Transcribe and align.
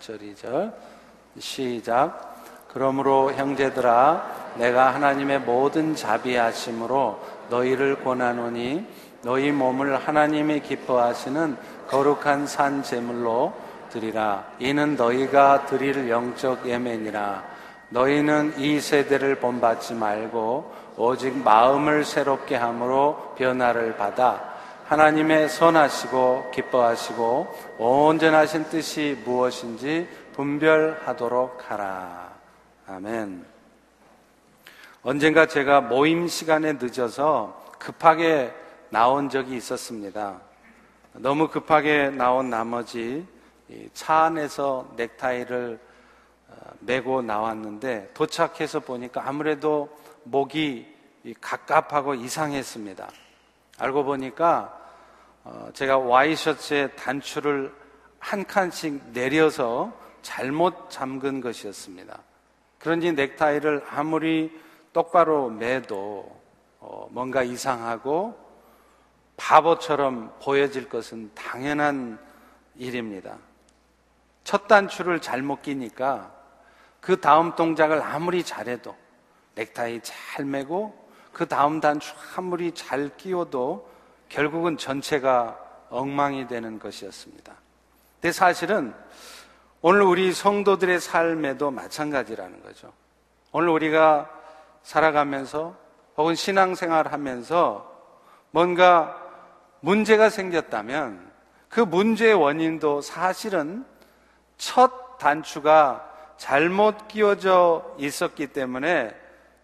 1절, 0.00 0.34
2절. 0.34 0.72
시작. 1.38 2.42
그러므로 2.68 3.32
형제들아, 3.32 4.54
내가 4.56 4.94
하나님의 4.94 5.40
모든 5.40 5.94
자비하심으로 5.94 7.18
너희를 7.50 8.02
권하노니 8.02 8.86
너희 9.22 9.52
몸을 9.52 9.96
하나님이 9.96 10.60
기뻐하시는 10.60 11.56
거룩한 11.88 12.46
산 12.46 12.82
제물로 12.82 13.52
드리라. 13.90 14.44
이는 14.58 14.96
너희가 14.96 15.66
드릴 15.66 16.08
영적 16.08 16.66
예매니라. 16.66 17.44
너희는 17.90 18.54
이 18.58 18.80
세대를 18.80 19.36
본받지 19.36 19.94
말고 19.94 20.72
오직 20.96 21.36
마음을 21.36 22.04
새롭게 22.04 22.54
함으로 22.54 23.34
변화를 23.36 23.96
받아 23.96 24.49
하나님의 24.90 25.48
선하시고 25.48 26.50
기뻐하시고 26.52 27.76
온전하 27.78 28.44
신 28.44 28.64
뜻이 28.64 29.16
무엇인지 29.24 30.08
분별하도록 30.32 31.70
하라. 31.70 32.32
아멘. 32.88 33.46
언젠가 35.04 35.46
제가 35.46 35.80
모임 35.80 36.26
시간에 36.26 36.72
늦어서 36.72 37.70
급하게 37.78 38.52
나온 38.88 39.28
적이 39.28 39.58
있었습니다. 39.58 40.40
너무 41.12 41.46
급하게 41.46 42.10
나온 42.10 42.50
나머지 42.50 43.24
차 43.94 44.24
안에서 44.24 44.92
넥타이를 44.96 45.78
어, 46.48 46.54
메고 46.80 47.22
나왔는데 47.22 48.10
도착해서 48.12 48.80
보니까 48.80 49.22
아무래도 49.24 49.88
목이 50.24 50.92
갑갑하고 51.40 52.14
이상했습니다. 52.14 53.08
알고 53.78 54.02
보니까 54.02 54.76
어, 54.76 54.79
제가 55.72 55.98
와이셔츠에 55.98 56.88
단추를 56.92 57.72
한 58.18 58.44
칸씩 58.44 59.12
내려서 59.12 59.92
잘못 60.22 60.90
잠근 60.90 61.40
것이었습니다. 61.40 62.18
그런지 62.78 63.12
넥타이를 63.12 63.84
아무리 63.90 64.58
똑바로 64.92 65.48
매도 65.48 66.40
어, 66.78 67.08
뭔가 67.10 67.42
이상하고 67.42 68.38
바보처럼 69.36 70.34
보여질 70.42 70.88
것은 70.88 71.30
당연한 71.34 72.18
일입니다. 72.76 73.36
첫 74.44 74.66
단추를 74.66 75.20
잘못 75.20 75.62
끼니까 75.62 76.32
그 77.00 77.20
다음 77.20 77.54
동작을 77.54 78.02
아무리 78.02 78.42
잘해도 78.42 78.96
넥타이 79.54 80.00
잘 80.02 80.44
매고 80.44 80.98
그 81.32 81.46
다음 81.46 81.80
단추 81.80 82.14
아무리 82.36 82.72
잘 82.72 83.16
끼워도 83.16 83.89
결국은 84.30 84.78
전체가 84.78 85.58
엉망이 85.90 86.46
되는 86.46 86.78
것이었습니다. 86.78 87.52
근데 88.14 88.32
사실은 88.32 88.94
오늘 89.82 90.02
우리 90.02 90.32
성도들의 90.32 91.00
삶에도 91.00 91.70
마찬가지라는 91.70 92.62
거죠. 92.62 92.92
오늘 93.52 93.68
우리가 93.68 94.30
살아가면서 94.82 95.76
혹은 96.16 96.34
신앙생활 96.34 97.12
하면서 97.12 97.90
뭔가 98.50 99.16
문제가 99.80 100.30
생겼다면 100.30 101.30
그 101.68 101.80
문제의 101.80 102.34
원인도 102.34 103.00
사실은 103.00 103.84
첫 104.58 105.18
단추가 105.18 106.06
잘못 106.36 107.08
끼워져 107.08 107.94
있었기 107.98 108.48
때문에 108.48 109.14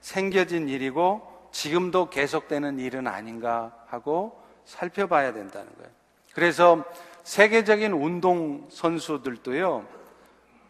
생겨진 0.00 0.69
일이고 0.69 1.48
지금도 1.53 2.11
계속되는 2.11 2.78
일은 2.78 3.06
아닌가 3.06 3.72
하고 3.87 4.45
살펴봐야 4.67 5.33
된다는 5.33 5.75
거예요. 5.77 5.91
그래서 6.34 6.84
세계적인 7.22 7.92
운동 7.92 8.69
선수들도요, 8.70 9.86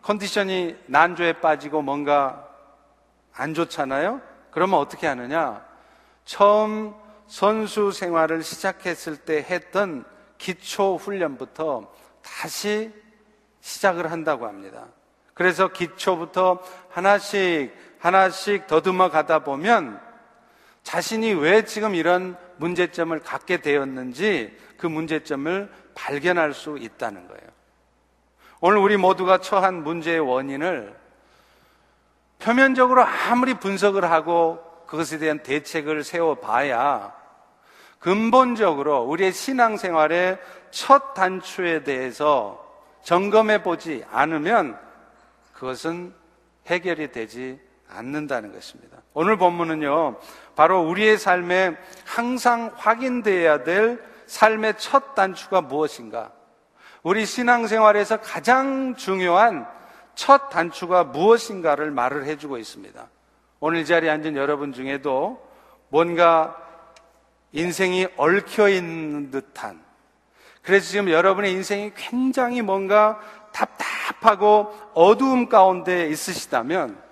컨디션이 0.02 0.76
난조에 0.86 1.40
빠지고 1.40 1.82
뭔가 1.82 2.48
안 3.32 3.52
좋잖아요? 3.52 4.20
그러면 4.52 4.78
어떻게 4.78 5.06
하느냐? 5.08 5.66
처음 6.24 6.94
선수 7.26 7.90
생활을 7.90 8.42
시작했을 8.42 9.16
때 9.16 9.38
했던 9.38 10.04
기초 10.38 10.96
훈련부터 10.96 11.92
다시 12.22 12.92
시작을 13.60 14.12
한다고 14.12 14.46
합니다. 14.46 14.86
그래서 15.34 15.68
기초부터 15.68 16.62
하나씩 16.88 17.74
하나씩 17.98 18.66
더듬어 18.66 19.10
가다 19.10 19.40
보면 19.40 20.00
자신이 20.82 21.34
왜 21.34 21.64
지금 21.64 21.94
이런 21.94 22.38
문제점을 22.58 23.18
갖게 23.20 23.58
되었는지 23.58 24.56
그 24.76 24.86
문제점을 24.86 25.70
발견할 25.94 26.54
수 26.54 26.78
있다는 26.78 27.26
거예요. 27.28 27.46
오늘 28.60 28.78
우리 28.78 28.96
모두가 28.96 29.38
처한 29.38 29.82
문제의 29.82 30.20
원인을 30.20 30.96
표면적으로 32.38 33.02
아무리 33.02 33.54
분석을 33.54 34.10
하고 34.10 34.62
그것에 34.86 35.18
대한 35.18 35.42
대책을 35.42 36.04
세워봐야 36.04 37.14
근본적으로 37.98 39.02
우리의 39.04 39.32
신앙생활의 39.32 40.38
첫 40.70 41.14
단추에 41.14 41.82
대해서 41.82 42.64
점검해 43.02 43.62
보지 43.62 44.04
않으면 44.10 44.78
그것은 45.52 46.14
해결이 46.66 47.12
되지 47.12 47.60
않는다는 47.88 48.52
것입니다. 48.52 48.98
오늘 49.14 49.36
본문은요, 49.36 50.18
바로 50.56 50.80
우리의 50.80 51.18
삶에 51.18 51.76
항상 52.04 52.72
확인되어야 52.74 53.62
될 53.62 54.02
삶의 54.26 54.78
첫 54.78 55.14
단추가 55.14 55.60
무엇인가? 55.60 56.32
우리 57.02 57.24
신앙생활에서 57.24 58.16
가장 58.16 58.96
중요한 58.96 59.68
첫 60.16 60.48
단추가 60.48 61.04
무엇인가를 61.04 61.90
말을 61.92 62.24
해주고 62.24 62.58
있습니다. 62.58 63.06
오늘 63.60 63.84
자리에 63.84 64.10
앉은 64.10 64.34
여러분 64.34 64.72
중에도 64.72 65.46
뭔가 65.88 66.56
인생이 67.52 68.08
얽혀 68.16 68.68
있는 68.68 69.30
듯한 69.30 69.80
그래서 70.62 70.88
지금 70.88 71.10
여러분의 71.10 71.52
인생이 71.52 71.92
굉장히 71.94 72.60
뭔가 72.60 73.20
답답하고 73.52 74.74
어두움 74.94 75.48
가운데 75.48 76.08
있으시다면 76.08 77.05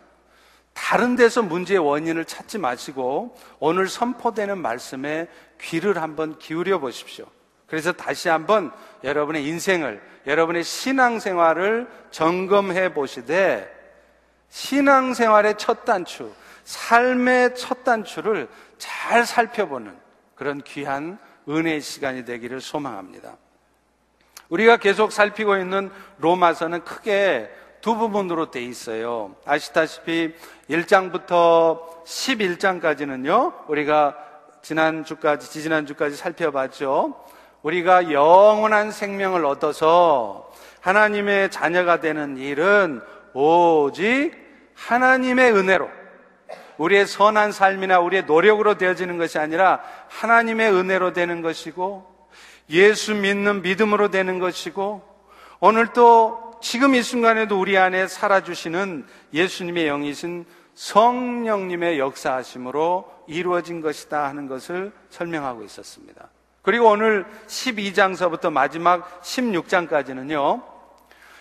다른 0.74 1.16
데서 1.16 1.42
문제의 1.42 1.78
원인을 1.78 2.24
찾지 2.24 2.58
마시고 2.58 3.36
오늘 3.60 3.88
선포되는 3.88 4.58
말씀에 4.58 5.28
귀를 5.60 6.02
한번 6.02 6.38
기울여 6.38 6.80
보십시오. 6.80 7.26
그래서 7.66 7.92
다시 7.92 8.28
한번 8.28 8.70
여러분의 9.02 9.46
인생을, 9.46 10.02
여러분의 10.26 10.62
신앙생활을 10.64 11.88
점검해 12.10 12.92
보시되 12.92 13.72
신앙생활의 14.50 15.56
첫 15.56 15.84
단추, 15.84 16.32
삶의 16.64 17.54
첫 17.54 17.84
단추를 17.84 18.48
잘 18.78 19.24
살펴보는 19.24 19.96
그런 20.34 20.60
귀한 20.62 21.18
은혜의 21.48 21.80
시간이 21.80 22.24
되기를 22.24 22.60
소망합니다. 22.60 23.36
우리가 24.48 24.76
계속 24.76 25.12
살피고 25.12 25.56
있는 25.56 25.90
로마서는 26.18 26.84
크게 26.84 27.50
두 27.84 27.96
부분으로 27.96 28.50
돼 28.50 28.62
있어요. 28.62 29.34
아시다시피 29.44 30.32
1장부터 30.70 32.02
11장까지는요, 32.06 33.68
우리가 33.68 34.16
지난주까지, 34.62 35.50
지지난주까지 35.50 36.16
살펴봤죠. 36.16 37.14
우리가 37.60 38.10
영원한 38.10 38.90
생명을 38.90 39.44
얻어서 39.44 40.50
하나님의 40.80 41.50
자녀가 41.50 42.00
되는 42.00 42.38
일은 42.38 43.02
오직 43.34 44.32
하나님의 44.74 45.52
은혜로 45.52 45.86
우리의 46.78 47.06
선한 47.06 47.52
삶이나 47.52 48.00
우리의 48.00 48.24
노력으로 48.24 48.78
되어지는 48.78 49.18
것이 49.18 49.38
아니라 49.38 49.82
하나님의 50.08 50.72
은혜로 50.72 51.12
되는 51.12 51.42
것이고 51.42 52.06
예수 52.70 53.14
믿는 53.14 53.60
믿음으로 53.60 54.10
되는 54.10 54.38
것이고 54.38 55.02
오늘 55.60 55.88
또 55.88 56.43
지금 56.64 56.94
이 56.94 57.02
순간에도 57.02 57.60
우리 57.60 57.76
안에 57.76 58.08
살아주시는 58.08 59.04
예수님의 59.34 59.84
영이신 59.84 60.46
성령님의 60.72 61.98
역사하심으로 61.98 63.24
이루어진 63.26 63.82
것이다 63.82 64.24
하는 64.24 64.48
것을 64.48 64.90
설명하고 65.10 65.62
있었습니다. 65.64 66.26
그리고 66.62 66.88
오늘 66.88 67.26
12장서부터 67.48 68.50
마지막 68.50 69.20
16장까지는요, 69.20 70.62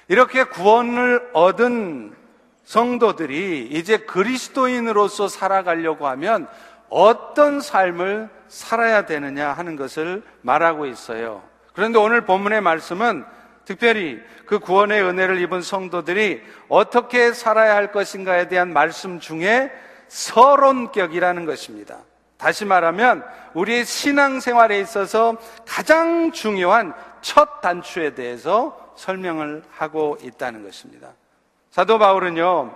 이렇게 0.09 0.43
구원을 0.43 1.29
얻은 1.31 2.13
성도들이 2.65 3.69
이제 3.71 3.99
그리스도인으로서 3.99 5.29
살아가려고 5.29 6.05
하면 6.07 6.49
어떤 6.89 7.61
삶을 7.61 8.29
살아야 8.49 9.05
되느냐 9.05 9.53
하는 9.53 9.77
것을 9.77 10.21
말하고 10.41 10.85
있어요. 10.85 11.43
그런데 11.71 11.97
오늘 11.97 12.25
본문의 12.25 12.59
말씀은 12.59 13.23
특별히 13.65 14.21
그 14.45 14.59
구원의 14.59 15.01
은혜를 15.03 15.39
입은 15.41 15.61
성도들이 15.61 16.41
어떻게 16.69 17.33
살아야 17.33 17.75
할 17.75 17.91
것인가에 17.91 18.47
대한 18.47 18.73
말씀 18.73 19.19
중에 19.19 19.71
서론격이라는 20.07 21.45
것입니다. 21.45 21.99
다시 22.37 22.65
말하면 22.65 23.23
우리의 23.53 23.85
신앙생활에 23.85 24.79
있어서 24.81 25.37
가장 25.65 26.31
중요한 26.31 26.93
첫 27.21 27.61
단추에 27.61 28.15
대해서 28.15 28.93
설명을 28.95 29.63
하고 29.71 30.17
있다는 30.21 30.63
것입니다. 30.63 31.13
사도 31.71 31.97
바울은요, 31.97 32.75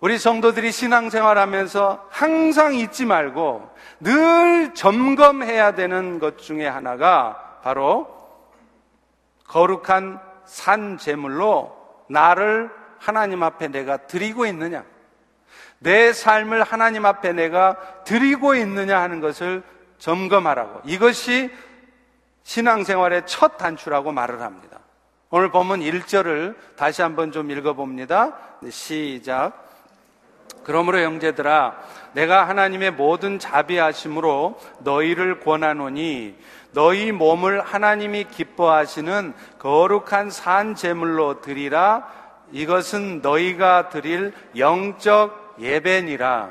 우리 0.00 0.18
성도들이 0.18 0.70
신앙생활 0.70 1.38
하면서 1.38 2.06
항상 2.10 2.74
잊지 2.74 3.04
말고 3.04 3.68
늘 4.00 4.74
점검해야 4.74 5.74
되는 5.74 6.18
것 6.18 6.38
중에 6.38 6.66
하나가 6.66 7.58
바로 7.62 8.23
거룩한 9.46 10.20
산 10.44 10.98
제물로 10.98 11.76
나를 12.08 12.70
하나님 12.98 13.42
앞에 13.42 13.68
내가 13.68 13.98
드리고 13.98 14.46
있느냐. 14.46 14.84
내 15.78 16.12
삶을 16.12 16.62
하나님 16.62 17.04
앞에 17.04 17.32
내가 17.32 17.76
드리고 18.04 18.54
있느냐 18.54 19.00
하는 19.00 19.20
것을 19.20 19.62
점검하라고. 19.98 20.82
이것이 20.84 21.50
신앙생활의 22.44 23.22
첫 23.26 23.56
단추라고 23.58 24.12
말을 24.12 24.40
합니다. 24.40 24.80
오늘 25.30 25.50
본문 25.50 25.80
1절을 25.80 26.54
다시 26.76 27.02
한번 27.02 27.32
좀 27.32 27.50
읽어봅니다. 27.50 28.36
네, 28.60 28.70
시작. 28.70 29.64
그러므로 30.64 30.98
형제들아 30.98 31.76
내가 32.12 32.48
하나님의 32.48 32.92
모든 32.92 33.38
자비하심으로 33.38 34.58
너희를 34.80 35.40
권하노니 35.40 36.36
너희 36.72 37.12
몸을 37.12 37.60
하나님이 37.60 38.24
기뻐하시는 38.24 39.34
거룩한 39.58 40.30
산 40.30 40.74
제물로 40.74 41.40
드리라. 41.40 42.06
이것은 42.52 43.20
너희가 43.22 43.88
드릴 43.88 44.32
영적 44.56 45.56
예배니라. 45.60 46.48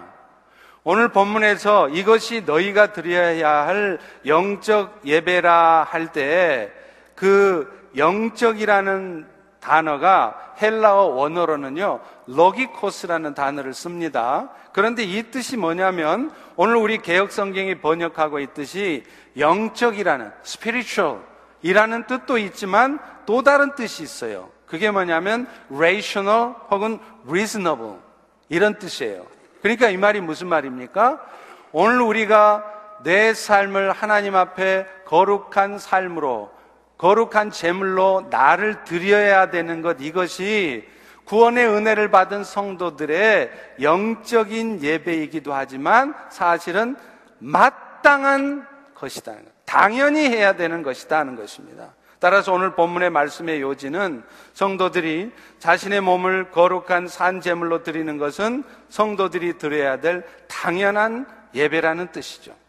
오늘 0.85 1.09
본문에서 1.09 1.89
이것이 1.89 2.43
너희가 2.45 2.93
드려야 2.93 3.67
할 3.67 3.99
영적 4.25 5.01
예배라 5.05 5.87
할 5.89 6.07
때 6.11 6.83
그 7.15 7.89
영적이라는 7.95 9.25
단어가 9.63 10.55
헬라어 10.61 11.05
원어로는요, 11.05 12.01
로기코스라는 12.27 13.33
단어를 13.33 13.73
씁니다. 13.73 14.49
그런데 14.73 15.03
이 15.03 15.23
뜻이 15.31 15.55
뭐냐면 15.55 16.31
오늘 16.57 16.75
우리 16.75 16.97
개혁 16.97 17.31
성경이 17.31 17.79
번역하고 17.79 18.39
있듯이 18.39 19.05
영적이라는 19.37 20.31
spiritual 20.45 21.19
이라는 21.61 22.07
뜻도 22.07 22.37
있지만 22.39 22.99
또 23.25 23.41
다른 23.41 23.73
뜻이 23.75 24.03
있어요. 24.03 24.49
그게 24.65 24.91
뭐냐면 24.91 25.47
rational 25.71 26.55
혹은 26.69 26.99
reasonable 27.25 27.95
이런 28.49 28.77
뜻이에요. 28.77 29.25
그러니까 29.61 29.89
이 29.89 29.95
말이 29.95 30.19
무슨 30.19 30.47
말입니까? 30.47 31.21
오늘 31.71 32.01
우리가 32.01 32.65
내 33.03 33.33
삶을 33.33 33.93
하나님 33.93 34.35
앞에 34.35 34.85
거룩한 35.05 35.79
삶으로 35.79 36.51
거룩한 37.03 37.51
제물로 37.51 38.27
나를 38.29 38.85
드려야 38.85 39.49
되는 39.49 39.81
것 39.81 39.97
이것이 39.99 40.87
구원의 41.25 41.67
은혜를 41.67 42.11
받은 42.11 42.45
성도들의 42.45 43.75
영적인 43.81 44.81
예배이기도 44.81 45.53
하지만 45.53 46.15
사실은 46.29 46.95
마땅한 47.39 48.65
것이다. 48.95 49.33
당연히 49.65 50.29
해야 50.29 50.53
되는 50.53 50.81
것이다 50.81 51.19
하는 51.19 51.35
것입니다. 51.35 51.93
따라서 52.19 52.53
오늘 52.53 52.73
본문의 52.73 53.09
말씀의 53.09 53.59
요지는 53.59 54.23
성도들이 54.53 55.33
자신의 55.59 55.99
몸을 55.99 56.51
거룩한 56.51 57.09
산 57.09 57.41
제물로 57.41 57.83
드리는 57.83 58.17
것은 58.17 58.63
성도들이 58.87 59.57
드려야 59.57 59.99
될 59.99 60.25
당연한 60.47 61.25
예배라는 61.53 62.13
뜻이죠. 62.13 62.62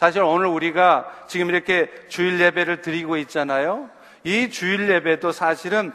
사실 0.00 0.22
오늘 0.22 0.46
우리가 0.46 1.26
지금 1.28 1.50
이렇게 1.50 1.90
주일 2.08 2.40
예배를 2.40 2.80
드리고 2.80 3.18
있잖아요. 3.18 3.90
이 4.24 4.48
주일 4.48 4.88
예배도 4.88 5.30
사실은 5.30 5.92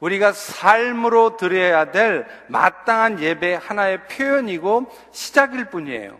우리가 0.00 0.32
삶으로 0.32 1.36
드려야 1.36 1.92
될 1.92 2.26
마땅한 2.48 3.20
예배 3.20 3.54
하나의 3.62 4.08
표현이고 4.08 4.92
시작일 5.12 5.66
뿐이에요. 5.66 6.18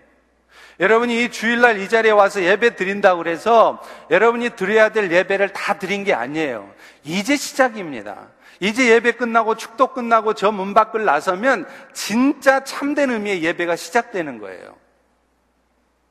여러분이 0.78 1.24
이 1.24 1.30
주일날 1.32 1.80
이 1.80 1.88
자리에 1.88 2.12
와서 2.12 2.40
예배 2.40 2.76
드린다고 2.76 3.24
그래서 3.24 3.82
여러분이 4.08 4.50
드려야 4.50 4.90
될 4.90 5.10
예배를 5.10 5.48
다 5.48 5.80
드린 5.80 6.04
게 6.04 6.14
아니에요. 6.14 6.72
이제 7.02 7.34
시작입니다. 7.34 8.28
이제 8.60 8.88
예배 8.88 9.12
끝나고 9.12 9.56
축도 9.56 9.88
끝나고 9.88 10.34
저 10.34 10.52
문 10.52 10.74
밖을 10.74 11.04
나서면 11.04 11.66
진짜 11.92 12.62
참된 12.62 13.10
의미의 13.10 13.42
예배가 13.42 13.74
시작되는 13.74 14.38
거예요. 14.38 14.85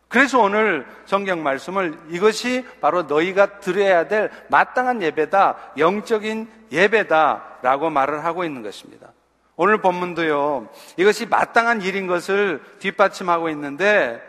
그래서 0.07 0.39
오늘 0.39 0.85
성경 1.05 1.43
말씀을 1.43 1.97
이것이 2.09 2.65
바로 2.79 3.03
너희가 3.03 3.59
드려야 3.59 4.07
될 4.07 4.31
마땅한 4.49 5.01
예배다, 5.01 5.73
영적인 5.77 6.47
예배다라고 6.71 7.89
말을 7.89 8.23
하고 8.23 8.43
있는 8.43 8.61
것입니다. 8.61 9.11
오늘 9.57 9.79
본문도요, 9.79 10.69
이것이 10.97 11.25
마땅한 11.25 11.81
일인 11.81 12.07
것을 12.07 12.61
뒷받침하고 12.79 13.49
있는데, 13.49 14.21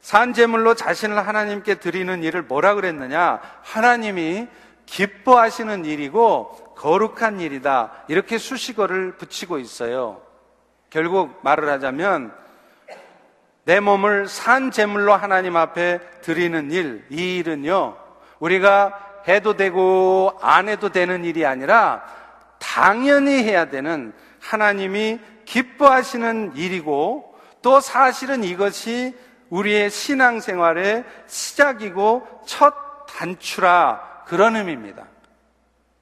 산제물로 0.00 0.74
자신을 0.74 1.26
하나님께 1.26 1.76
드리는 1.76 2.22
일을 2.22 2.42
뭐라 2.42 2.74
그랬느냐? 2.74 3.40
하나님이 3.62 4.48
기뻐하시는 4.84 5.86
일이고 5.86 6.74
거룩한 6.76 7.40
일이다. 7.40 8.04
이렇게 8.08 8.36
수식어를 8.36 9.12
붙이고 9.16 9.58
있어요. 9.58 10.20
결국 10.90 11.40
말을 11.42 11.70
하자면 11.70 12.34
내 13.64 13.80
몸을 13.80 14.28
산 14.28 14.70
제물로 14.70 15.14
하나님 15.14 15.56
앞에 15.56 16.00
드리는 16.22 16.70
일, 16.70 17.06
이 17.10 17.38
일은요, 17.38 17.96
우리가 18.38 19.22
해도 19.26 19.56
되고 19.56 20.38
안 20.42 20.68
해도 20.68 20.90
되는 20.90 21.24
일이 21.24 21.46
아니라 21.46 22.04
당연히 22.58 23.42
해야 23.42 23.66
되는 23.66 24.12
하나님이 24.40 25.18
기뻐하시는 25.46 26.52
일이고 26.56 27.34
또 27.62 27.80
사실은 27.80 28.44
이것이 28.44 29.16
우리의 29.48 29.90
신앙생활의 29.90 31.04
시작이고 31.26 32.42
첫 32.46 32.74
단추라 33.06 34.24
그런 34.26 34.56
의미입니다. 34.56 35.06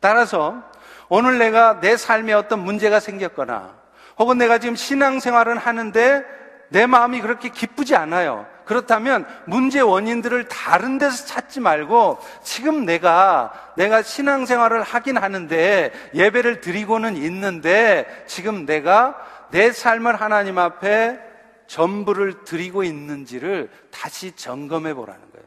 따라서 0.01 0.63
오늘 1.09 1.39
내가 1.39 1.79
내 1.81 1.97
삶에 1.97 2.33
어떤 2.33 2.61
문제가 2.61 2.99
생겼거나 2.99 3.75
혹은 4.19 4.39
내가 4.39 4.59
지금 4.59 4.75
신앙생활을 4.75 5.59
하는데 5.59 6.25
내 6.73 6.87
마음이 6.87 7.21
그렇게 7.21 7.51
기쁘지 7.51 7.95
않아요. 7.95 8.47
그렇다면 8.65 9.27
문제 9.45 9.81
원인들을 9.81 10.49
다른 10.49 10.97
데서 10.99 11.27
찾지 11.27 11.61
말고 11.61 12.19
지금 12.43 12.87
내가 12.87 13.53
내가 13.77 14.03
신앙생활을 14.03 14.83
하긴 14.83 15.19
하는데 15.19 15.93
예배를 16.15 16.61
드리고는 16.61 17.17
있는데 17.17 18.25
지금 18.27 18.65
내가 18.65 19.17
내 19.51 19.71
삶을 19.71 20.21
하나님 20.21 20.59
앞에 20.59 21.21
전부를 21.67 22.45
드리고 22.45 22.85
있는지를 22.85 23.71
다시 23.91 24.35
점검해 24.35 24.95
보라는 24.95 25.21
거예요. 25.21 25.47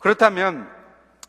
그렇다면 0.00 0.68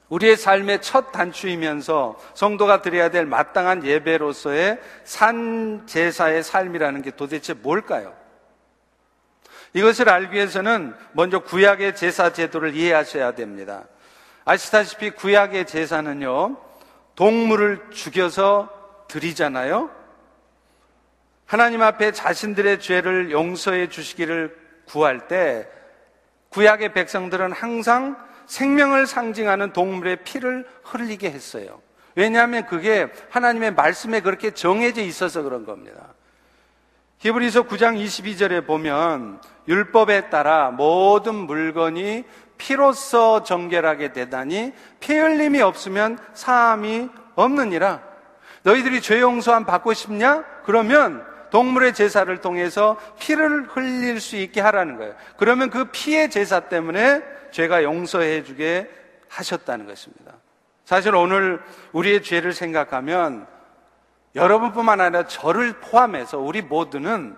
우리의 0.09 0.37
삶의 0.37 0.81
첫 0.81 1.11
단추이면서 1.11 2.17
성도가 2.35 2.81
드려야 2.81 3.09
될 3.09 3.25
마땅한 3.25 3.85
예배로서의 3.85 4.79
산 5.03 5.87
제사의 5.87 6.43
삶이라는 6.43 7.01
게 7.01 7.11
도대체 7.11 7.53
뭘까요? 7.53 8.13
이것을 9.73 10.09
알기 10.09 10.35
위해서는 10.35 10.95
먼저 11.11 11.39
구약의 11.39 11.95
제사 11.95 12.31
제도를 12.31 12.75
이해하셔야 12.75 13.33
됩니다. 13.33 13.83
아시다시피 14.45 15.09
구약의 15.09 15.65
제사는요, 15.65 16.55
동물을 17.15 17.89
죽여서 17.91 18.69
드리잖아요? 19.07 19.89
하나님 21.45 21.81
앞에 21.81 22.11
자신들의 22.11 22.79
죄를 22.79 23.31
용서해 23.31 23.89
주시기를 23.89 24.57
구할 24.85 25.27
때 25.27 25.67
구약의 26.49 26.93
백성들은 26.93 27.51
항상 27.51 28.15
생명을 28.47 29.07
상징하는 29.07 29.73
동물의 29.73 30.23
피를 30.23 30.67
흘리게 30.83 31.29
했어요. 31.29 31.81
왜냐하면 32.15 32.65
그게 32.65 33.07
하나님의 33.29 33.73
말씀에 33.73 34.21
그렇게 34.21 34.51
정해져 34.51 35.01
있어서 35.01 35.41
그런 35.41 35.65
겁니다. 35.65 36.13
히브리서 37.19 37.63
9장 37.63 37.97
22절에 37.97 38.65
보면 38.65 39.41
율법에 39.67 40.29
따라 40.29 40.71
모든 40.71 41.35
물건이 41.35 42.23
피로써 42.57 43.43
정결하게 43.43 44.13
되다니 44.13 44.73
피 44.99 45.17
흘림이 45.17 45.61
없으면 45.61 46.17
사함이 46.33 47.09
없느니라. 47.35 48.01
너희들이 48.63 49.01
죄 49.01 49.21
용서함 49.21 49.65
받고 49.65 49.93
싶냐? 49.93 50.43
그러면 50.63 51.25
동물의 51.51 51.93
제사를 51.93 52.35
통해서 52.41 52.97
피를 53.19 53.67
흘릴 53.69 54.19
수 54.19 54.35
있게 54.35 54.61
하라는 54.61 54.97
거예요. 54.97 55.15
그러면 55.37 55.69
그 55.69 55.85
피의 55.85 56.29
제사 56.29 56.61
때문에 56.61 57.21
죄가 57.55 57.83
용서해 57.83 58.43
주게 58.43 58.89
하셨다는 59.29 59.85
것입니다. 59.85 60.33
사실 60.83 61.15
오늘 61.15 61.63
우리의 61.93 62.21
죄를 62.21 62.51
생각하면 62.51 63.47
여러분뿐만 64.35 64.99
아니라 64.99 65.25
저를 65.25 65.79
포함해서 65.79 66.37
우리 66.37 66.61
모두는 66.61 67.37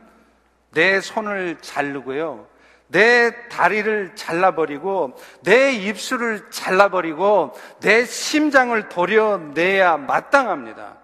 내 0.72 1.02
손을 1.02 1.60
자르고요. 1.62 2.48
내 2.88 3.48
다리를 3.50 4.16
잘라버리고 4.16 5.16
내 5.44 5.74
입술을 5.74 6.50
잘라버리고 6.50 7.54
내 7.82 8.04
심장을 8.04 8.90
도려내야 8.90 9.98
마땅합니다. 9.98 10.98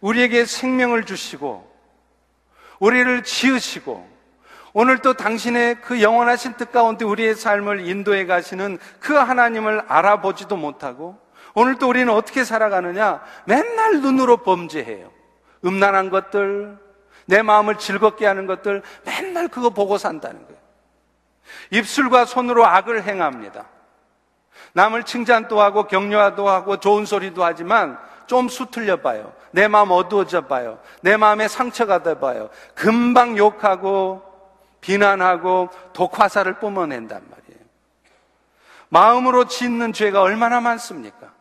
우리에게 0.00 0.44
생명을 0.44 1.04
주시고 1.04 1.68
우리를 2.78 3.24
지으시고 3.24 4.08
오늘 4.72 4.98
또 4.98 5.14
당신의 5.14 5.80
그 5.80 6.00
영원하신 6.00 6.54
뜻 6.54 6.70
가운데 6.70 7.04
우리의 7.04 7.34
삶을 7.34 7.88
인도해 7.88 8.26
가시는 8.26 8.78
그 9.00 9.14
하나님을 9.14 9.84
알아보지도 9.88 10.56
못하고 10.56 11.18
오늘 11.54 11.76
또 11.76 11.88
우리는 11.88 12.12
어떻게 12.12 12.44
살아가느냐? 12.44 13.20
맨날 13.44 14.00
눈으로 14.00 14.38
범죄해요. 14.38 15.10
음란한 15.64 16.10
것들, 16.10 16.78
내 17.26 17.42
마음을 17.42 17.78
즐겁게 17.78 18.26
하는 18.26 18.46
것들 18.46 18.82
맨날 19.04 19.48
그거 19.48 19.70
보고 19.70 19.98
산다는 19.98 20.44
거예요. 20.46 20.60
입술과 21.70 22.24
손으로 22.24 22.64
악을 22.66 23.02
행합니다. 23.02 23.66
남을 24.72 25.04
칭찬도 25.04 25.60
하고 25.60 25.84
격려도 25.84 26.48
하고 26.48 26.78
좋은 26.78 27.04
소리도 27.04 27.44
하지만 27.44 27.98
좀 28.26 28.48
수틀려 28.48 28.98
봐요. 28.98 29.32
내 29.50 29.66
마음 29.66 29.90
어두워져 29.90 30.42
봐요. 30.42 30.78
내 31.02 31.16
마음에 31.16 31.48
상처가 31.48 32.04
돼 32.04 32.20
봐요. 32.20 32.48
금방 32.76 33.36
욕하고 33.36 34.29
비난하고 34.80 35.68
독화사를 35.92 36.52
뿜어낸단 36.58 37.22
말이에요. 37.30 37.64
마음으로 38.88 39.46
짓는 39.46 39.92
죄가 39.92 40.22
얼마나 40.22 40.60
많습니까? 40.60 41.32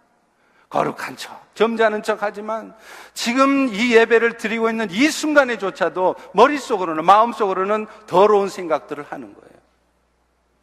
거룩한 0.70 1.18
척, 1.18 1.56
점잖은 1.56 2.04
척 2.04 2.22
하지만 2.22 2.76
지금 3.14 3.70
이 3.70 3.96
예배를 3.96 4.38
드리고 4.38 4.70
있는 4.70 4.88
이 4.92 5.10
순간에조차도 5.10 6.16
머릿속으로는, 6.34 7.04
마음속으로는 7.06 7.88
더러운 8.06 8.50
생각들을 8.50 9.04
하는 9.10 9.34
거예요. 9.34 9.50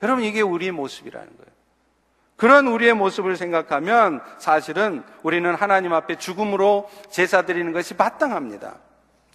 여러분, 0.02 0.22
이게 0.22 0.42
우리의 0.42 0.70
모습이라는 0.70 1.26
거예요. 1.26 1.56
그런 2.36 2.66
우리의 2.68 2.94
모습을 2.94 3.36
생각하면 3.36 4.20
사실은 4.38 5.02
우리는 5.22 5.54
하나님 5.54 5.92
앞에 5.92 6.16
죽음으로 6.16 6.88
제사 7.10 7.42
드리는 7.42 7.72
것이 7.72 7.94
마땅합니다. 7.94 8.76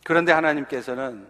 그런데 0.04 0.32
하나님께서는 0.32 1.28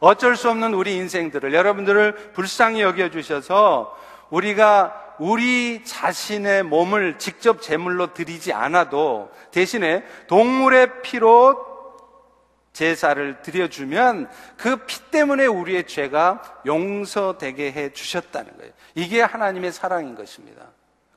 어쩔 0.00 0.36
수 0.36 0.50
없는 0.50 0.74
우리 0.74 0.96
인생들을 0.96 1.52
여러분들을 1.52 2.32
불쌍히 2.32 2.80
여겨 2.82 3.10
주셔서 3.10 3.96
우리가 4.30 5.16
우리 5.18 5.84
자신의 5.84 6.62
몸을 6.62 7.18
직접 7.18 7.60
제물로 7.60 8.14
드리지 8.14 8.52
않아도 8.52 9.30
대신에 9.50 10.04
동물의 10.28 11.02
피로 11.02 11.70
제사를 12.72 13.42
드려주면 13.42 14.30
그 14.56 14.86
피 14.86 15.10
때문에 15.10 15.46
우리의 15.46 15.86
죄가 15.86 16.62
용서되게 16.64 17.72
해 17.72 17.92
주셨다는 17.92 18.56
거예요. 18.56 18.72
이게 18.94 19.20
하나님의 19.20 19.72
사랑인 19.72 20.14
것입니다. 20.14 20.62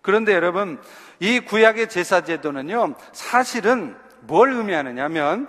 그런데 0.01 0.33
여러분, 0.33 0.81
이 1.19 1.39
구약의 1.39 1.87
제사 1.87 2.21
제도는요, 2.21 2.95
사실은 3.13 3.95
뭘 4.21 4.51
의미하느냐 4.51 5.07
면, 5.07 5.47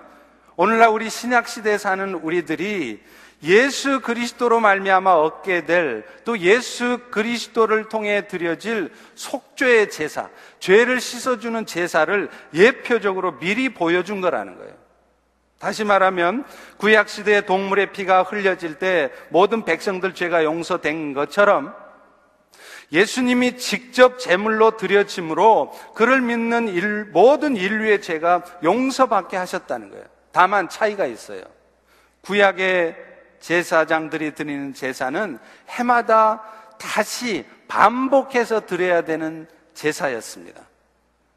오늘날 0.57 0.89
우리 0.89 1.09
신약 1.09 1.47
시대에 1.47 1.77
사는 1.77 2.13
우리들이 2.13 3.01
예수 3.43 3.99
그리스도로 3.99 4.59
말미암아 4.59 5.13
얻게 5.13 5.65
될 5.65 6.15
또 6.25 6.39
예수 6.39 6.99
그리스도를 7.11 7.87
통해 7.87 8.27
드려질 8.27 8.91
속죄의 9.13 9.91
제사, 9.91 10.29
죄를 10.59 10.99
씻어주는 10.99 11.65
제사를 11.65 12.29
예표적으로 12.53 13.37
미리 13.37 13.69
보여준 13.69 14.19
거라는 14.21 14.57
거예요. 14.57 14.73
다시 15.59 15.83
말하면 15.83 16.43
구약 16.77 17.07
시대의 17.07 17.45
동물의 17.45 17.93
피가 17.93 18.23
흘려질 18.23 18.79
때 18.79 19.11
모든 19.29 19.63
백성들 19.63 20.13
죄가 20.15 20.43
용서된 20.43 21.13
것처럼 21.13 21.73
예수님이 22.91 23.57
직접 23.57 24.19
제물로 24.19 24.77
드려짐으로 24.77 25.73
그를 25.93 26.21
믿는 26.21 26.67
일, 26.67 27.05
모든 27.05 27.55
인류의 27.55 28.01
죄가 28.01 28.43
용서받게 28.63 29.37
하셨다는 29.37 29.91
거예요. 29.91 30.05
다만 30.35 30.67
차이가 30.67 31.05
있어요. 31.05 31.43
구약의 32.19 32.93
제사장들이 33.39 34.35
드리는 34.35 34.73
제사는 34.73 35.39
해마다 35.69 36.43
다시 36.77 37.45
반복해서 37.69 38.65
드려야 38.65 39.03
되는 39.03 39.47
제사였습니다. 39.73 40.61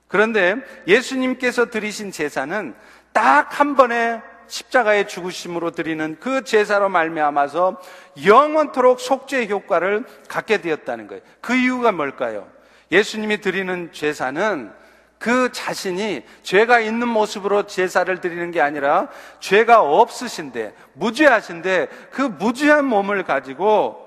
그런데 0.08 0.56
예수님께서 0.88 1.66
드리신 1.66 2.10
제사는 2.10 2.74
딱 3.12 3.60
한 3.60 3.76
번에 3.76 4.20
십자가의 4.48 5.06
죽으심으로 5.06 5.70
드리는 5.70 6.16
그 6.18 6.42
제사로 6.42 6.88
말미암아서 6.88 7.80
영원토록 8.24 8.98
속죄의 8.98 9.48
효과를 9.48 10.06
갖게 10.28 10.60
되었다는 10.60 11.06
거예요. 11.06 11.22
그 11.40 11.54
이유가 11.54 11.92
뭘까요? 11.92 12.48
예수님이 12.90 13.42
드리는 13.42 13.92
제사는 13.92 14.72
그 15.18 15.50
자신이 15.52 16.22
죄가 16.42 16.80
있는 16.80 17.08
모습으로 17.08 17.66
제사를 17.66 18.20
드리는 18.20 18.50
게 18.50 18.60
아니라 18.60 19.08
죄가 19.40 19.82
없으신데 19.82 20.74
무죄하신데 20.94 21.88
그 22.10 22.22
무죄한 22.22 22.84
몸을 22.84 23.24
가지고 23.24 24.06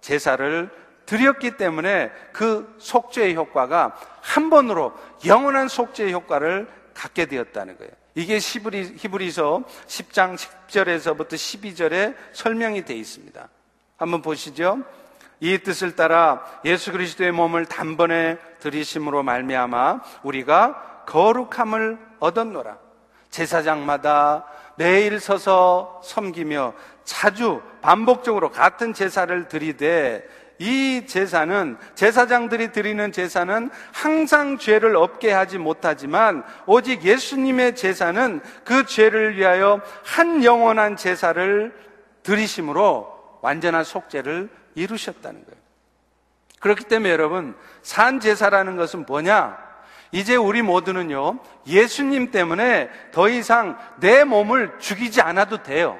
제사를 0.00 0.70
드렸기 1.06 1.56
때문에 1.56 2.10
그 2.32 2.74
속죄의 2.78 3.34
효과가 3.34 3.96
한 4.20 4.50
번으로 4.50 4.92
영원한 5.26 5.68
속죄의 5.68 6.12
효과를 6.12 6.68
갖게 6.94 7.26
되었다는 7.26 7.78
거예요. 7.78 7.90
이게 8.14 8.38
히브리, 8.38 8.94
히브리서 8.98 9.64
10장 9.86 10.36
10절에서부터 10.36 11.32
12절에 11.32 12.14
설명이 12.32 12.84
되어 12.84 12.96
있습니다. 12.96 13.48
한번 13.96 14.20
보시죠. 14.20 14.82
이 15.42 15.58
뜻을 15.58 15.96
따라 15.96 16.40
예수 16.64 16.92
그리스도의 16.92 17.32
몸을 17.32 17.66
단번에 17.66 18.38
들이심으로 18.60 19.24
말미암아 19.24 20.00
우리가 20.22 21.02
거룩함을 21.06 21.98
얻었노라. 22.20 22.78
제사장마다 23.28 24.44
매일 24.76 25.18
서서 25.18 26.00
섬기며 26.04 26.74
자주 27.02 27.60
반복적으로 27.80 28.52
같은 28.52 28.94
제사를 28.94 29.48
드리되 29.48 30.24
이 30.60 31.06
제사는 31.08 31.76
제사장들이 31.96 32.70
드리는 32.70 33.10
제사는 33.10 33.68
항상 33.92 34.58
죄를 34.58 34.94
없게 34.94 35.32
하지 35.32 35.58
못하지만 35.58 36.44
오직 36.66 37.02
예수님의 37.02 37.74
제사는 37.74 38.40
그 38.62 38.86
죄를 38.86 39.36
위하여 39.36 39.80
한 40.04 40.44
영원한 40.44 40.94
제사를 40.94 41.74
드리심으로 42.22 43.40
완전한 43.42 43.82
속죄를 43.82 44.61
이루셨다는 44.74 45.44
거예요. 45.44 45.62
그렇기 46.60 46.84
때문에 46.84 47.10
여러분, 47.10 47.56
산 47.82 48.20
제사라는 48.20 48.76
것은 48.76 49.04
뭐냐? 49.06 49.58
이제 50.12 50.36
우리 50.36 50.62
모두는요, 50.62 51.38
예수님 51.66 52.30
때문에 52.30 52.90
더 53.12 53.28
이상 53.28 53.78
내 53.98 54.24
몸을 54.24 54.78
죽이지 54.78 55.22
않아도 55.22 55.62
돼요. 55.62 55.98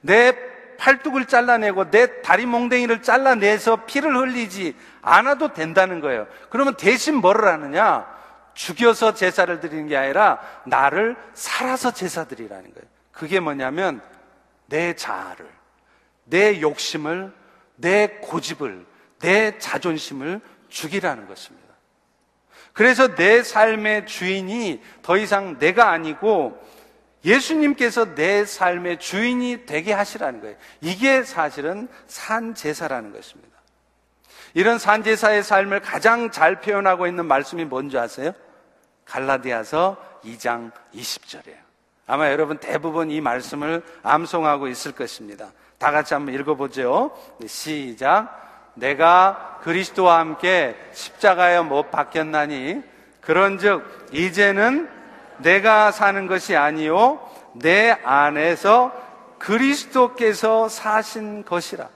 내 0.00 0.36
팔뚝을 0.78 1.26
잘라내고 1.26 1.90
내 1.90 2.20
다리 2.22 2.46
몽댕이를 2.46 3.02
잘라내서 3.02 3.86
피를 3.86 4.16
흘리지 4.16 4.76
않아도 5.02 5.52
된다는 5.52 6.00
거예요. 6.00 6.26
그러면 6.50 6.76
대신 6.76 7.16
뭐를 7.16 7.48
하느냐? 7.48 8.06
죽여서 8.54 9.14
제사를 9.14 9.60
드리는 9.60 9.86
게 9.86 9.96
아니라 9.96 10.40
나를 10.66 11.16
살아서 11.32 11.92
제사 11.92 12.24
드리라는 12.24 12.64
거예요. 12.74 12.88
그게 13.12 13.40
뭐냐면 13.40 14.00
내 14.66 14.94
자아를, 14.94 15.46
내 16.24 16.60
욕심을 16.60 17.32
내 17.78 18.18
고집을, 18.20 18.86
내 19.20 19.58
자존심을 19.58 20.40
죽이라는 20.68 21.26
것입니다. 21.26 21.66
그래서 22.72 23.14
내 23.14 23.42
삶의 23.42 24.06
주인이 24.06 24.80
더 25.02 25.16
이상 25.16 25.58
내가 25.58 25.90
아니고 25.90 26.62
예수님께서 27.24 28.14
내 28.14 28.44
삶의 28.44 28.98
주인이 29.00 29.66
되게 29.66 29.92
하시라는 29.92 30.40
거예요. 30.40 30.56
이게 30.80 31.24
사실은 31.24 31.88
산제사라는 32.06 33.12
것입니다. 33.12 33.58
이런 34.54 34.78
산제사의 34.78 35.42
삶을 35.42 35.80
가장 35.80 36.30
잘 36.30 36.60
표현하고 36.60 37.06
있는 37.06 37.26
말씀이 37.26 37.64
뭔지 37.64 37.98
아세요? 37.98 38.32
갈라디아서 39.04 39.96
2장 40.24 40.72
20절이에요. 40.94 41.58
아마 42.06 42.30
여러분 42.30 42.58
대부분 42.58 43.10
이 43.10 43.20
말씀을 43.20 43.82
암송하고 44.02 44.68
있을 44.68 44.92
것입니다. 44.92 45.52
다 45.78 45.92
같이 45.92 46.14
한번 46.14 46.34
읽어보죠. 46.34 47.16
네, 47.38 47.46
시작. 47.46 48.36
내가 48.74 49.58
그리스도와 49.62 50.18
함께 50.18 50.76
십자가에 50.92 51.60
못 51.60 51.90
박혔나니 51.90 52.82
그런즉 53.20 54.08
이제는 54.12 54.88
내가 55.38 55.90
사는 55.90 56.26
것이 56.26 56.56
아니요 56.56 57.20
내 57.54 57.90
안에서 58.04 58.92
그리스도께서 59.38 60.68
사신 60.68 61.44
것이라. 61.44 61.88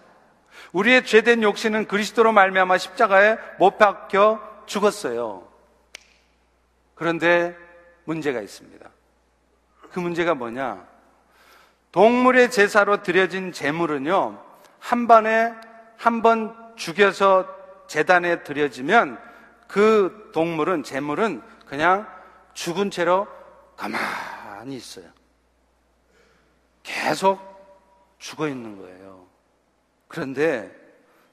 우리의 0.72 1.04
죄된 1.04 1.42
욕심은 1.42 1.86
그리스도로 1.86 2.32
말미암아 2.32 2.78
십자가에 2.78 3.36
못 3.58 3.78
박혀 3.78 4.40
죽었어요. 4.66 5.46
그런데 6.94 7.56
문제가 8.04 8.40
있습니다. 8.40 8.88
그 9.90 10.00
문제가 10.00 10.34
뭐냐? 10.34 10.91
동물의 11.92 12.50
제사로 12.50 13.02
드려진 13.02 13.52
제물은요, 13.52 14.42
한 14.78 15.06
번에 15.06 15.54
한 15.98 16.22
번 16.22 16.56
죽여서 16.76 17.86
재단에 17.86 18.42
들여지면 18.42 19.20
그 19.68 20.30
동물은 20.34 20.82
재물은 20.82 21.42
그냥 21.66 22.08
죽은 22.54 22.90
채로 22.90 23.28
가만히 23.76 24.74
있어요. 24.76 25.06
계속 26.82 27.40
죽어 28.18 28.48
있는 28.48 28.78
거예요. 28.78 29.26
그런데 30.08 30.74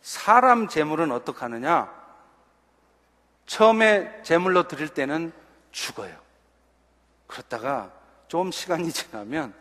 사람 0.01 0.67
재물은 0.67 1.11
어떻게 1.11 1.39
하느냐? 1.39 1.91
처음에 3.45 4.21
재물로 4.23 4.67
드릴 4.67 4.89
때는 4.89 5.31
죽어요. 5.71 6.15
그렇다가 7.27 7.91
좀 8.27 8.51
시간이 8.51 8.91
지나면 8.91 9.53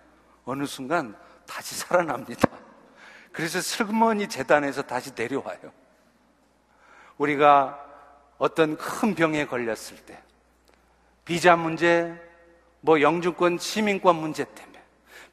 어느 0.49 0.65
순간 0.65 1.15
다시 1.47 1.75
살아납니다. 1.75 2.49
그래서 3.33 3.61
슬그머니 3.61 4.29
재단에서 4.29 4.83
다시 4.83 5.11
내려와요. 5.15 5.59
우리가 7.19 7.85
어떤 8.39 8.77
큰 8.77 9.15
병에 9.15 9.47
걸렸을 9.47 9.99
때, 10.07 10.19
비자 11.25 11.55
문제, 11.55 12.15
뭐 12.81 13.01
영주권 13.01 13.59
시민권 13.59 14.17
문제 14.17 14.45
때문에, 14.45 14.83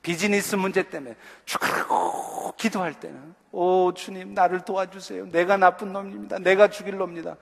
비즈니스 0.01 0.55
문제 0.55 0.84
때문에 0.84 1.15
죽으라고 1.45 2.53
기도할 2.57 3.00
때는, 3.00 3.36
오, 3.51 3.93
주님, 3.93 4.34
나를 4.34 4.65
도와주세요. 4.65 5.27
내가 5.27 5.55
나쁜 5.55 5.93
놈입니다. 5.93 6.39
내가 6.39 6.69
죽일 6.69 6.98
놈입니다. 6.98 7.38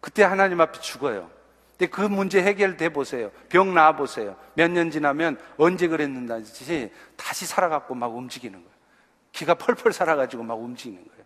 그때 0.00 0.24
하나님 0.24 0.60
앞에 0.60 0.78
죽어요. 0.80 1.30
근데 1.78 1.90
그 1.92 2.00
문제 2.00 2.42
해결돼 2.42 2.88
보세요. 2.88 3.30
병 3.48 3.72
나아 3.72 3.94
보세요. 3.94 4.36
몇 4.54 4.68
년 4.72 4.90
지나면 4.90 5.38
언제 5.56 5.86
그랬는지 5.86 6.90
다시 7.16 7.46
살아갖고 7.46 7.94
막 7.94 8.14
움직이는 8.16 8.58
거예요. 8.58 8.78
기가 9.30 9.54
펄펄 9.54 9.92
살아가지고 9.92 10.42
막 10.42 10.54
움직이는 10.54 11.06
거예요. 11.06 11.24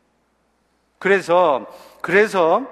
그래서, 0.98 1.66
그래서 2.02 2.68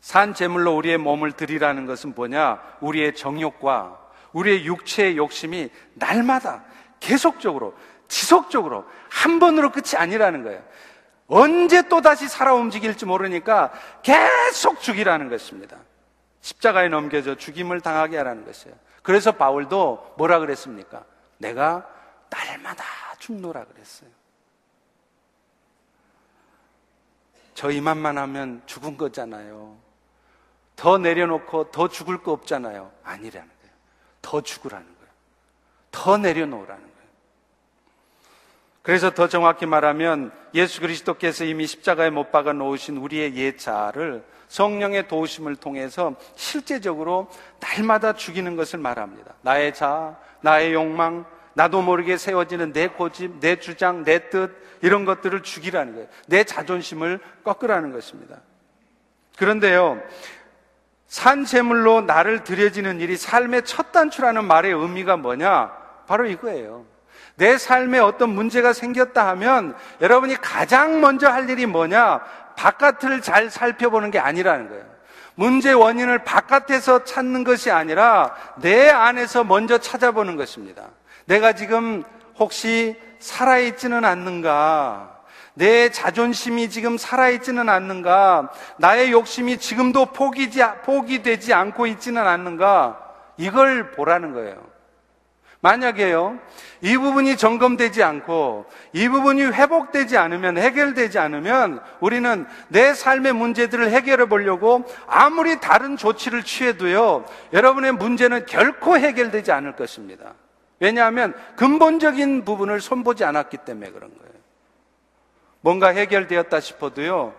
산 0.00 0.34
제물로 0.34 0.76
우리의 0.76 0.98
몸을 0.98 1.32
드리라는 1.32 1.86
것은 1.86 2.12
뭐냐? 2.16 2.60
우리의 2.80 3.14
정욕과 3.14 4.00
우리의 4.32 4.66
육체의 4.66 5.16
욕심이 5.16 5.70
날마다 5.94 6.64
계속적으로, 6.98 7.74
지속적으로 8.08 8.84
한 9.08 9.38
번으로 9.38 9.70
끝이 9.70 9.96
아니라는 9.96 10.42
거예요. 10.42 10.62
언제 11.28 11.88
또 11.88 12.00
다시 12.00 12.28
살아 12.28 12.52
움직일지 12.54 13.06
모르니까 13.06 13.72
계속 14.02 14.80
죽이라는 14.80 15.28
것입니다. 15.28 15.76
십자가에 16.46 16.88
넘겨져 16.88 17.34
죽임을 17.34 17.80
당하게 17.80 18.18
하라는 18.18 18.44
것이에요. 18.44 18.76
그래서 19.02 19.32
바울도 19.32 20.14
뭐라 20.16 20.38
그랬습니까? 20.38 21.04
내가 21.38 21.84
날마다 22.30 22.84
죽노라 23.18 23.64
그랬어요. 23.64 24.08
저 27.54 27.72
이만만 27.72 28.16
하면 28.16 28.62
죽은 28.66 28.96
거잖아요. 28.96 29.76
더 30.76 30.98
내려놓고 30.98 31.72
더 31.72 31.88
죽을 31.88 32.22
거 32.22 32.30
없잖아요. 32.30 32.92
아니라는 33.02 33.48
거예요. 33.48 33.74
더 34.22 34.40
죽으라는 34.40 34.86
거예요. 34.86 35.10
더 35.90 36.16
내려놓으라는 36.16 36.80
거예요. 36.80 37.08
그래서 38.82 39.10
더 39.10 39.26
정확히 39.26 39.66
말하면 39.66 40.30
예수 40.54 40.80
그리스도께서 40.80 41.44
이미 41.44 41.66
십자가에 41.66 42.10
못 42.10 42.30
박아 42.30 42.52
놓으신 42.52 42.98
우리의 42.98 43.34
예차를 43.34 44.35
성령의 44.48 45.08
도우심을 45.08 45.56
통해서 45.56 46.14
실제적으로 46.34 47.28
날마다 47.60 48.14
죽이는 48.14 48.56
것을 48.56 48.78
말합니다. 48.78 49.34
나의 49.42 49.74
자, 49.74 50.16
나의 50.40 50.72
욕망, 50.74 51.24
나도 51.54 51.82
모르게 51.82 52.16
세워지는 52.16 52.72
내 52.72 52.88
고집, 52.88 53.40
내 53.40 53.56
주장, 53.56 54.04
내 54.04 54.28
뜻, 54.30 54.50
이런 54.82 55.04
것들을 55.04 55.42
죽이라는 55.42 55.94
거예요. 55.94 56.08
내 56.26 56.44
자존심을 56.44 57.18
꺾으라는 57.44 57.92
것입니다. 57.92 58.36
그런데요, 59.38 60.00
산 61.06 61.44
제물로 61.44 62.02
나를 62.02 62.44
드려지는 62.44 63.00
일이 63.00 63.16
삶의 63.16 63.64
첫 63.64 63.92
단추라는 63.92 64.44
말의 64.44 64.72
의미가 64.72 65.16
뭐냐? 65.16 65.72
바로 66.06 66.26
이거예요. 66.26 66.84
내 67.36 67.58
삶에 67.58 67.98
어떤 67.98 68.30
문제가 68.30 68.72
생겼다 68.72 69.28
하면 69.28 69.76
여러분이 70.00 70.36
가장 70.36 71.00
먼저 71.00 71.28
할 71.28 71.48
일이 71.48 71.66
뭐냐? 71.66 72.20
바깥을 72.56 73.20
잘 73.22 73.50
살펴보는 73.50 74.10
게 74.10 74.18
아니라는 74.18 74.68
거예요. 74.68 74.84
문제 75.34 75.72
원인을 75.72 76.24
바깥에서 76.24 77.04
찾는 77.04 77.44
것이 77.44 77.70
아니라 77.70 78.34
내 78.56 78.88
안에서 78.88 79.44
먼저 79.44 79.78
찾아보는 79.78 80.36
것입니다. 80.36 80.84
내가 81.26 81.52
지금 81.52 82.04
혹시 82.38 82.98
살아있지는 83.18 84.04
않는가? 84.04 85.16
내 85.54 85.90
자존심이 85.90 86.68
지금 86.68 86.98
살아있지는 86.98 87.68
않는가? 87.68 88.50
나의 88.78 89.12
욕심이 89.12 89.58
지금도 89.58 90.06
포기지, 90.06 90.62
포기되지 90.84 91.54
않고 91.54 91.86
있지는 91.86 92.26
않는가? 92.26 92.98
이걸 93.38 93.92
보라는 93.92 94.32
거예요. 94.32 94.75
만약에요, 95.66 96.38
이 96.80 96.96
부분이 96.96 97.36
점검되지 97.36 98.04
않고 98.04 98.66
이 98.92 99.08
부분이 99.08 99.42
회복되지 99.42 100.16
않으면 100.16 100.58
해결되지 100.58 101.18
않으면 101.18 101.80
우리는 101.98 102.46
내 102.68 102.94
삶의 102.94 103.32
문제들을 103.32 103.90
해결해 103.90 104.28
보려고 104.28 104.84
아무리 105.08 105.58
다른 105.58 105.96
조치를 105.96 106.44
취해도요, 106.44 107.24
여러분의 107.52 107.92
문제는 107.92 108.46
결코 108.46 108.96
해결되지 108.96 109.50
않을 109.50 109.74
것입니다. 109.74 110.34
왜냐하면 110.78 111.34
근본적인 111.56 112.44
부분을 112.44 112.80
손보지 112.80 113.24
않았기 113.24 113.56
때문에 113.58 113.90
그런 113.90 114.16
거예요. 114.16 114.32
뭔가 115.62 115.88
해결되었다 115.88 116.60
싶어도요, 116.60 117.34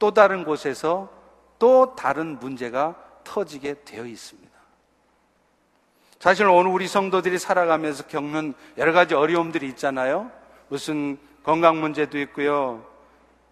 또 0.00 0.10
다른 0.12 0.42
곳에서 0.42 1.08
또 1.60 1.94
다른 1.94 2.40
문제가 2.40 2.96
터지게 3.22 3.84
되어 3.84 4.06
있습니다. 4.06 4.39
사실 6.20 6.46
오늘 6.46 6.70
우리 6.70 6.86
성도들이 6.86 7.38
살아가면서 7.38 8.06
겪는 8.06 8.52
여러 8.76 8.92
가지 8.92 9.14
어려움들이 9.14 9.66
있잖아요. 9.68 10.30
무슨 10.68 11.16
건강 11.42 11.80
문제도 11.80 12.18
있고요. 12.18 12.84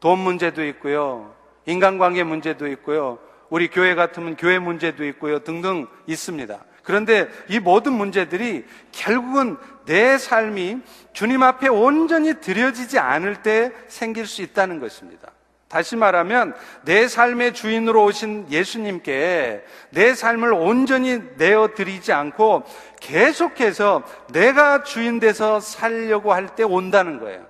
돈 0.00 0.18
문제도 0.18 0.62
있고요. 0.66 1.35
인간관계 1.64 2.24
문제도 2.24 2.66
있고요. 2.66 3.18
우리 3.48 3.68
교회 3.68 3.94
같으면 3.94 4.37
교회 4.37 4.59
문제도 4.59 5.02
있고요. 5.07 5.38
등등 5.38 5.87
있습니다. 6.07 6.62
그런데 6.83 7.28
이 7.48 7.59
모든 7.59 7.94
문제들이 7.94 8.66
결국은 8.92 9.57
내 9.87 10.18
삶이 10.18 10.83
주님 11.14 11.42
앞에 11.42 11.68
온전히 11.68 12.38
드려지지 12.38 12.98
않을 12.98 13.42
때 13.42 13.72
생길 13.87 14.26
수 14.26 14.42
있다는 14.42 14.78
것입니다. 14.78 15.33
다시 15.68 15.96
말하면 15.96 16.54
내 16.83 17.09
삶의 17.09 17.52
주인으로 17.52 18.04
오신 18.04 18.46
예수님께 18.50 19.64
내 19.90 20.14
삶을 20.14 20.54
온전히 20.54 21.20
내어 21.37 21.74
드리지 21.74 22.12
않고 22.12 22.64
계속해서 23.00 24.02
내가 24.33 24.83
주인 24.83 25.20
돼서 25.20 25.61
살려고 25.61 26.33
할 26.33 26.48
때 26.57 26.62
온다는 26.62 27.20
거예요. 27.20 27.46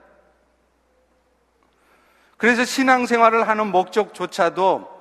그래서 2.37 2.65
신앙생활을 2.65 3.47
하는 3.47 3.69
목적조차도 3.69 4.99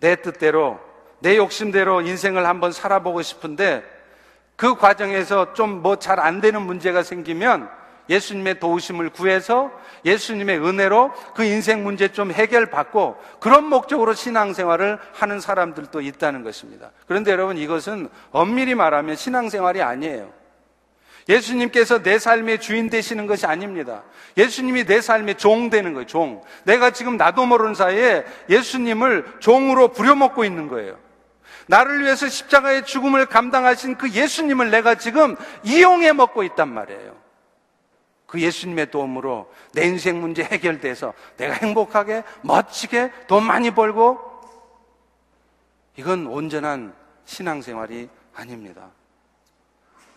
내 0.00 0.16
뜻대로 0.16 0.80
내 1.20 1.36
욕심대로 1.36 2.00
인생을 2.02 2.46
한번 2.46 2.72
살아보고 2.72 3.22
싶은데 3.22 3.84
그 4.56 4.74
과정에서 4.76 5.52
좀 5.52 5.82
뭐 5.82 5.96
잘 5.96 6.18
안 6.18 6.40
되는 6.40 6.62
문제가 6.62 7.04
생기면 7.04 7.70
예수님의 8.08 8.60
도우심을 8.60 9.10
구해서 9.10 9.70
예수님의 10.04 10.64
은혜로 10.64 11.12
그 11.34 11.44
인생 11.44 11.84
문제 11.84 12.08
좀 12.08 12.32
해결받고 12.32 13.16
그런 13.40 13.64
목적으로 13.64 14.14
신앙생활을 14.14 14.98
하는 15.12 15.40
사람들도 15.40 16.00
있다는 16.00 16.42
것입니다. 16.42 16.90
그런데 17.06 17.30
여러분 17.30 17.58
이것은 17.58 18.08
엄밀히 18.30 18.74
말하면 18.74 19.16
신앙생활이 19.16 19.82
아니에요. 19.82 20.32
예수님께서 21.28 22.02
내 22.02 22.18
삶의 22.18 22.60
주인 22.60 22.88
되시는 22.88 23.26
것이 23.26 23.44
아닙니다. 23.44 24.02
예수님이 24.36 24.84
내 24.84 25.00
삶의 25.00 25.36
종 25.36 25.68
되는 25.68 25.92
거예요, 25.92 26.06
종. 26.06 26.42
내가 26.64 26.90
지금 26.90 27.18
나도 27.18 27.44
모르는 27.44 27.74
사이에 27.74 28.24
예수님을 28.48 29.26
종으로 29.40 29.88
부려먹고 29.88 30.44
있는 30.44 30.68
거예요. 30.68 30.96
나를 31.66 32.02
위해서 32.02 32.26
십자가의 32.28 32.86
죽음을 32.86 33.26
감당하신 33.26 33.96
그 33.98 34.10
예수님을 34.10 34.70
내가 34.70 34.94
지금 34.94 35.36
이용해 35.64 36.14
먹고 36.14 36.42
있단 36.44 36.72
말이에요. 36.72 37.27
그 38.28 38.40
예수님의 38.42 38.90
도움으로 38.90 39.50
내 39.72 39.86
인생 39.86 40.20
문제 40.20 40.44
해결돼서 40.44 41.14
내가 41.38 41.54
행복하게, 41.54 42.22
멋지게, 42.42 43.10
돈 43.26 43.42
많이 43.42 43.70
벌고, 43.70 44.20
이건 45.96 46.26
온전한 46.26 46.94
신앙생활이 47.24 48.10
아닙니다. 48.34 48.90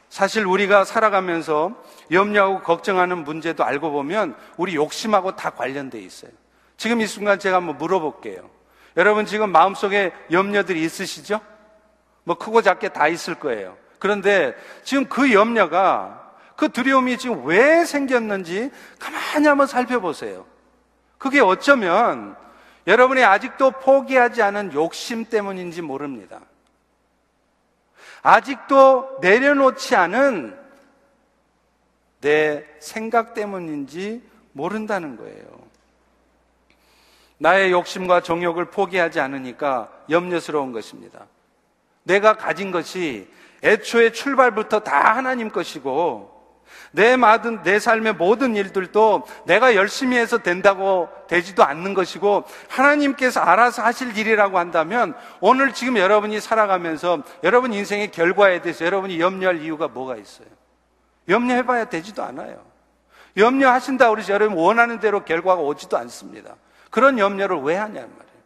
사실 0.10 0.46
우리가 0.46 0.84
살아가면서 0.84 1.74
염려하고 2.12 2.64
걱정하는 2.64 3.24
문제도 3.24 3.64
알고 3.64 3.92
보면 3.92 4.36
우리 4.58 4.76
욕심하고 4.76 5.38
다 5.38 5.52
관련돼 5.52 6.02
있어요. 6.02 6.32
지금 6.76 7.00
이 7.00 7.08
순간 7.08 7.40
제가 7.40 7.58
한번 7.58 7.78
물어볼게요. 7.78 8.50
여러분 8.98 9.26
지금 9.26 9.54
마음속에 9.54 10.12
염려들이 10.32 10.84
있으시죠? 10.84 11.40
뭐 12.26 12.38
크고 12.38 12.62
작게 12.62 12.90
다 12.90 13.08
있을 13.08 13.36
거예요. 13.36 13.78
그런데 14.00 14.54
지금 14.84 15.06
그 15.06 15.32
염려가 15.32 16.21
그 16.62 16.70
두려움이 16.70 17.18
지금 17.18 17.44
왜 17.48 17.84
생겼는지 17.86 18.70
가만히 19.00 19.48
한번 19.48 19.66
살펴보세요. 19.66 20.46
그게 21.18 21.40
어쩌면 21.40 22.36
여러분이 22.86 23.24
아직도 23.24 23.72
포기하지 23.72 24.44
않은 24.44 24.74
욕심 24.74 25.26
때문인지 25.26 25.82
모릅니다. 25.82 26.40
아직도 28.22 29.18
내려놓지 29.22 29.96
않은 29.96 30.56
내 32.20 32.64
생각 32.78 33.34
때문인지 33.34 34.22
모른다는 34.52 35.18
거예요. 35.18 35.44
나의 37.40 37.72
욕심과 37.72 38.22
정욕을 38.22 38.66
포기하지 38.66 39.20
않으니까 39.20 39.92
염려스러운 40.12 40.74
것입니다. 40.74 41.26
내가 42.04 42.38
가진 42.38 42.70
것이 42.70 43.28
애초에 43.64 44.12
출발부터 44.12 44.82
다 44.82 45.16
하나님 45.16 45.50
것이고 45.50 46.31
내 46.92 47.16
모든 47.16 47.64
내 47.64 47.80
삶의 47.80 48.14
모든 48.14 48.56
일들도 48.56 49.26
내가 49.46 49.76
열심히 49.76 50.18
해서 50.18 50.40
된다고 50.40 51.10
되지도 51.28 51.64
않는 51.64 51.94
것이고 51.94 52.44
하나님께서 52.70 53.40
알아서 53.40 53.82
하실 53.82 54.18
일이라고 54.18 54.58
한다면 54.58 55.16
오늘 55.40 55.74
지금 55.74 55.98
여러분이 55.98 56.40
살아가면서 56.42 57.24
여러분 57.44 57.74
인생의 57.74 58.12
결과에 58.12 58.62
대해서 58.62 58.86
여러분이 58.86 59.20
염려할 59.20 59.62
이유가 59.62 59.88
뭐가 59.88 60.18
있어요? 60.18 60.48
염려해봐야 61.30 61.86
되지도 61.86 62.24
않아요. 62.24 62.62
염려하신다 63.38 64.10
그러지 64.10 64.32
여러분 64.32 64.58
원하는 64.58 65.00
대로 65.00 65.24
결과가 65.24 65.62
오지도 65.62 65.98
않습니다. 65.98 66.56
그런 66.90 67.18
염려를 67.18 67.62
왜 67.62 67.76
하냐는 67.76 68.10
말이에요. 68.10 68.42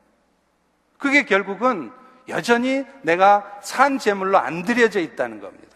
그게 0.97 1.25
결국은 1.25 1.91
여전히 2.27 2.85
내가 3.01 3.59
산 3.61 3.97
제물로 3.97 4.37
안 4.37 4.63
들여져 4.63 4.99
있다는 4.99 5.41
겁니다. 5.41 5.74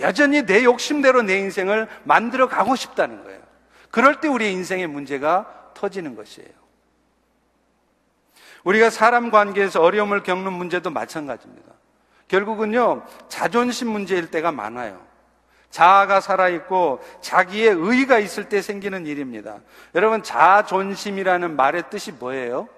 여전히 0.00 0.44
내 0.44 0.64
욕심대로 0.64 1.22
내 1.22 1.38
인생을 1.38 1.88
만들어 2.04 2.48
가고 2.48 2.76
싶다는 2.76 3.24
거예요. 3.24 3.40
그럴 3.90 4.20
때 4.20 4.28
우리의 4.28 4.52
인생의 4.52 4.86
문제가 4.86 5.70
터지는 5.74 6.16
것이에요. 6.16 6.50
우리가 8.64 8.90
사람 8.90 9.30
관계에서 9.30 9.80
어려움을 9.80 10.22
겪는 10.22 10.52
문제도 10.52 10.90
마찬가지입니다. 10.90 11.72
결국은요, 12.28 13.04
자존심 13.28 13.88
문제일 13.88 14.30
때가 14.30 14.50
많아요. 14.50 15.00
자아가 15.70 16.20
살아있고 16.20 17.00
자기의 17.20 17.68
의의가 17.68 18.18
있을 18.18 18.48
때 18.48 18.60
생기는 18.62 19.06
일입니다. 19.06 19.60
여러분, 19.94 20.22
자존심이라는 20.22 21.54
말의 21.54 21.84
뜻이 21.90 22.12
뭐예요? 22.12 22.68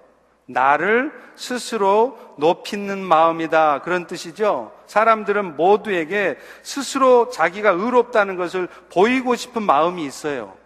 나를 0.49 1.11
스스로 1.35 2.17
높이는 2.37 2.99
마음이다. 2.99 3.81
그런 3.81 4.07
뜻이죠. 4.07 4.71
사람들은 4.87 5.55
모두에게 5.55 6.37
스스로 6.63 7.29
자기가 7.29 7.69
의롭다는 7.69 8.35
것을 8.35 8.67
보이고 8.91 9.35
싶은 9.35 9.61
마음이 9.61 10.03
있어요. 10.03 10.57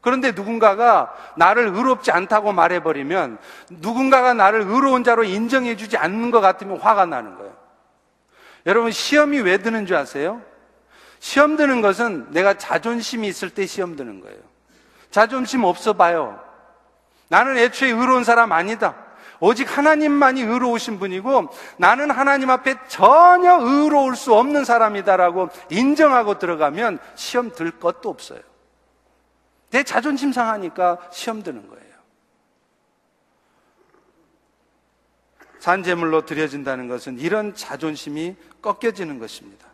그런데 0.00 0.32
누군가가 0.32 1.14
나를 1.36 1.68
의롭지 1.68 2.10
않다고 2.10 2.52
말해버리면 2.52 3.38
누군가가 3.70 4.34
나를 4.34 4.62
의로운 4.62 5.04
자로 5.04 5.22
인정해주지 5.22 5.96
않는 5.96 6.30
것 6.30 6.40
같으면 6.40 6.78
화가 6.78 7.06
나는 7.06 7.36
거예요. 7.36 7.56
여러분, 8.66 8.90
시험이 8.90 9.40
왜 9.40 9.58
드는 9.58 9.86
줄 9.86 9.96
아세요? 9.96 10.42
시험 11.20 11.56
드는 11.56 11.80
것은 11.80 12.26
내가 12.30 12.54
자존심이 12.54 13.28
있을 13.28 13.50
때 13.50 13.66
시험 13.66 13.96
드는 13.96 14.20
거예요. 14.20 14.38
자존심 15.10 15.64
없어 15.64 15.92
봐요. 15.92 16.40
나는 17.28 17.56
애초에 17.56 17.90
의로운 17.90 18.24
사람 18.24 18.52
아니다. 18.52 19.07
오직 19.40 19.76
하나님만이 19.76 20.42
의로우신 20.42 20.98
분이고 20.98 21.48
나는 21.76 22.10
하나님 22.10 22.50
앞에 22.50 22.76
전혀 22.88 23.58
의로울 23.60 24.16
수 24.16 24.34
없는 24.34 24.64
사람이다라고 24.64 25.50
인정하고 25.70 26.38
들어가면 26.38 26.98
시험 27.14 27.52
들 27.52 27.70
것도 27.70 28.08
없어요. 28.08 28.40
내 29.70 29.82
자존심 29.82 30.32
상하니까 30.32 30.98
시험 31.12 31.42
드는 31.42 31.68
거예요. 31.68 31.88
산재물로 35.58 36.24
드려진다는 36.24 36.88
것은 36.88 37.18
이런 37.18 37.54
자존심이 37.54 38.36
꺾여지는 38.62 39.18
것입니다. 39.18 39.66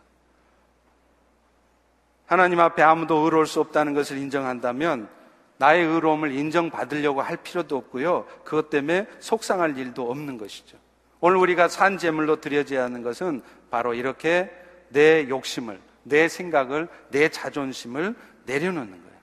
하나님 2.25 2.59
앞에 2.59 2.81
아무도 2.81 3.17
의로울 3.17 3.45
수 3.45 3.59
없다는 3.61 3.93
것을 3.93 4.17
인정한다면 4.17 5.14
나의 5.57 5.85
의로움을 5.85 6.31
인정받으려고 6.33 7.21
할 7.21 7.37
필요도 7.37 7.77
없고요. 7.77 8.25
그것 8.43 8.69
때문에 8.69 9.07
속상할 9.19 9.77
일도 9.77 10.09
없는 10.09 10.37
것이죠. 10.37 10.77
오늘 11.21 11.37
우리가 11.37 11.67
산 11.67 11.97
제물로 11.97 12.41
드려져야 12.41 12.83
하는 12.83 13.01
것은 13.01 13.41
바로 13.69 13.93
이렇게 13.93 14.51
내 14.89 15.27
욕심을, 15.29 15.79
내 16.03 16.27
생각을, 16.27 16.87
내 17.09 17.29
자존심을 17.29 18.15
내려놓는 18.45 18.91
거예요. 18.91 19.15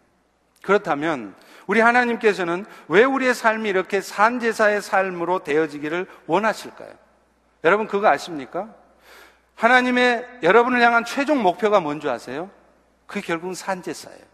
그렇다면 0.62 1.34
우리 1.66 1.80
하나님께서는 1.80 2.64
왜 2.88 3.04
우리의 3.04 3.34
삶이 3.34 3.68
이렇게 3.68 4.00
산제사의 4.00 4.82
삶으로 4.82 5.44
되어지기를 5.44 6.06
원하실까요? 6.26 6.92
여러분 7.64 7.86
그거 7.86 8.08
아십니까? 8.08 8.74
하나님의 9.54 10.40
여러분을 10.42 10.80
향한 10.82 11.04
최종 11.04 11.42
목표가 11.42 11.78
뭔지 11.78 12.08
아세요? 12.08 12.50
그게 13.06 13.20
결국은 13.20 13.54
산제사예요. 13.54 14.31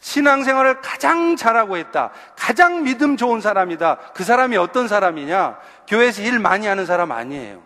신앙생활을 0.00 0.80
가장 0.80 1.36
잘하고 1.36 1.76
있다. 1.76 2.10
가장 2.36 2.84
믿음 2.84 3.16
좋은 3.16 3.40
사람이다. 3.40 4.12
그 4.14 4.24
사람이 4.24 4.56
어떤 4.56 4.88
사람이냐? 4.88 5.58
교회에서 5.88 6.22
일 6.22 6.38
많이 6.38 6.66
하는 6.66 6.86
사람 6.86 7.12
아니에요. 7.12 7.62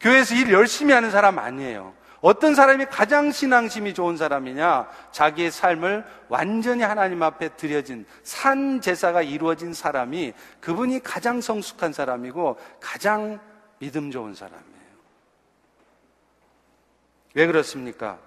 교회에서 0.00 0.34
일 0.34 0.52
열심히 0.52 0.92
하는 0.92 1.10
사람 1.10 1.38
아니에요. 1.38 1.94
어떤 2.20 2.54
사람이 2.54 2.86
가장 2.86 3.32
신앙심이 3.32 3.94
좋은 3.94 4.16
사람이냐? 4.16 4.88
자기의 5.10 5.50
삶을 5.50 6.04
완전히 6.28 6.84
하나님 6.84 7.22
앞에 7.22 7.50
드려진 7.56 8.06
산 8.22 8.80
제사가 8.80 9.22
이루어진 9.22 9.74
사람이 9.74 10.32
그분이 10.60 11.02
가장 11.02 11.40
성숙한 11.40 11.92
사람이고 11.92 12.58
가장 12.80 13.40
믿음 13.80 14.12
좋은 14.12 14.34
사람이에요. 14.34 14.62
왜 17.34 17.46
그렇습니까? 17.46 18.18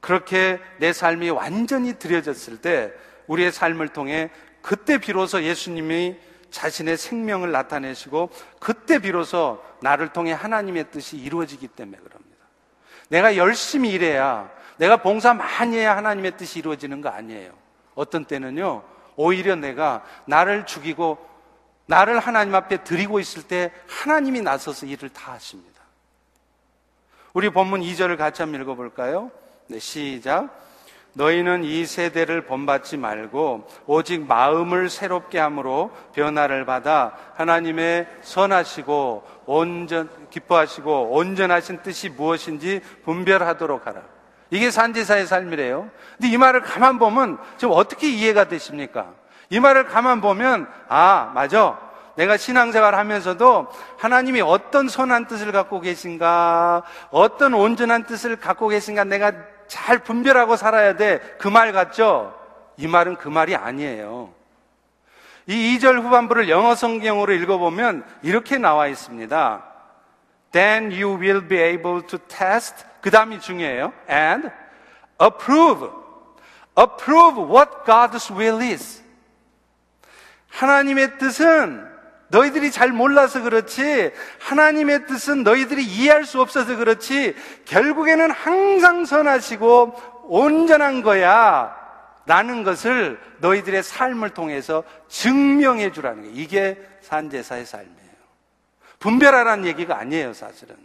그렇게 0.00 0.60
내 0.78 0.92
삶이 0.92 1.30
완전히 1.30 1.98
드려졌을 1.98 2.58
때 2.60 2.92
우리의 3.26 3.52
삶을 3.52 3.88
통해 3.88 4.30
그때 4.62 4.98
비로소 4.98 5.42
예수님이 5.42 6.16
자신의 6.50 6.96
생명을 6.96 7.52
나타내시고 7.52 8.30
그때 8.58 8.98
비로소 8.98 9.62
나를 9.82 10.08
통해 10.12 10.32
하나님의 10.32 10.90
뜻이 10.90 11.16
이루어지기 11.16 11.68
때문에 11.68 11.98
그럽니다. 11.98 12.28
내가 13.08 13.36
열심히 13.36 13.90
일해야 13.90 14.50
내가 14.78 14.98
봉사 14.98 15.34
많이 15.34 15.76
해야 15.76 15.96
하나님의 15.96 16.36
뜻이 16.36 16.60
이루어지는 16.60 17.00
거 17.00 17.08
아니에요. 17.08 17.52
어떤 17.94 18.24
때는요, 18.24 18.84
오히려 19.16 19.56
내가 19.56 20.04
나를 20.24 20.66
죽이고 20.66 21.18
나를 21.86 22.20
하나님 22.20 22.54
앞에 22.54 22.84
드리고 22.84 23.18
있을 23.18 23.42
때 23.42 23.72
하나님이 23.88 24.40
나서서 24.42 24.86
일을 24.86 25.08
다 25.08 25.32
하십니다. 25.32 25.82
우리 27.32 27.50
본문 27.50 27.80
2절을 27.80 28.16
같이 28.16 28.42
한번 28.42 28.60
읽어볼까요? 28.60 29.30
네, 29.70 29.78
시작. 29.78 30.48
너희는 31.12 31.62
이 31.62 31.84
세대를 31.84 32.46
본받지 32.46 32.96
말고 32.96 33.68
오직 33.86 34.26
마음을 34.26 34.88
새롭게 34.88 35.38
함으로 35.38 35.90
변화를 36.14 36.64
받아 36.64 37.12
하나님의 37.34 38.06
선하시고 38.22 39.24
온전 39.44 40.08
기뻐하시고 40.30 41.10
온전하신 41.10 41.82
뜻이 41.82 42.08
무엇인지 42.08 42.80
분별하도록 43.04 43.86
하라. 43.86 44.00
이게 44.50 44.70
산지사의 44.70 45.26
삶이래요. 45.26 45.90
근데 46.16 46.32
이 46.32 46.38
말을 46.38 46.62
가만 46.62 46.98
보면 46.98 47.36
지금 47.58 47.74
어떻게 47.74 48.08
이해가 48.08 48.48
되십니까? 48.48 49.12
이 49.50 49.60
말을 49.60 49.84
가만 49.84 50.22
보면 50.22 50.66
아 50.88 51.30
맞아. 51.34 51.78
내가 52.18 52.36
신앙생활 52.36 52.96
하면서도 52.96 53.68
하나님이 53.98 54.40
어떤 54.40 54.88
선한 54.88 55.28
뜻을 55.28 55.52
갖고 55.52 55.80
계신가, 55.80 56.82
어떤 57.10 57.54
온전한 57.54 58.06
뜻을 58.06 58.36
갖고 58.36 58.66
계신가 58.66 59.04
내가 59.04 59.32
잘 59.68 59.98
분별하고 59.98 60.56
살아야 60.56 60.96
돼. 60.96 61.18
그 61.38 61.48
말 61.48 61.72
같죠? 61.72 62.34
이 62.76 62.86
말은 62.86 63.16
그 63.16 63.28
말이 63.28 63.54
아니에요. 63.56 64.32
이 65.46 65.78
2절 65.78 66.02
후반부를 66.02 66.48
영어 66.48 66.74
성경으로 66.74 67.32
읽어보면 67.32 68.04
이렇게 68.22 68.58
나와 68.58 68.86
있습니다. 68.86 69.64
Then 70.52 70.92
you 70.92 71.18
will 71.18 71.46
be 71.46 71.58
able 71.58 72.06
to 72.06 72.18
test. 72.28 72.84
그 73.00 73.10
다음이 73.10 73.40
중요해요. 73.40 73.92
And 74.10 74.50
approve. 75.22 75.88
Approve 76.78 77.42
what 77.50 77.70
God's 77.86 78.30
will 78.34 78.62
is. 78.62 79.02
하나님의 80.50 81.18
뜻은 81.18 81.87
너희들이 82.28 82.70
잘 82.70 82.92
몰라서 82.92 83.42
그렇지 83.42 84.12
하나님의 84.40 85.06
뜻은 85.06 85.42
너희들이 85.44 85.84
이해할 85.84 86.24
수 86.24 86.40
없어서 86.40 86.76
그렇지 86.76 87.34
결국에는 87.64 88.30
항상 88.30 89.04
선하시고 89.04 89.94
온전한 90.24 91.02
거야 91.02 91.74
라는 92.26 92.62
것을 92.62 93.18
너희들의 93.38 93.82
삶을 93.82 94.30
통해서 94.30 94.84
증명해 95.08 95.92
주라는 95.92 96.22
거예요. 96.24 96.36
이게 96.36 96.78
산제사의 97.00 97.64
삶이에요. 97.64 97.98
분별하라는 98.98 99.64
얘기가 99.64 99.98
아니에요, 99.98 100.34
사실은. 100.34 100.76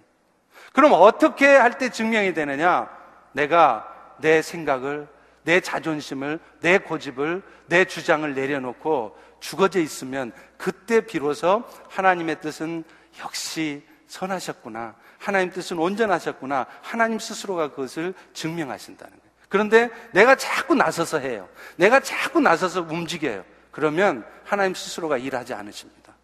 그럼 0.72 0.94
어떻게 0.94 1.46
할 1.48 1.78
때 1.78 1.90
증명이 1.90 2.34
되느냐? 2.34 2.90
내가 3.34 3.88
내 4.20 4.42
생각을, 4.42 5.08
내 5.44 5.60
자존심을, 5.60 6.40
내 6.62 6.78
고집을, 6.78 7.42
내 7.68 7.84
주장을 7.84 8.34
내려놓고 8.34 9.18
죽어져 9.44 9.82
있으면 9.82 10.32
그때 10.58 11.06
비로소 11.06 11.66
하나님의 11.90 12.40
뜻은 12.40 12.86
역시 13.20 13.86
선하셨구나. 14.08 14.96
하나님 15.18 15.52
뜻은 15.52 15.78
온전하셨구나. 15.80 16.66
하나님 16.82 17.20
스스로가 17.20 17.72
그것을 17.72 18.14
증명하신다는 18.34 19.12
거예요. 19.12 19.34
그런데 19.50 19.90
내가 20.14 20.36
자꾸 20.36 20.76
나서서 20.76 21.20
해요. 21.20 21.50
내가 21.76 22.00
자꾸 22.00 22.40
나서서 22.40 22.84
움직여요. 22.84 23.44
그러면 23.72 24.26
하나님 24.46 24.74
스스로가 24.74 25.18
일하지 25.18 25.54
않으십니다. 25.54 26.16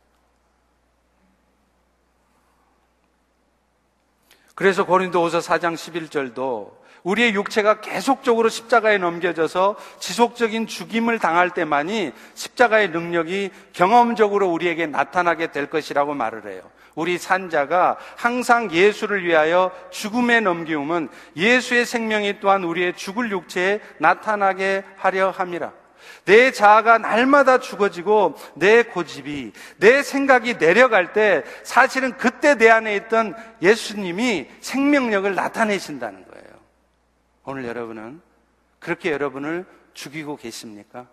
그래서 4.56 4.86
고린도후서 4.86 5.40
4장 5.40 5.74
11절도 5.74 6.79
우리의 7.04 7.34
육체가 7.34 7.82
계속적으로 7.82 8.50
십자가에 8.50 8.98
넘겨져서 8.98 9.76
지속적인 10.00 10.68
죽임을 10.68 11.20
당할 11.20 11.52
때만이 11.52 12.12
십자가의 12.34 12.90
능력이 12.90 13.52
경험적으로 13.74 14.50
우리에게 14.50 14.86
나타나게 14.88 15.52
될 15.52 15.70
것이라고 15.70 16.14
말을 16.14 16.52
해요. 16.52 16.62
우리 16.96 17.18
산자가 17.18 17.98
항상 18.18 18.72
예수를 18.72 19.24
위하여 19.24 19.72
죽음에 19.90 20.42
넘기움은 20.42 21.08
예수의 21.36 21.86
생명이 21.86 22.40
또한 22.42 22.64
우리의 22.64 22.94
죽을 22.96 23.32
육체에 23.32 23.80
나타나게 24.00 24.84
하려 24.98 25.30
함이라. 25.30 25.72
내 26.26 26.52
자아가 26.52 26.98
날마다 26.98 27.60
죽어지고 27.60 28.36
내 28.56 28.84
고집이, 28.84 29.54
내 29.78 30.04
생각이 30.04 30.58
내려갈 30.58 31.14
때 31.14 31.44
사실은 31.64 32.18
그때 32.18 32.56
내 32.56 32.70
안에 32.70 32.96
있던 32.96 33.36
예수님이 33.62 34.48
생명력을 34.60 35.34
나타내신다는 35.34 36.26
거예요. 36.26 36.29
오늘 37.50 37.66
여러분은 37.66 38.22
그렇게 38.78 39.12
여러분을 39.12 39.66
죽이고 39.96 40.36
계십니까? 40.38 41.08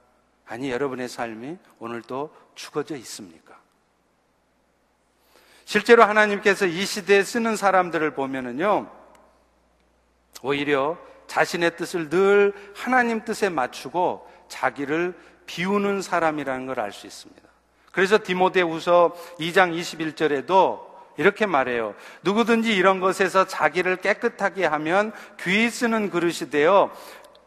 아니, 0.45 0.71
여러분의 0.71 1.09
삶이 1.09 1.57
오늘도 1.79 2.31
죽어져 2.55 2.95
있습니까? 2.97 3.59
실제로 5.65 6.05
하나님께서 6.05 6.67
이 6.67 6.85
시대에 6.85 7.23
쓰는 7.23 7.57
사람들을 7.57 8.11
보면은요, 8.11 8.87
오히려 10.43 10.99
자신의 11.27 11.79
뜻을 11.79 12.11
늘 12.11 12.53
하나님 12.75 13.25
뜻에 13.25 13.49
맞추고 13.49 14.31
자기를 14.49 15.19
비우는 15.47 16.03
사람이라는 16.03 16.67
걸 16.67 16.81
알 16.81 16.93
수 16.93 17.07
있습니다. 17.07 17.49
그래서 17.93 18.19
디모데후서 18.23 19.17
2장 19.41 19.75
21절에도 19.75 20.86
이렇게 21.17 21.47
말해요. 21.47 21.95
누구든지 22.23 22.75
이런 22.75 23.01
것에서 23.01 23.47
자기를 23.47 23.97
깨끗하게 23.97 24.67
하면 24.67 25.13
귀히 25.41 25.71
쓰는 25.71 26.11
그릇이 26.11 26.51
되어 26.51 26.91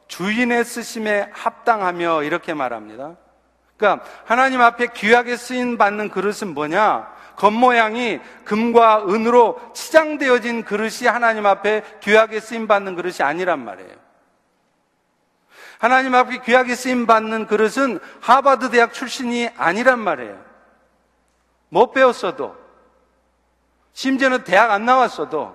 주인의 0.08 0.66
쓰심에 0.66 1.30
합당하며 1.32 2.24
이렇게 2.24 2.54
말합니다. 2.54 3.16
그러니까 3.78 4.06
하나님 4.26 4.62
앞에 4.62 4.88
귀하게 4.94 5.38
쓰임 5.38 5.78
받는 5.78 6.10
그릇은 6.10 6.54
뭐냐? 6.54 7.20
겉모양이 7.38 8.20
금과 8.44 9.06
은으로 9.08 9.60
치장되어진 9.74 10.66
그릇이 10.66 11.08
하나님 11.08 11.46
앞에 11.46 11.84
귀하게 12.02 12.42
쓰임 12.42 12.68
받는 12.68 12.96
그릇이 12.96 13.18
아니란 13.22 13.64
말이에요. 13.64 13.96
하나님 15.80 16.14
앞에 16.14 16.42
귀하게 16.42 16.76
쓰임 16.76 17.06
받는 17.06 17.48
그릇은 17.48 18.00
하버드 18.20 18.72
대학 18.72 18.94
출신이 18.94 19.50
아니란 19.56 20.00
말이에요. 20.00 20.44
못 21.70 21.94
배웠어도 21.94 22.58
심지어는 24.00 24.46
대학 24.46 24.72
안 24.72 24.86
나왔어도 24.86 25.54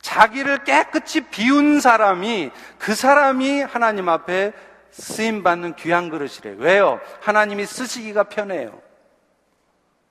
자기를 0.00 0.62
깨끗이 0.62 1.22
비운 1.22 1.80
사람이 1.80 2.52
그 2.78 2.94
사람이 2.94 3.62
하나님 3.62 4.08
앞에 4.08 4.52
쓰임 4.92 5.42
받는 5.42 5.74
귀한 5.74 6.08
그릇이래요. 6.08 6.54
왜요? 6.58 7.00
하나님이 7.20 7.66
쓰시기가 7.66 8.24
편해요. 8.28 8.80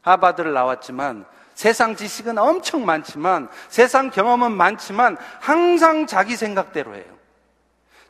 하바드를 0.01 0.51
나왔지만 0.51 1.25
세상 1.53 1.95
지식은 1.95 2.37
엄청 2.37 2.85
많지만 2.85 3.47
세상 3.69 4.09
경험은 4.09 4.51
많지만 4.51 5.15
항상 5.39 6.07
자기 6.07 6.35
생각대로 6.35 6.95
해요. 6.95 7.17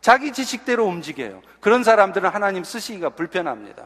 자기 0.01 0.33
지식대로 0.33 0.83
움직여요. 0.83 1.43
그런 1.61 1.83
사람들은 1.83 2.27
하나님 2.31 2.63
쓰시기가 2.63 3.09
불편합니다. 3.09 3.85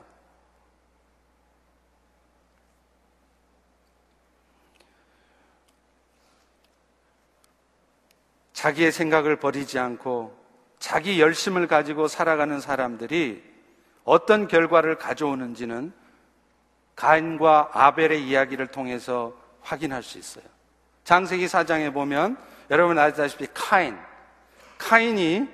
자기의 8.59 8.91
생각을 8.91 9.37
버리지 9.37 9.79
않고 9.79 10.37
자기 10.79 11.21
열심을 11.21 11.67
가지고 11.67 12.09
살아가는 12.09 12.59
사람들이 12.59 13.41
어떤 14.03 14.49
결과를 14.49 14.97
가져오는지는 14.97 15.93
가인과 16.93 17.69
아벨의 17.71 18.27
이야기를 18.27 18.67
통해서 18.67 19.33
확인할 19.61 20.03
수 20.03 20.17
있어요. 20.17 20.43
장세기 21.05 21.47
사장에 21.47 21.93
보면 21.93 22.35
여러분 22.69 22.99
아시다시피 22.99 23.47
카인, 23.53 23.97
카인이 24.77 25.47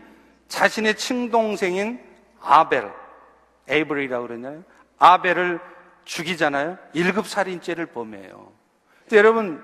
자신의 0.47 0.95
친동생인 0.95 2.03
아벨, 2.41 2.91
에이브리라고 3.67 4.27
그러나요? 4.27 4.63
아벨을 4.97 5.59
죽이잖아요. 6.05 6.79
1급 6.95 7.25
살인죄를 7.25 7.85
범해요. 7.85 8.51
근데 9.01 9.17
여러분, 9.17 9.63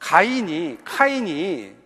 가인이, 0.00 0.76
카인이 0.84 1.77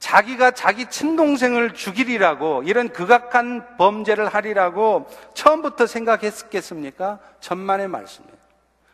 자기가 0.00 0.52
자기 0.52 0.86
친동생을 0.86 1.74
죽이리라고 1.74 2.64
이런 2.64 2.88
극악한 2.88 3.76
범죄를 3.76 4.28
하리라고 4.28 5.06
처음부터 5.34 5.86
생각했겠습니까? 5.86 7.20
천만의 7.40 7.86
말씀이에요. 7.88 8.34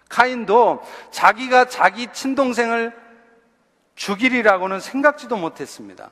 카인도 0.08 0.82
자기가 1.12 1.66
자기 1.66 2.08
친동생을 2.12 2.92
죽이리라고는 3.94 4.80
생각지도 4.80 5.36
못했습니다. 5.36 6.10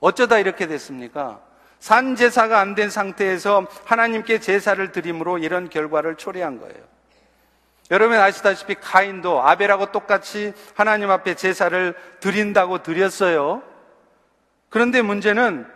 어쩌다 0.00 0.38
이렇게 0.38 0.66
됐습니까? 0.66 1.40
산 1.80 2.16
제사가 2.16 2.58
안 2.60 2.74
된 2.74 2.88
상태에서 2.88 3.66
하나님께 3.84 4.40
제사를 4.40 4.92
드림으로 4.92 5.38
이런 5.38 5.68
결과를 5.68 6.16
초래한 6.16 6.60
거예요. 6.60 6.82
여러분 7.90 8.18
아시다시피 8.18 8.76
카인도 8.76 9.42
아벨하고 9.42 9.92
똑같이 9.92 10.52
하나님 10.74 11.10
앞에 11.10 11.34
제사를 11.34 11.94
드린다고 12.20 12.82
드렸어요. 12.82 13.62
그런데 14.68 15.02
문제는 15.02 15.66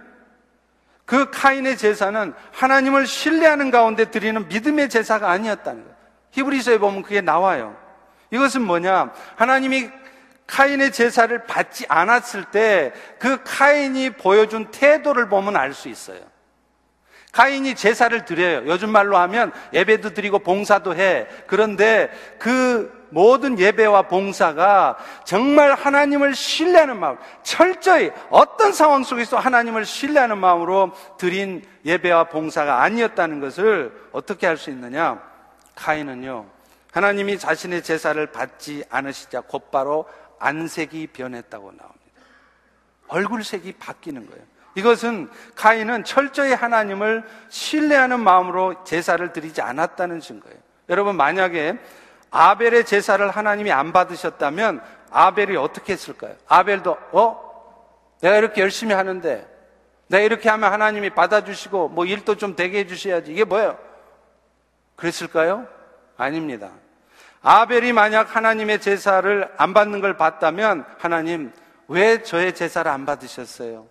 그 1.04 1.30
카인의 1.30 1.76
제사는 1.76 2.32
하나님을 2.52 3.06
신뢰하는 3.06 3.70
가운데 3.70 4.10
드리는 4.10 4.46
믿음의 4.48 4.88
제사가 4.88 5.30
아니었다는 5.30 5.82
거예요. 5.82 5.96
히브리서에 6.30 6.78
보면 6.78 7.02
그게 7.02 7.20
나와요. 7.20 7.76
이것은 8.30 8.62
뭐냐? 8.62 9.12
하나님이 9.36 9.90
카인의 10.46 10.92
제사를 10.92 11.46
받지 11.46 11.84
않았을 11.88 12.44
때 12.46 12.92
그 13.18 13.42
카인이 13.44 14.10
보여준 14.10 14.70
태도를 14.70 15.28
보면 15.28 15.56
알 15.56 15.74
수 15.74 15.88
있어요. 15.88 16.20
카인이 17.32 17.74
제사를 17.76 18.24
드려요. 18.24 18.62
요즘 18.66 18.90
말로 18.90 19.16
하면 19.16 19.52
예배도 19.72 20.14
드리고 20.14 20.40
봉사도 20.40 20.96
해. 20.96 21.28
그런데 21.46 22.10
그 22.38 22.99
모든 23.10 23.58
예배와 23.58 24.02
봉사가 24.02 24.96
정말 25.24 25.74
하나님을 25.74 26.34
신뢰하는 26.34 26.98
마음, 26.98 27.18
철저히 27.42 28.12
어떤 28.30 28.72
상황 28.72 29.02
속에서 29.02 29.38
하나님을 29.38 29.84
신뢰하는 29.84 30.38
마음으로 30.38 30.92
드린 31.18 31.64
예배와 31.84 32.24
봉사가 32.24 32.82
아니었다는 32.82 33.40
것을 33.40 33.92
어떻게 34.12 34.46
할 34.46 34.56
수 34.56 34.70
있느냐? 34.70 35.20
카인은요, 35.74 36.46
하나님이 36.92 37.38
자신의 37.38 37.82
제사를 37.82 38.24
받지 38.26 38.84
않으시자 38.90 39.40
곧바로 39.42 40.06
안색이 40.38 41.08
변했다고 41.08 41.72
나옵니다. 41.72 42.00
얼굴색이 43.08 43.72
바뀌는 43.72 44.26
거예요. 44.28 44.42
이것은 44.74 45.28
카인은 45.56 46.04
철저히 46.04 46.52
하나님을 46.52 47.24
신뢰하는 47.48 48.20
마음으로 48.20 48.84
제사를 48.84 49.32
드리지 49.32 49.60
않았다는 49.62 50.20
증거예요. 50.20 50.58
여러분, 50.88 51.16
만약에 51.16 51.78
아벨의 52.30 52.84
제사를 52.84 53.28
하나님이 53.28 53.72
안 53.72 53.92
받으셨다면 53.92 54.82
아벨이 55.10 55.56
어떻게 55.56 55.92
했을까요? 55.92 56.36
아벨도, 56.46 56.96
어? 57.12 57.50
내가 58.20 58.36
이렇게 58.36 58.60
열심히 58.62 58.94
하는데, 58.94 59.46
내가 60.06 60.22
이렇게 60.22 60.48
하면 60.48 60.72
하나님이 60.72 61.10
받아주시고, 61.10 61.88
뭐 61.88 62.04
일도 62.04 62.36
좀 62.36 62.54
되게 62.54 62.80
해주셔야지. 62.80 63.32
이게 63.32 63.44
뭐예요? 63.44 63.78
그랬을까요? 64.96 65.66
아닙니다. 66.16 66.70
아벨이 67.42 67.92
만약 67.92 68.36
하나님의 68.36 68.80
제사를 68.80 69.50
안 69.56 69.74
받는 69.74 70.00
걸 70.00 70.16
봤다면, 70.16 70.84
하나님, 70.98 71.52
왜 71.88 72.22
저의 72.22 72.54
제사를 72.54 72.88
안 72.90 73.06
받으셨어요? 73.06 73.86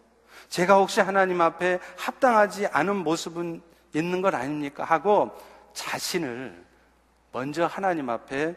제가 0.47 0.75
혹시 0.75 1.01
하나님 1.01 1.41
앞에 1.41 1.79
합당하지 1.97 2.67
않은 2.67 2.95
모습은 2.97 3.61
있는 3.93 4.21
것 4.21 4.33
아닙니까? 4.33 4.83
하고 4.83 5.31
자신을 5.73 6.68
먼저 7.31 7.65
하나님 7.65 8.09
앞에 8.09 8.55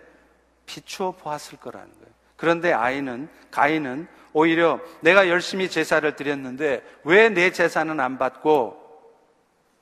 비추어 0.67 1.13
보았을 1.13 1.59
거라는 1.59 1.89
거예요. 1.89 2.13
그런데 2.37 2.73
아이는, 2.73 3.29
가인은 3.51 4.09
오히려 4.33 4.81
내가 5.01 5.29
열심히 5.29 5.69
제사를 5.69 6.17
드렸는데 6.17 6.83
왜 7.05 7.29
내 7.29 7.53
제사는 7.53 7.99
안 8.01 8.19
받고 8.19 8.81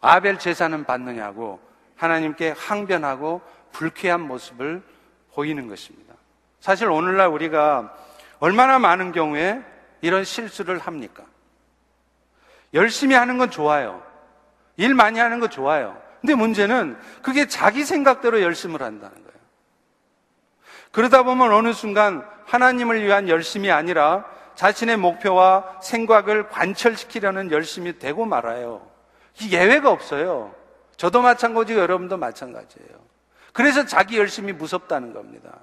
아벨 0.00 0.38
제사는 0.38 0.84
받느냐고 0.84 1.60
하나님께 1.96 2.54
항변하고 2.56 3.40
불쾌한 3.72 4.20
모습을 4.22 4.82
보이는 5.34 5.68
것입니다. 5.68 6.14
사실 6.60 6.90
오늘날 6.90 7.28
우리가 7.28 7.94
얼마나 8.40 8.78
많은 8.78 9.12
경우에 9.12 9.62
이런 10.00 10.24
실수를 10.24 10.78
합니까? 10.78 11.24
열심히 12.74 13.14
하는 13.14 13.38
건 13.38 13.50
좋아요. 13.50 14.02
일 14.76 14.94
많이 14.94 15.18
하는 15.18 15.40
거 15.40 15.48
좋아요. 15.48 16.00
근데 16.20 16.34
문제는 16.34 16.98
그게 17.22 17.46
자기 17.46 17.84
생각대로 17.84 18.42
열심을 18.42 18.82
한다는 18.82 19.14
거예요. 19.14 19.40
그러다 20.92 21.22
보면 21.22 21.52
어느 21.52 21.72
순간 21.72 22.26
하나님을 22.46 23.04
위한 23.04 23.28
열심이 23.28 23.70
아니라 23.70 24.24
자신의 24.54 24.98
목표와 24.98 25.80
생각을 25.80 26.48
관철시키려는 26.48 27.50
열심이 27.50 27.98
되고 27.98 28.26
말아요. 28.26 28.86
이 29.40 29.52
예외가 29.52 29.90
없어요. 29.90 30.54
저도 30.96 31.22
마찬가지고 31.22 31.80
여러분도 31.80 32.18
마찬가지예요. 32.18 32.90
그래서 33.52 33.86
자기 33.86 34.18
열심이 34.18 34.52
무섭다는 34.52 35.14
겁니다. 35.14 35.58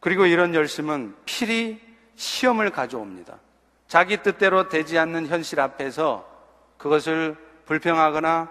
그리고 0.00 0.26
이런 0.26 0.54
열심은 0.54 1.16
필히 1.24 1.80
시험을 2.16 2.70
가져옵니다. 2.70 3.38
자기 3.88 4.18
뜻대로 4.18 4.68
되지 4.68 4.98
않는 4.98 5.28
현실 5.28 5.60
앞에서 5.60 6.35
그것을 6.78 7.36
불평하거나 7.66 8.50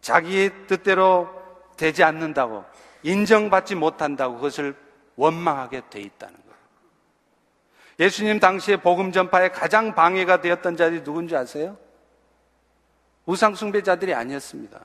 자기 0.00 0.50
뜻대로 0.66 1.28
되지 1.76 2.02
않는다고 2.02 2.64
인정받지 3.02 3.74
못한다고 3.74 4.36
그것을 4.36 4.74
원망하게 5.16 5.82
돼 5.90 6.00
있다는 6.00 6.34
거예요. 6.34 6.48
예수님 8.00 8.40
당시에 8.40 8.76
복음 8.76 9.12
전파에 9.12 9.48
가장 9.50 9.94
방해가 9.94 10.40
되었던 10.40 10.76
자들이 10.76 11.04
누군지 11.04 11.36
아세요? 11.36 11.76
우상 13.26 13.54
숭배자들이 13.54 14.14
아니었습니다. 14.14 14.80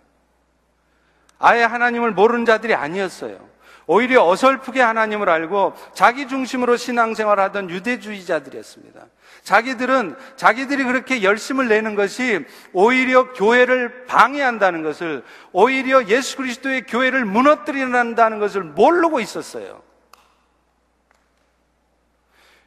아예 1.40 1.64
하나님을 1.64 2.12
모르는 2.12 2.46
자들이 2.46 2.74
아니었어요. 2.74 3.54
오히려 3.86 4.26
어설프게 4.26 4.82
하나님을 4.82 5.30
알고 5.30 5.74
자기 5.94 6.28
중심으로 6.28 6.78
신앙생활하던 6.78 7.70
유대주의자들이었습니다. 7.70 9.06
자기들은 9.44 10.16
자기들이 10.38 10.86
그렇게 10.86 11.22
열심을 11.22 11.68
내는 11.68 11.96
것이 11.96 12.46
오히려 12.72 13.34
교회를 13.34 14.06
방해한다는 14.06 14.84
것을 14.84 15.24
오히려 15.52 16.08
예수 16.08 16.38
그리스도의 16.38 16.86
교회를 16.86 17.26
무너뜨린다는 17.26 18.40
것을 18.40 18.64
모르고 18.64 19.20
있었어요. 19.20 19.84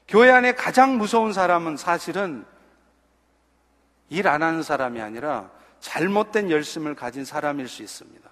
교회 0.06 0.30
안에 0.30 0.52
가장 0.52 0.98
무서운 0.98 1.32
사람은 1.32 1.76
사실은 1.76 2.44
일 4.08 4.28
안 4.28 4.42
하는 4.42 4.62
사람이 4.62 5.00
아니라 5.00 5.50
잘못된 5.80 6.50
열심을 6.50 6.94
가진 6.94 7.24
사람일 7.24 7.68
수 7.68 7.82
있습니다. 7.82 8.30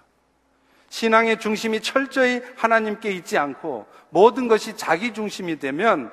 신앙의 0.89 1.39
중심이 1.39 1.81
철저히 1.81 2.41
하나님께 2.55 3.11
있지 3.11 3.37
않고 3.37 3.87
모든 4.11 4.47
것이 4.47 4.77
자기 4.77 5.13
중심이 5.13 5.59
되면 5.59 6.11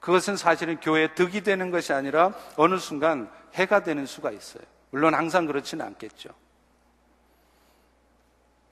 그것은 0.00 0.36
사실은 0.36 0.80
교회에 0.80 1.14
득이 1.14 1.42
되는 1.42 1.70
것이 1.70 1.92
아니라 1.92 2.32
어느 2.56 2.78
순간 2.78 3.30
해가 3.54 3.82
되는 3.82 4.06
수가 4.06 4.30
있어요. 4.30 4.62
물론 4.90 5.14
항상 5.14 5.46
그렇지는 5.46 5.84
않겠죠. 5.86 6.30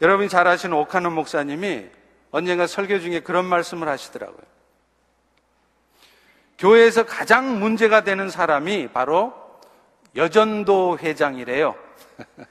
여러분이 0.01 0.29
잘 0.29 0.47
아시는 0.47 0.77
오카노 0.77 1.11
목사님이 1.11 1.89
언젠가 2.31 2.67
설교 2.67 3.01
중에 3.01 3.21
그런 3.21 3.45
말씀을 3.45 3.89
하시더라고요. 3.89 4.43
교회에서 6.59 7.07
가장 7.07 7.61
문제가 7.61 8.03
되는 8.03 8.31
사람이 8.31 8.89
바로 8.89 9.35
여전도 10.17 10.99
회장이래요. 10.99 11.75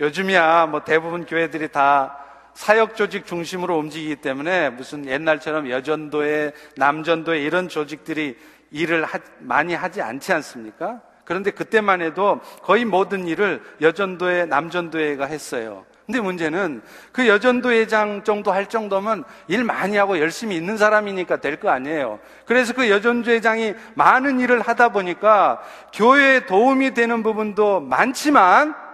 요즘이야 0.00 0.66
뭐 0.66 0.84
대부분 0.84 1.26
교회들이 1.26 1.70
다 1.70 2.25
사역 2.56 2.96
조직 2.96 3.26
중심으로 3.26 3.78
움직이기 3.78 4.16
때문에 4.16 4.70
무슨 4.70 5.06
옛날처럼 5.06 5.68
여전도에 5.70 6.52
남전도에 6.76 7.40
이런 7.42 7.68
조직들이 7.68 8.36
일을 8.70 9.04
하, 9.04 9.18
많이 9.40 9.74
하지 9.74 10.00
않지 10.00 10.32
않습니까? 10.32 11.02
그런데 11.26 11.50
그때만 11.50 12.00
해도 12.00 12.40
거의 12.62 12.86
모든 12.86 13.28
일을 13.28 13.60
여전도에 13.82 14.46
남전도회가 14.46 15.26
했어요. 15.26 15.84
근데 16.06 16.20
문제는 16.20 16.82
그 17.12 17.28
여전도 17.28 17.72
회장 17.72 18.22
정도 18.24 18.52
할 18.52 18.66
정도면 18.66 19.24
일 19.48 19.62
많이 19.64 19.96
하고 19.96 20.18
열심히 20.18 20.56
있는 20.56 20.78
사람이니까 20.78 21.36
될 21.38 21.58
거 21.60 21.68
아니에요. 21.68 22.20
그래서 22.46 22.72
그 22.72 22.88
여전도 22.88 23.32
회장이 23.32 23.74
많은 23.94 24.40
일을 24.40 24.60
하다 24.62 24.90
보니까 24.90 25.60
교회에 25.92 26.46
도움이 26.46 26.94
되는 26.94 27.22
부분도 27.22 27.80
많지만 27.80 28.85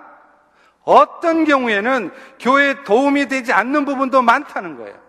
어떤 0.84 1.44
경우에는 1.44 2.10
교회에 2.40 2.84
도움이 2.84 3.28
되지 3.28 3.52
않는 3.52 3.84
부분도 3.84 4.22
많다는 4.22 4.76
거예요. 4.76 5.00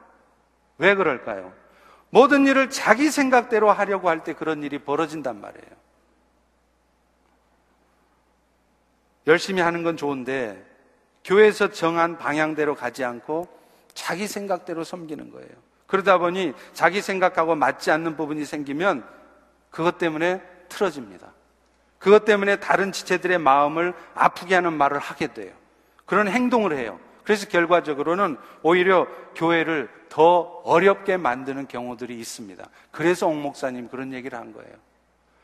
왜 0.78 0.96
그럴까요? 0.96 1.54
모든 2.10 2.46
일을 2.46 2.70
자기 2.70 3.10
생각대로 3.10 3.72
하려고 3.72 4.10
할 4.10 4.24
때 4.24 4.34
그런 4.34 4.62
일이 4.64 4.78
벌어진단 4.78 5.42
말이에요. 5.42 5.84
열심히 9.26 9.62
하는 9.62 9.84
건 9.84 9.98
좋은데 9.98 10.64
교회에서 11.24 11.72
정한 11.72 12.18
방향대로 12.18 12.76
가지 12.76 13.04
않고 13.04 13.48
자기 13.94 14.28
생각대로 14.28 14.84
섬기는 14.84 15.32
거예요. 15.32 15.50
그러다 15.88 16.18
보니 16.18 16.54
자기 16.74 17.02
생각하고 17.02 17.56
맞지 17.56 17.92
않는 17.92 18.18
부분이 18.18 18.46
생기면 18.46 19.08
그것 19.70 19.98
때문에 19.98 20.42
틀어집니다. 20.70 21.32
그것 22.00 22.26
때문에 22.26 22.58
다른 22.58 22.92
지체들의 22.92 23.38
마음을 23.38 23.94
아프게 24.14 24.56
하는 24.56 24.74
말을 24.74 25.00
하게 25.00 25.28
돼요. 25.34 25.54
그런 26.06 26.28
행동을 26.28 26.78
해요. 26.78 27.00
그래서 27.24 27.48
결과적으로는 27.48 28.38
오히려 28.62 29.08
교회를 29.36 29.90
더 30.10 30.62
어렵게 30.64 31.18
만드는 31.18 31.68
경우들이 31.68 32.20
있습니다. 32.20 32.64
그래서 32.92 33.28
옥 33.28 33.36
목사님 33.36 33.88
그런 33.88 34.14
얘기를 34.14 34.38
한 34.38 34.54
거예요. 34.54 34.74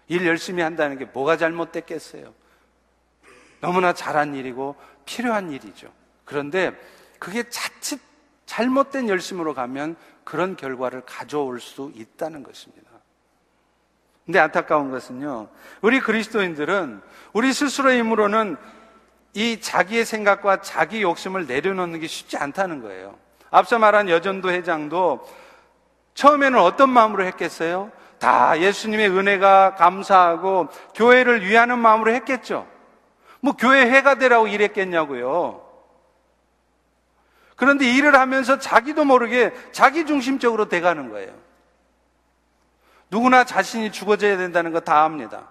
일 0.07 0.25
열심히 0.25 0.61
한다는 0.61 0.97
게 0.97 1.05
뭐가 1.05 1.37
잘못됐겠어요? 1.37 2.33
너무나 3.61 3.93
잘한 3.93 4.35
일이고 4.35 4.75
필요한 5.05 5.51
일이죠. 5.51 5.91
그런데 6.25 6.71
그게 7.17 7.49
자칫 7.49 7.99
잘못된 8.45 9.09
열심으로 9.09 9.53
가면 9.53 9.95
그런 10.23 10.55
결과를 10.55 11.01
가져올 11.05 11.59
수 11.59 11.91
있다는 11.95 12.43
것입니다. 12.43 12.89
근데 14.25 14.37
안타까운 14.37 14.91
것은요, 14.91 15.49
우리 15.81 15.99
그리스도인들은 15.99 17.01
우리 17.33 17.51
스스로의 17.51 17.99
힘으로는 17.99 18.57
이 19.33 19.61
자기의 19.61 20.05
생각과 20.05 20.61
자기 20.61 21.01
욕심을 21.01 21.45
내려놓는 21.45 21.99
게 21.99 22.07
쉽지 22.07 22.37
않다는 22.37 22.81
거예요. 22.81 23.17
앞서 23.51 23.79
말한 23.79 24.09
여전도 24.09 24.51
회장도 24.51 25.27
처음에는 26.13 26.59
어떤 26.59 26.89
마음으로 26.89 27.23
했겠어요? 27.25 27.91
다 28.19 28.59
예수님의 28.59 29.09
은혜가 29.09 29.75
감사하고 29.75 30.67
교회를 30.93 31.45
위하는 31.45 31.79
마음으로 31.79 32.11
했겠죠. 32.13 32.67
뭐 33.39 33.53
교회 33.53 33.89
해가 33.89 34.15
되라고 34.15 34.47
일했겠냐고요. 34.47 35.65
그런데 37.55 37.89
일을 37.91 38.15
하면서 38.15 38.57
자기도 38.59 39.05
모르게 39.05 39.53
자기 39.71 40.05
중심적으로 40.05 40.67
돼가는 40.69 41.09
거예요. 41.09 41.33
누구나 43.09 43.43
자신이 43.43 43.91
죽어져야 43.91 44.37
된다는 44.37 44.71
거 44.71 44.79
다 44.81 45.03
압니다. 45.03 45.47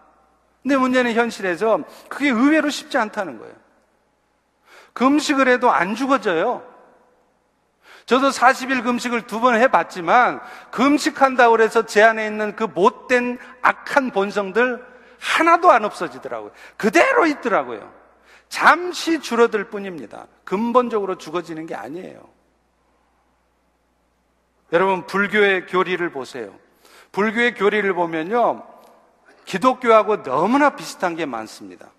근데 0.62 0.76
문제는 0.76 1.14
현실에서 1.14 1.80
그게 2.08 2.28
의외로 2.28 2.68
쉽지 2.68 2.98
않다는 2.98 3.38
거예요. 3.38 3.54
금식을 4.98 5.48
해도 5.48 5.70
안 5.70 5.94
죽어져요. 5.94 6.66
저도 8.04 8.30
40일 8.30 8.82
금식을 8.82 9.22
두 9.22 9.38
번 9.38 9.54
해봤지만 9.54 10.40
금식한다고 10.70 11.60
해서 11.60 11.86
제 11.86 12.02
안에 12.02 12.26
있는 12.26 12.56
그 12.56 12.64
못된 12.64 13.38
악한 13.62 14.10
본성들 14.10 14.84
하나도 15.20 15.70
안 15.70 15.84
없어지더라고요. 15.84 16.50
그대로 16.76 17.26
있더라고요. 17.26 17.92
잠시 18.48 19.20
줄어들 19.20 19.68
뿐입니다. 19.68 20.26
근본적으로 20.44 21.16
죽어지는 21.16 21.66
게 21.66 21.74
아니에요. 21.74 22.20
여러분, 24.72 25.06
불교의 25.06 25.66
교리를 25.66 26.10
보세요. 26.10 26.54
불교의 27.12 27.54
교리를 27.54 27.92
보면요. 27.94 28.66
기독교하고 29.44 30.22
너무나 30.22 30.70
비슷한 30.70 31.14
게 31.14 31.24
많습니다. 31.24 31.90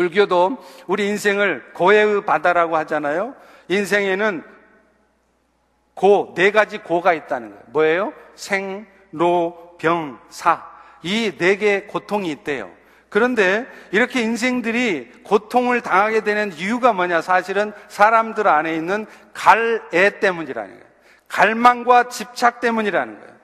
불교도 0.00 0.56
우리 0.86 1.08
인생을 1.08 1.72
고해의 1.74 2.24
바다라고 2.24 2.74
하잖아요. 2.78 3.34
인생에는 3.68 4.42
고, 5.92 6.32
네 6.34 6.50
가지 6.50 6.78
고가 6.78 7.12
있다는 7.12 7.50
거예요. 7.50 7.64
뭐예요? 7.66 8.12
생, 8.34 8.86
로, 9.12 9.76
병, 9.78 10.18
사. 10.30 10.64
이 11.02 11.32
네 11.36 11.56
개의 11.56 11.86
고통이 11.86 12.30
있대요. 12.30 12.70
그런데 13.10 13.66
이렇게 13.90 14.22
인생들이 14.22 15.10
고통을 15.24 15.82
당하게 15.82 16.22
되는 16.22 16.50
이유가 16.54 16.94
뭐냐? 16.94 17.20
사실은 17.20 17.72
사람들 17.88 18.48
안에 18.48 18.74
있는 18.74 19.04
갈애 19.34 20.18
때문이라는 20.20 20.70
거예요. 20.70 20.84
갈망과 21.28 22.08
집착 22.08 22.60
때문이라는 22.60 23.20
거예요. 23.20 23.34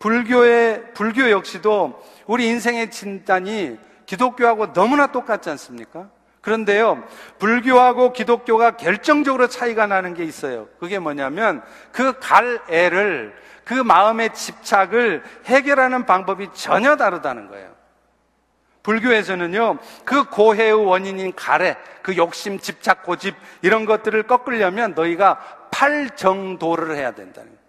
불교의, 0.00 0.92
불교 0.94 1.30
역시도 1.30 2.02
우리 2.26 2.48
인생의 2.48 2.90
진단이 2.90 3.78
기독교하고 4.10 4.72
너무나 4.72 5.06
똑같지 5.06 5.50
않습니까? 5.50 6.08
그런데요, 6.40 7.04
불교하고 7.38 8.12
기독교가 8.12 8.72
결정적으로 8.72 9.46
차이가 9.46 9.86
나는 9.86 10.14
게 10.14 10.24
있어요. 10.24 10.66
그게 10.80 10.98
뭐냐면 10.98 11.62
그 11.92 12.18
갈애를, 12.18 13.32
그 13.62 13.74
마음의 13.74 14.34
집착을 14.34 15.22
해결하는 15.44 16.06
방법이 16.06 16.48
전혀 16.54 16.96
다르다는 16.96 17.46
거예요. 17.46 17.70
불교에서는요, 18.82 19.78
그 20.04 20.24
고해의 20.24 20.72
원인인 20.72 21.32
가래, 21.36 21.76
그 22.02 22.16
욕심, 22.16 22.58
집착, 22.58 23.04
고집, 23.04 23.36
이런 23.62 23.84
것들을 23.84 24.24
꺾으려면 24.24 24.94
너희가 24.94 25.38
팔정도를 25.70 26.96
해야 26.96 27.12
된다는 27.12 27.50
거예요. 27.50 27.60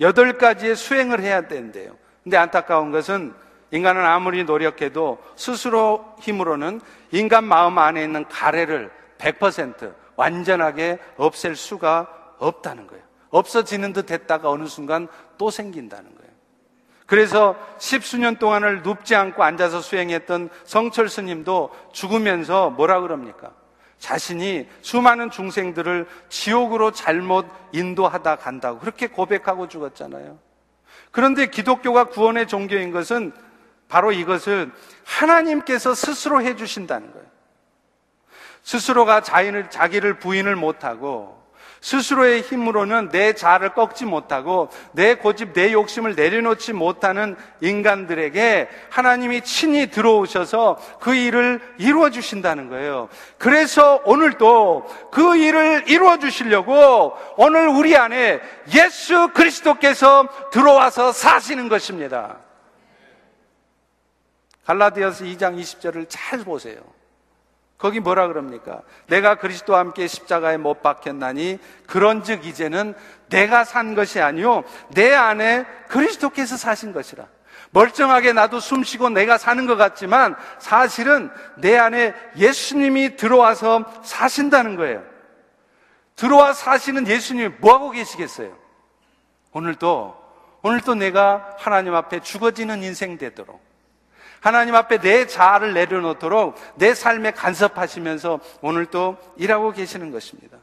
여덟 0.00 0.38
가지의 0.38 0.74
수행을 0.74 1.20
해야 1.20 1.42
된대요. 1.42 1.96
근데 2.24 2.36
안타까운 2.36 2.90
것은 2.90 3.43
인간은 3.74 4.06
아무리 4.06 4.44
노력해도 4.44 5.18
스스로 5.34 6.14
힘으로는 6.20 6.80
인간 7.10 7.42
마음 7.42 7.76
안에 7.76 8.04
있는 8.04 8.24
가래를 8.28 8.88
100% 9.18 9.92
완전하게 10.14 11.00
없앨 11.16 11.56
수가 11.56 12.06
없다는 12.38 12.86
거예요. 12.86 13.02
없어지는 13.30 13.92
듯 13.92 14.12
했다가 14.12 14.48
어느 14.48 14.66
순간 14.66 15.08
또 15.38 15.50
생긴다는 15.50 16.04
거예요. 16.04 16.32
그래서 17.06 17.56
십수년 17.78 18.36
동안을 18.36 18.82
눕지 18.82 19.16
않고 19.16 19.42
앉아서 19.42 19.80
수행했던 19.80 20.50
성철 20.62 21.08
스님도 21.08 21.70
죽으면서 21.92 22.70
뭐라 22.70 23.00
그럽니까? 23.00 23.50
자신이 23.98 24.68
수많은 24.82 25.32
중생들을 25.32 26.06
지옥으로 26.28 26.92
잘못 26.92 27.46
인도하다 27.72 28.36
간다고 28.36 28.78
그렇게 28.78 29.08
고백하고 29.08 29.66
죽었잖아요. 29.66 30.38
그런데 31.10 31.46
기독교가 31.46 32.04
구원의 32.04 32.46
종교인 32.46 32.92
것은 32.92 33.32
바로 33.88 34.12
이것을 34.12 34.70
하나님께서 35.04 35.94
스스로 35.94 36.42
해주신다는 36.42 37.12
거예요. 37.12 37.26
스스로가 38.62 39.20
자인을, 39.20 39.70
자기를 39.70 40.18
부인을 40.18 40.56
못하고 40.56 41.44
스스로의 41.84 42.40
힘으로는 42.40 43.10
내 43.10 43.34
자아를 43.34 43.74
꺾지 43.74 44.06
못하고 44.06 44.70
내 44.92 45.16
고집, 45.16 45.52
내 45.52 45.70
욕심을 45.70 46.14
내려놓지 46.14 46.72
못하는 46.72 47.36
인간들에게 47.60 48.70
하나님이 48.88 49.42
친히 49.42 49.90
들어오셔서 49.90 50.78
그 50.98 51.14
일을 51.14 51.60
이루어 51.76 52.08
주신다는 52.08 52.70
거예요. 52.70 53.10
그래서 53.36 54.00
오늘도 54.06 55.10
그 55.12 55.36
일을 55.36 55.84
이루어 55.86 56.16
주시려고 56.18 57.12
오늘 57.36 57.68
우리 57.68 57.94
안에 57.94 58.40
예수 58.74 59.28
그리스도께서 59.34 60.26
들어와서 60.52 61.12
사시는 61.12 61.68
것입니다. 61.68 62.43
갈라디아서 64.66 65.24
2장 65.24 65.58
20절을 65.60 66.06
잘 66.08 66.40
보세요. 66.40 66.80
거기 67.76 68.00
뭐라 68.00 68.28
그럽니까? 68.28 68.80
내가 69.08 69.34
그리스도와 69.34 69.80
함께 69.80 70.06
십자가에 70.06 70.56
못 70.56 70.80
박혔나니 70.82 71.58
그런즉 71.86 72.46
이제는 72.46 72.94
내가 73.28 73.64
산 73.64 73.94
것이 73.94 74.20
아니요 74.20 74.64
내 74.90 75.12
안에 75.12 75.66
그리스도께서 75.88 76.56
사신 76.56 76.92
것이라. 76.92 77.26
멀쩡하게 77.72 78.32
나도 78.32 78.60
숨쉬고 78.60 79.10
내가 79.10 79.36
사는 79.36 79.66
것 79.66 79.76
같지만 79.76 80.36
사실은 80.58 81.30
내 81.56 81.76
안에 81.76 82.14
예수님이 82.36 83.16
들어와서 83.16 83.84
사신다는 84.02 84.76
거예요. 84.76 85.02
들어와 86.14 86.52
사시는 86.52 87.08
예수님이 87.08 87.54
뭐 87.58 87.74
하고 87.74 87.90
계시겠어요? 87.90 88.56
오늘도, 89.52 90.16
오늘도 90.62 90.94
내가 90.94 91.56
하나님 91.58 91.94
앞에 91.94 92.20
죽어지는 92.20 92.82
인생 92.84 93.18
되도록 93.18 93.60
하나님 94.44 94.74
앞에 94.74 94.98
내 94.98 95.26
자아를 95.26 95.72
내려놓도록 95.72 96.54
내 96.74 96.92
삶에 96.92 97.30
간섭하시면서 97.30 98.40
오늘도 98.60 99.16
일하고 99.38 99.72
계시는 99.72 100.10
것입니다. 100.10 100.58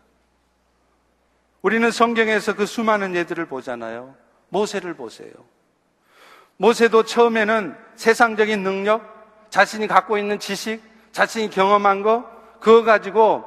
우리는 1.64 1.90
성경에서 1.90 2.54
그 2.54 2.68
수많은 2.68 3.16
예들을 3.16 3.48
보잖아요. 3.48 4.14
모세를 4.50 4.94
보세요. 4.94 5.32
모세도 6.58 7.06
처음에는 7.06 7.76
세상적인 7.96 8.62
능력, 8.62 9.02
자신이 9.50 9.88
갖고 9.88 10.20
있는 10.20 10.38
지식, 10.38 10.84
자신이 11.12 11.50
경험한 11.50 12.04
거, 12.04 12.30
그거 12.60 12.84
가지고 12.84 13.46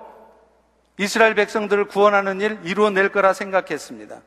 이스라엘 0.99 1.37
백성들을 1.37 1.85
구원하는 1.85 2.41
일 2.41 2.59
이루어낼 2.65 3.11
거라 3.11 3.35
생각했습니다. 3.35 4.21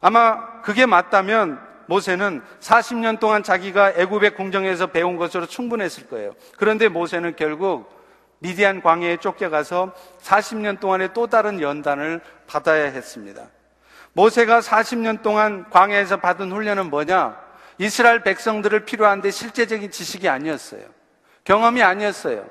아마 0.00 0.60
그게 0.60 0.86
맞다면 0.86 1.67
모세는 1.88 2.42
40년 2.60 3.18
동안 3.18 3.42
자기가 3.42 3.92
애굽의 3.92 4.34
궁정에서 4.34 4.88
배운 4.88 5.16
것으로 5.16 5.46
충분했을 5.46 6.06
거예요. 6.08 6.34
그런데 6.58 6.88
모세는 6.88 7.34
결국 7.34 7.90
미디안 8.40 8.82
광야에 8.82 9.16
쫓겨가서 9.16 9.94
40년 10.20 10.80
동안의 10.80 11.10
또 11.14 11.26
다른 11.26 11.60
연단을 11.60 12.20
받아야 12.46 12.84
했습니다. 12.84 13.48
모세가 14.12 14.60
40년 14.60 15.22
동안 15.22 15.68
광야에서 15.70 16.18
받은 16.18 16.52
훈련은 16.52 16.90
뭐냐? 16.90 17.40
이스라엘 17.78 18.22
백성들을 18.22 18.84
필요한데 18.84 19.30
실제적인 19.30 19.90
지식이 19.90 20.28
아니었어요. 20.28 20.82
경험이 21.44 21.82
아니었어요. 21.82 22.46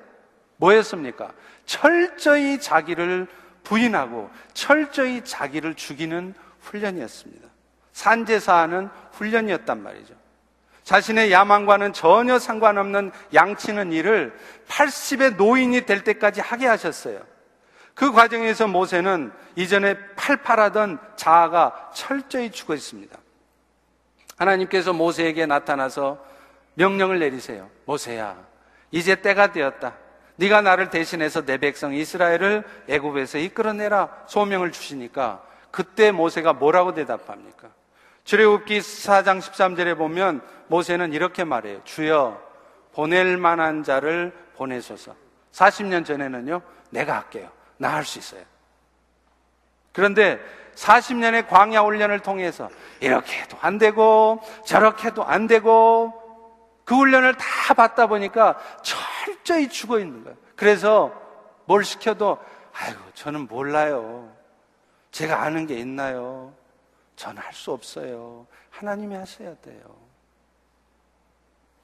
뭐였습니까? 0.56 1.32
철저히 1.66 2.60
자기를 2.60 3.28
부인하고 3.64 4.32
철저히 4.54 5.24
자기를 5.24 5.76
죽이는 5.76 6.34
훈련이었습니다. 6.62 7.48
산제사하는 7.98 8.90
훈련이었단 9.14 9.82
말이죠. 9.82 10.14
자신의 10.84 11.32
야망과는 11.32 11.94
전혀 11.94 12.38
상관없는 12.38 13.12
양치는 13.34 13.92
일을 13.92 14.38
80의 14.70 15.36
노인이 15.36 15.82
될 15.86 16.04
때까지 16.04 16.40
하게 16.40 16.68
하셨어요. 16.68 17.20
그 17.96 18.12
과정에서 18.12 18.68
모세는 18.68 19.32
이전에 19.56 19.98
팔팔하던 20.16 21.00
자아가 21.16 21.90
철저히 21.94 22.52
죽어 22.52 22.76
있습니다. 22.76 23.18
하나님께서 24.38 24.94
모세에게 24.94 25.48
나타나서 25.48 26.24
명령을 26.76 27.18
내리세요. 27.18 27.68
모세야, 27.86 28.38
이제 28.92 29.16
때가 29.16 29.52
되었다. 29.52 29.96
네가 30.36 30.62
나를 30.62 30.92
대신해서 30.92 31.44
내 31.44 31.58
백성 31.58 31.96
이스라엘을 31.96 32.64
애굽에서 32.88 33.40
이끌어내라 33.40 34.26
소명을 34.28 34.72
주시니까 34.72 35.42
그때 35.72 36.12
모세가 36.12 36.54
뭐라고 36.54 36.94
대답합니까? 36.94 37.77
출애굽기 38.28 38.80
4장 38.80 39.40
13절에 39.40 39.98
보면 39.98 40.42
모세는 40.68 41.14
이렇게 41.14 41.46
말해요. 41.46 41.82
주여 41.86 42.38
보낼 42.94 43.38
만한 43.38 43.84
자를 43.84 44.34
보내소서. 44.58 45.16
40년 45.54 46.06
전에는요. 46.06 46.62
내가 46.90 47.16
할게요. 47.16 47.50
나 47.78 47.92
할 47.94 48.04
수 48.04 48.20
있어요. 48.20 48.42
그런데 49.94 50.42
40년의 50.76 51.48
광야 51.48 51.82
훈련을 51.82 52.20
통해서 52.20 52.70
이렇게 53.00 53.40
해도 53.40 53.58
안 53.62 53.78
되고 53.78 54.42
저렇게 54.66 55.08
해도 55.08 55.24
안 55.24 55.48
되고 55.48 56.14
그 56.84 56.96
훈련을 56.96 57.36
다 57.36 57.74
받다 57.76 58.08
보니까 58.08 58.58
철저히 58.84 59.70
죽어 59.70 60.00
있는 60.00 60.26
거예요. 60.26 60.38
그래서 60.58 61.14
뭘 61.64 61.86
시켜도 61.86 62.38
아이고 62.74 63.00
저는 63.14 63.48
몰라요. 63.48 64.36
제가 65.12 65.44
아는 65.44 65.66
게 65.66 65.76
있나요? 65.76 66.54
저는 67.18 67.42
할수 67.42 67.72
없어요. 67.72 68.48
하나님이 68.70 69.16
하셔야 69.16 69.54
돼요. 69.56 69.98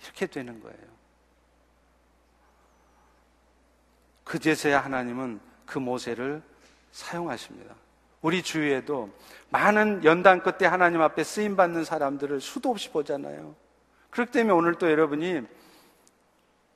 이렇게 0.02 0.28
되는 0.28 0.62
거예요. 0.62 0.94
그제서야 4.24 4.80
하나님은 4.80 5.40
그 5.66 5.80
모세를 5.80 6.42
사용하십니다. 6.92 7.76
우리 8.22 8.42
주위에도 8.42 9.10
많은 9.50 10.06
연단 10.06 10.42
끝에 10.42 10.68
하나님 10.68 11.02
앞에 11.02 11.24
쓰임 11.24 11.56
받는 11.56 11.84
사람들을 11.84 12.40
수도 12.40 12.70
없이 12.70 12.90
보잖아요. 12.90 13.56
그렇기 14.12 14.32
때문에 14.32 14.54
오늘 14.54 14.76
또 14.76 14.90
여러분이 14.90 15.42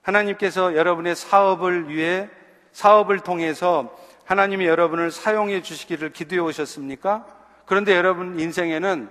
하나님께서 0.01 0.75
여러분의 0.75 1.15
사업을 1.15 1.89
위해 1.89 2.29
사업을 2.71 3.19
통해서 3.19 3.95
하나님이 4.25 4.65
여러분을 4.65 5.11
사용해 5.11 5.61
주시기를 5.61 6.11
기도해 6.11 6.41
오셨습니까? 6.41 7.36
그런데 7.67 7.95
여러분 7.95 8.39
인생에는 8.39 9.09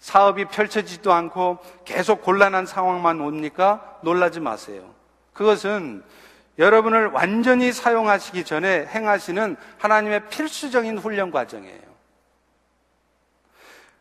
사업이 0.00 0.46
펼쳐지지도 0.46 1.12
않고 1.12 1.58
계속 1.84 2.22
곤란한 2.22 2.66
상황만 2.66 3.20
옵니까? 3.20 3.98
놀라지 4.02 4.40
마세요. 4.40 4.92
그것은 5.32 6.02
여러분을 6.58 7.06
완전히 7.08 7.72
사용하시기 7.72 8.44
전에 8.44 8.86
행하시는 8.86 9.56
하나님의 9.78 10.28
필수적인 10.28 10.98
훈련 10.98 11.30
과정이에요. 11.30 11.90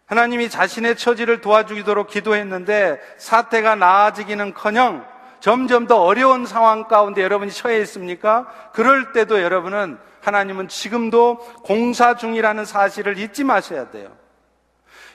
하나님이 0.08 0.50
자신의 0.50 0.96
처지를 0.96 1.40
도와주도록 1.40 2.08
기도했는데 2.08 3.00
사태가 3.18 3.76
나아지기는 3.76 4.56
커녕 4.56 5.06
점점 5.42 5.86
더 5.86 6.02
어려운 6.02 6.48
상황 6.48 6.88
가운데 6.88 7.22
여러분이 7.22 7.52
처해 7.52 7.80
있습니까? 7.82 8.52
그럴 8.74 9.12
때도 9.12 9.44
여러분은 9.44 10.00
하나님은 10.22 10.68
지금도 10.68 11.38
공사 11.64 12.16
중이라는 12.16 12.66
사실을 12.66 13.18
잊지 13.18 13.44
마셔야 13.44 13.90
돼요. 13.90 14.16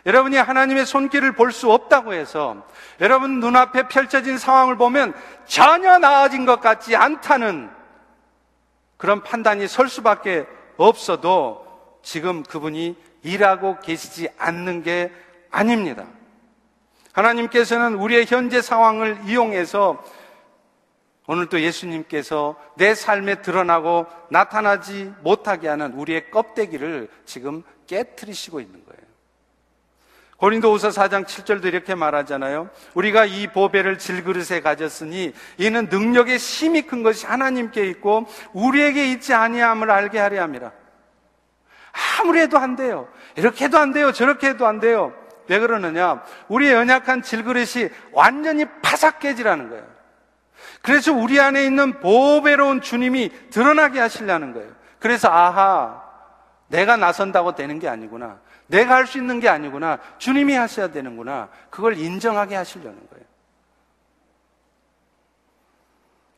여러분이 0.07 0.37
하나님의 0.37 0.85
손길을 0.87 1.33
볼 1.33 1.51
수 1.51 1.73
없다고 1.73 2.13
해서 2.13 2.67
여러분 3.01 3.41
눈앞에 3.41 3.89
펼쳐진 3.89 4.39
상황을 4.39 4.77
보면 4.77 5.15
전혀 5.47 5.99
나아진 5.99 6.45
것 6.47 6.61
같지 6.61 6.97
않다는 6.97 7.71
그런 8.97 9.23
판단이 9.23 9.67
설 9.69 9.89
수밖에 9.89 10.47
없어도 10.77 11.65
지금 12.03 12.43
그분이 12.43 12.97
일하고 13.23 13.79
계시지 13.81 14.29
않는 14.39 14.83
게 14.83 15.11
아닙니다. 15.51 16.05
하나님께서는 17.13 17.95
우리의 17.95 18.27
현재 18.27 18.61
상황을 18.61 19.19
이용해서 19.25 20.03
오늘 21.27 21.47
또 21.47 21.61
예수님께서 21.61 22.57
내 22.77 22.95
삶에 22.95 23.41
드러나고 23.41 24.07
나타나지 24.29 25.13
못하게 25.23 25.69
하는 25.69 25.93
우리의 25.95 26.31
껍데기를 26.31 27.09
지금 27.25 27.63
깨뜨리시고 27.87 28.61
있는 28.61 28.85
거예요. 28.85 29.05
고린도후서 30.37 30.89
4장 30.91 31.25
7절도 31.25 31.65
이렇게 31.65 31.95
말하잖아요. 31.95 32.69
우리가 32.93 33.25
이 33.25 33.47
보배를 33.47 33.99
질그릇에 33.99 34.61
가졌으니 34.61 35.33
이는 35.57 35.89
능력의 35.91 36.37
힘이 36.37 36.83
큰 36.83 37.03
것이 37.03 37.25
하나님께 37.25 37.89
있고 37.91 38.27
우리에게 38.53 39.11
있지 39.13 39.33
아니함을 39.33 39.91
알게 39.91 40.19
하려 40.19 40.43
함이라. 40.43 40.73
아무리 42.21 42.41
해도 42.41 42.59
안 42.59 42.77
돼요. 42.77 43.09
이렇게 43.37 43.67
해도 43.67 43.79
안 43.79 43.93
돼요. 43.93 44.13
저렇게 44.13 44.49
해도 44.49 44.67
안 44.67 44.81
돼요. 44.81 45.15
왜 45.49 45.59
그러느냐? 45.59 46.23
우리의 46.49 46.75
연약한 46.75 47.23
질그릇이 47.23 47.89
완전히 48.13 48.67
파삭 48.83 49.21
깨지라는 49.21 49.71
거예요. 49.71 49.94
그래서 50.85 51.15
우리 51.15 51.41
안에 51.41 51.65
있는 51.65 51.99
보배로운 51.99 52.83
주님이 52.83 53.31
드러나게 53.49 53.99
하시려는 54.01 54.53
거예요. 54.53 54.71
그래서 54.99 55.31
아하, 55.31 56.03
내가 56.69 56.99
나선다고 56.99 57.55
되는 57.55 57.79
게 57.79 57.89
아니구나. 57.89 58.39
내가 58.67 58.97
할 58.97 59.07
수 59.07 59.17
있는 59.17 59.41
게 59.41 59.49
아니구나. 59.49 59.99
주님이 60.19 60.53
하셔야 60.53 60.89
되는구나. 60.89 61.49
그걸 61.71 61.97
인정하게 61.97 62.55
하시려는 62.57 62.99
거예요. 63.09 63.25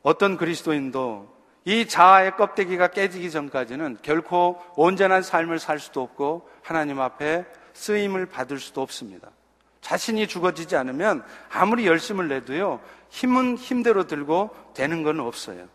어떤 0.01 0.37
그리스도인도 0.37 1.35
이 1.65 1.85
자아의 1.85 2.37
껍데기가 2.37 2.87
깨지기 2.87 3.29
전까지는 3.29 3.97
결코 4.01 4.63
온전한 4.77 5.23
삶을 5.23 5.59
살 5.59 5.77
수도 5.77 6.01
없고 6.01 6.49
하나님 6.63 7.01
앞에 7.01 7.45
쓰임을 7.73 8.27
받을 8.27 8.59
수도 8.59 8.81
없습니다. 8.81 9.29
자신이 9.87 10.27
죽어지지 10.27 10.75
않으면 10.75 11.23
아무리 11.49 11.87
열심을 11.87 12.27
내도요, 12.27 12.81
힘은 13.09 13.55
힘대로 13.55 14.05
들고 14.05 14.53
되는 14.73 15.01
건 15.01 15.21
없어요. 15.21 15.65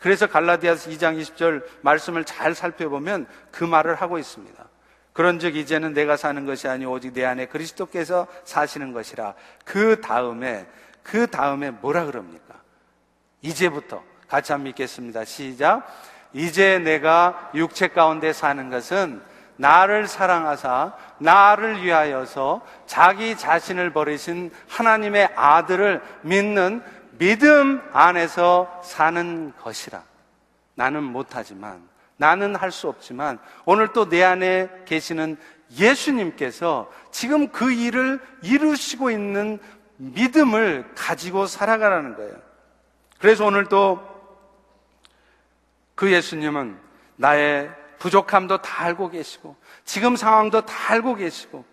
그래서 0.00 0.26
갈라디아서 0.26 0.88
2장 0.90 1.20
20절 1.20 1.66
말씀을 1.82 2.24
잘 2.24 2.54
살펴보면 2.54 3.26
그 3.50 3.64
말을 3.64 3.96
하고 3.96 4.18
있습니다. 4.18 4.64
그런즉 5.12 5.56
이제는 5.56 5.92
내가 5.92 6.16
사는 6.16 6.46
것이 6.46 6.66
아니 6.66 6.86
오직 6.86 7.12
내 7.12 7.26
안에 7.26 7.46
그리스도께서 7.46 8.26
사시는 8.44 8.94
것이라. 8.94 9.34
그 9.66 10.00
다음에 10.00 10.66
그 11.02 11.26
다음에 11.26 11.70
뭐라 11.70 12.06
그럽니까? 12.06 12.54
이제부터 13.42 14.02
같이 14.28 14.52
한번 14.52 14.64
믿겠습니다. 14.68 15.26
시작. 15.26 15.86
이제 16.32 16.78
내가 16.78 17.50
육체 17.54 17.88
가운데 17.88 18.32
사는 18.32 18.70
것은 18.70 19.20
나를 19.58 20.06
사랑하사 20.06 20.94
나를 21.18 21.82
위하여서 21.82 22.62
자기 22.86 23.36
자신을 23.36 23.92
버리신 23.92 24.50
하나님의 24.68 25.30
아들을 25.36 26.00
믿는 26.22 26.82
믿음 27.18 27.82
안에서 27.92 28.80
사는 28.82 29.52
것이라. 29.60 30.02
나는 30.74 31.02
못하지만, 31.02 31.82
나는 32.16 32.54
할 32.56 32.70
수 32.70 32.88
없지만, 32.88 33.38
오늘 33.64 33.92
또 33.92 34.08
내 34.08 34.22
안에 34.22 34.70
계시는 34.86 35.36
예수님께서 35.76 36.90
지금 37.10 37.48
그 37.48 37.72
일을 37.72 38.20
이루시고 38.42 39.10
있는 39.10 39.58
믿음을 39.96 40.92
가지고 40.96 41.46
살아가라는 41.46 42.16
거예요. 42.16 42.36
그래서 43.18 43.44
오늘 43.44 43.66
또 43.66 44.18
그 45.98 46.12
예수님은 46.12 46.78
나의 47.16 47.68
부족함도 47.98 48.58
다 48.62 48.84
알고 48.84 49.10
계시고, 49.10 49.56
지금 49.84 50.16
상황도 50.16 50.62
다 50.66 50.92
알고 50.92 51.16
계시고, 51.16 51.64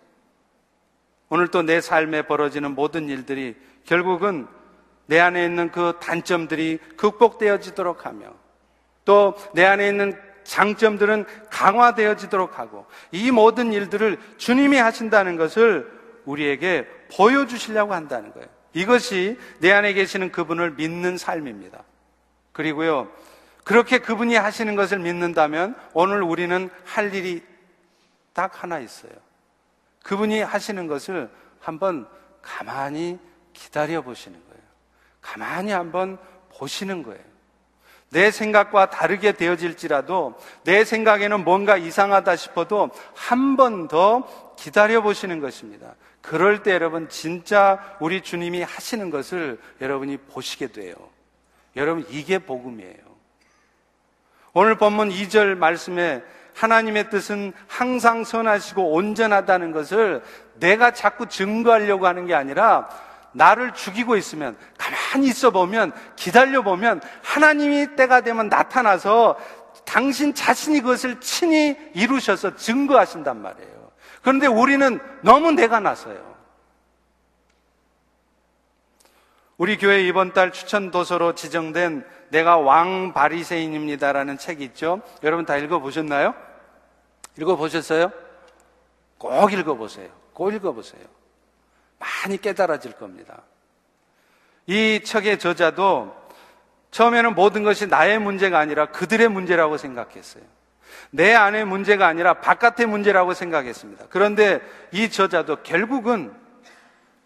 오늘 1.28 1.48
또 1.48 1.62
내 1.62 1.80
삶에 1.80 2.22
벌어지는 2.22 2.74
모든 2.74 3.08
일들이 3.08 3.56
결국은 3.84 4.46
내 5.06 5.18
안에 5.20 5.44
있는 5.44 5.70
그 5.70 5.98
단점들이 6.00 6.78
극복되어지도록 6.96 8.06
하며, 8.06 8.32
또 9.04 9.36
내 9.54 9.64
안에 9.64 9.88
있는 9.88 10.18
장점들은 10.44 11.26
강화되어지도록 11.50 12.58
하고, 12.58 12.86
이 13.10 13.30
모든 13.30 13.72
일들을 13.72 14.18
주님이 14.36 14.76
하신다는 14.78 15.36
것을 15.36 15.90
우리에게 16.24 16.86
보여주시려고 17.16 17.94
한다는 17.94 18.32
거예요. 18.32 18.48
이것이 18.72 19.38
내 19.58 19.72
안에 19.72 19.92
계시는 19.94 20.32
그분을 20.32 20.72
믿는 20.72 21.16
삶입니다. 21.18 21.82
그리고요, 22.52 23.10
그렇게 23.66 23.98
그분이 23.98 24.36
하시는 24.36 24.76
것을 24.76 25.00
믿는다면 25.00 25.74
오늘 25.92 26.22
우리는 26.22 26.70
할 26.84 27.12
일이 27.12 27.42
딱 28.32 28.62
하나 28.62 28.78
있어요. 28.78 29.10
그분이 30.04 30.40
하시는 30.40 30.86
것을 30.86 31.28
한번 31.58 32.06
가만히 32.42 33.18
기다려 33.52 34.02
보시는 34.02 34.38
거예요. 34.38 34.62
가만히 35.20 35.72
한번 35.72 36.16
보시는 36.54 37.02
거예요. 37.02 37.20
내 38.10 38.30
생각과 38.30 38.90
다르게 38.90 39.32
되어질지라도 39.32 40.38
내 40.62 40.84
생각에는 40.84 41.42
뭔가 41.42 41.76
이상하다 41.76 42.36
싶어도 42.36 42.90
한 43.16 43.56
번 43.56 43.88
더 43.88 44.54
기다려 44.56 45.00
보시는 45.00 45.40
것입니다. 45.40 45.96
그럴 46.22 46.62
때 46.62 46.70
여러분 46.70 47.08
진짜 47.08 47.96
우리 47.98 48.20
주님이 48.20 48.62
하시는 48.62 49.10
것을 49.10 49.58
여러분이 49.80 50.18
보시게 50.18 50.68
돼요. 50.68 50.94
여러분 51.74 52.06
이게 52.10 52.38
복음이에요. 52.38 53.05
오늘 54.58 54.74
본문 54.74 55.10
2절 55.10 55.54
말씀에 55.58 56.24
하나님의 56.54 57.10
뜻은 57.10 57.52
항상 57.68 58.24
선하시고 58.24 58.90
온전하다는 58.90 59.72
것을 59.72 60.22
내가 60.54 60.92
자꾸 60.92 61.26
증거하려고 61.26 62.06
하는 62.06 62.24
게 62.24 62.34
아니라 62.34 62.88
나를 63.32 63.74
죽이고 63.74 64.16
있으면 64.16 64.56
가만히 64.78 65.28
있어 65.28 65.50
보면 65.50 65.92
기다려 66.16 66.62
보면 66.62 67.02
하나님이 67.22 67.96
때가 67.96 68.22
되면 68.22 68.48
나타나서 68.48 69.36
당신 69.84 70.32
자신이 70.32 70.80
그것을 70.80 71.20
친히 71.20 71.76
이루셔서 71.92 72.56
증거하신단 72.56 73.42
말이에요. 73.42 73.90
그런데 74.22 74.46
우리는 74.46 74.98
너무 75.20 75.52
내가 75.52 75.80
나서요. 75.80 76.34
우리 79.58 79.76
교회 79.76 80.02
이번 80.02 80.32
달 80.32 80.50
추천 80.50 80.90
도서로 80.90 81.34
지정된 81.34 82.04
내가 82.30 82.56
왕 82.58 83.12
바리새인입니다라는 83.12 84.38
책이 84.38 84.64
있죠. 84.64 85.00
여러분 85.22 85.44
다 85.44 85.56
읽어 85.56 85.78
보셨나요? 85.78 86.34
읽어 87.38 87.56
보셨어요? 87.56 88.10
꼭 89.18 89.52
읽어 89.52 89.74
보세요. 89.74 90.08
꼭 90.32 90.52
읽어 90.52 90.72
보세요. 90.72 91.02
많이 91.98 92.40
깨달아질 92.40 92.92
겁니다. 92.92 93.42
이 94.66 95.00
책의 95.04 95.38
저자도 95.38 96.14
처음에는 96.90 97.34
모든 97.34 97.62
것이 97.62 97.86
나의 97.86 98.18
문제가 98.18 98.58
아니라 98.58 98.86
그들의 98.86 99.28
문제라고 99.28 99.76
생각했어요. 99.76 100.42
내 101.10 101.34
안의 101.34 101.64
문제가 101.64 102.06
아니라 102.06 102.34
바깥의 102.34 102.86
문제라고 102.86 103.34
생각했습니다. 103.34 104.06
그런데 104.10 104.60
이 104.92 105.10
저자도 105.10 105.62
결국은 105.62 106.34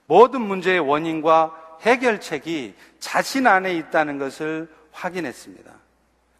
모든 0.06 0.40
문제의 0.40 0.80
원인과 0.80 1.56
해결책이 1.82 2.74
자신 2.98 3.46
안에 3.46 3.74
있다는 3.74 4.18
것을 4.18 4.68
확인했습니다. 4.92 5.72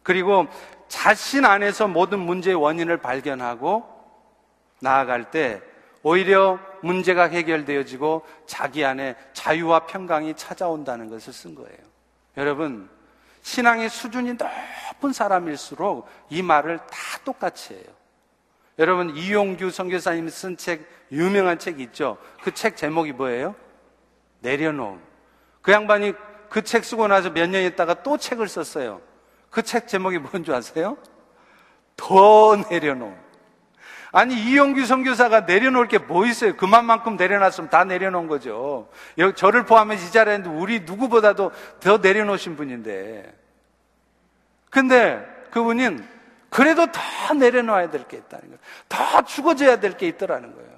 그리고 0.03 0.47
자신 0.87 1.45
안에서 1.45 1.87
모든 1.87 2.19
문제의 2.19 2.55
원인을 2.55 2.97
발견하고 2.97 3.85
나아갈 4.79 5.31
때 5.31 5.61
오히려 6.03 6.59
문제가 6.81 7.29
해결되어지고 7.29 8.25
자기 8.47 8.83
안에 8.83 9.15
자유와 9.33 9.85
평강이 9.85 10.33
찾아온다는 10.35 11.09
것을 11.09 11.31
쓴 11.31 11.53
거예요. 11.53 11.77
여러분, 12.37 12.89
신앙의 13.43 13.89
수준이 13.89 14.33
높은 14.33 15.13
사람일수록 15.13 16.07
이 16.29 16.41
말을 16.41 16.77
다 16.77 16.97
똑같이 17.23 17.73
해요. 17.75 17.83
여러분, 18.79 19.15
이용규 19.15 19.69
선교사님 19.69 20.29
쓴 20.29 20.57
책, 20.57 20.87
유명한 21.11 21.59
책 21.59 21.79
있죠? 21.81 22.17
그 22.43 22.51
책 22.51 22.75
제목이 22.75 23.11
뭐예요? 23.11 23.53
내려놓음. 24.39 24.99
그 25.61 25.71
양반이 25.71 26.13
그 26.51 26.61
책 26.63 26.83
쓰고 26.83 27.07
나서 27.07 27.29
몇 27.31 27.47
년 27.49 27.63
있다가 27.63 28.03
또 28.03 28.17
책을 28.17 28.47
썼어요. 28.49 28.99
그 29.49 29.61
책 29.63 29.87
제목이 29.87 30.17
뭔 30.19 30.43
줄 30.43 30.53
아세요? 30.53 30.97
더 31.95 32.57
내려놓음. 32.69 33.15
아니 34.11 34.35
이용규 34.35 34.85
선교사가 34.85 35.41
내려놓을 35.41 35.87
게 35.87 35.97
뭐 35.97 36.25
있어요? 36.25 36.57
그만만큼 36.57 37.15
내려놨으면 37.15 37.69
다 37.69 37.85
내려놓은 37.85 38.27
거죠. 38.27 38.89
저를 39.37 39.65
포함해서 39.65 40.07
이 40.07 40.11
자리에 40.11 40.35
있는데 40.35 40.53
우리 40.57 40.81
누구보다도 40.81 41.51
더 41.79 41.97
내려놓으신 41.99 42.57
분인데. 42.57 43.33
근데 44.69 45.25
그분은 45.51 46.05
그래도 46.49 46.87
더 46.91 47.33
내려놓아야 47.33 47.89
될 47.91 48.05
게 48.09 48.17
있다는 48.17 48.45
거예요. 48.47 48.57
더 48.89 49.21
죽어져야 49.21 49.79
될 49.79 49.95
게 49.95 50.07
있더라는 50.09 50.53
거예요. 50.53 50.69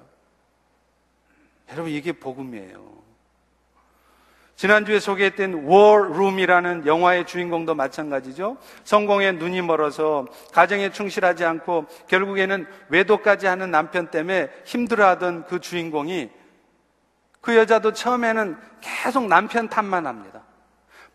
여러분 1.72 1.90
이게 1.90 2.12
복음이에요. 2.12 2.94
지난주에 4.56 5.00
소개했던 5.00 5.64
워룸이라는 5.64 6.86
영화의 6.86 7.26
주인공도 7.26 7.74
마찬가지죠. 7.74 8.56
성공에 8.84 9.32
눈이 9.32 9.62
멀어서 9.62 10.26
가정에 10.52 10.90
충실하지 10.90 11.44
않고 11.44 11.86
결국에는 12.06 12.66
외도까지 12.88 13.46
하는 13.46 13.70
남편 13.70 14.10
때문에 14.10 14.50
힘들어하던 14.64 15.46
그 15.46 15.60
주인공이 15.60 16.30
그 17.40 17.56
여자도 17.56 17.92
처음에는 17.92 18.56
계속 18.80 19.26
남편 19.26 19.68
탓만 19.68 20.06
합니다. 20.06 20.42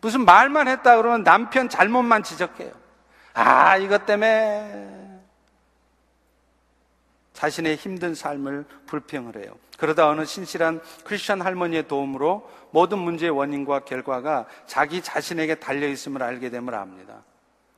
무슨 0.01 0.25
말만 0.25 0.67
했다 0.67 0.97
그러면 0.97 1.23
남편 1.23 1.69
잘못만 1.69 2.23
지적해요. 2.23 2.71
아, 3.33 3.77
이것 3.77 4.05
때문에 4.05 5.09
자신의 7.33 7.77
힘든 7.77 8.13
삶을 8.13 8.65
불평을 8.85 9.37
해요. 9.37 9.57
그러다 9.79 10.09
어느 10.09 10.25
신실한 10.25 10.81
크리스천 11.05 11.41
할머니의 11.41 11.87
도움으로 11.87 12.49
모든 12.71 12.99
문제의 12.99 13.31
원인과 13.31 13.79
결과가 13.81 14.45
자기 14.65 15.01
자신에게 15.01 15.55
달려 15.55 15.87
있음을 15.87 16.21
알게 16.21 16.49
됨을 16.49 16.75
압니다. 16.75 17.23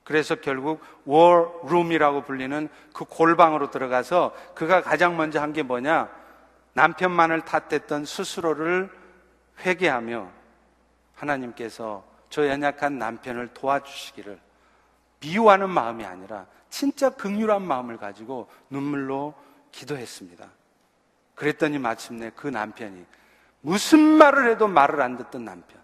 그래서 0.04 0.34
결국 0.34 0.80
워룸이라고 1.04 2.22
불리는 2.24 2.68
그 2.92 3.04
골방으로 3.04 3.70
들어가서 3.70 4.34
그가 4.54 4.82
가장 4.82 5.16
먼저 5.16 5.40
한 5.40 5.52
게 5.52 5.62
뭐냐? 5.62 6.10
남편만을 6.74 7.42
탓했던 7.44 8.04
스스로를 8.04 8.90
회개하며 9.64 10.28
하나님께서 11.14 12.04
저 12.30 12.48
연약한 12.48 12.98
남편을 12.98 13.48
도와주시기를 13.48 14.40
미워하는 15.20 15.70
마음이 15.70 16.04
아니라 16.04 16.46
진짜 16.70 17.10
극률한 17.10 17.62
마음을 17.62 17.96
가지고 17.98 18.48
눈물로 18.70 19.34
기도했습니다. 19.70 20.48
그랬더니 21.34 21.78
마침내 21.78 22.30
그 22.34 22.48
남편이 22.48 23.04
무슨 23.60 24.00
말을 24.00 24.50
해도 24.50 24.68
말을 24.68 25.00
안 25.00 25.16
듣던 25.16 25.44
남편, 25.44 25.80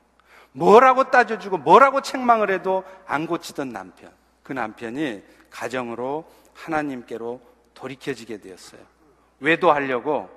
뭐라고 0.52 1.10
따져주고 1.10 1.58
뭐라고 1.58 2.00
책망을 2.00 2.50
해도 2.50 2.84
안 3.06 3.26
고치던 3.26 3.70
남편, 3.70 4.10
그 4.42 4.52
남편이 4.52 5.22
가정으로 5.50 6.24
하나님께로 6.54 7.40
돌이켜지게 7.74 8.40
되었어요. 8.40 8.80
외도하려고 9.40 10.28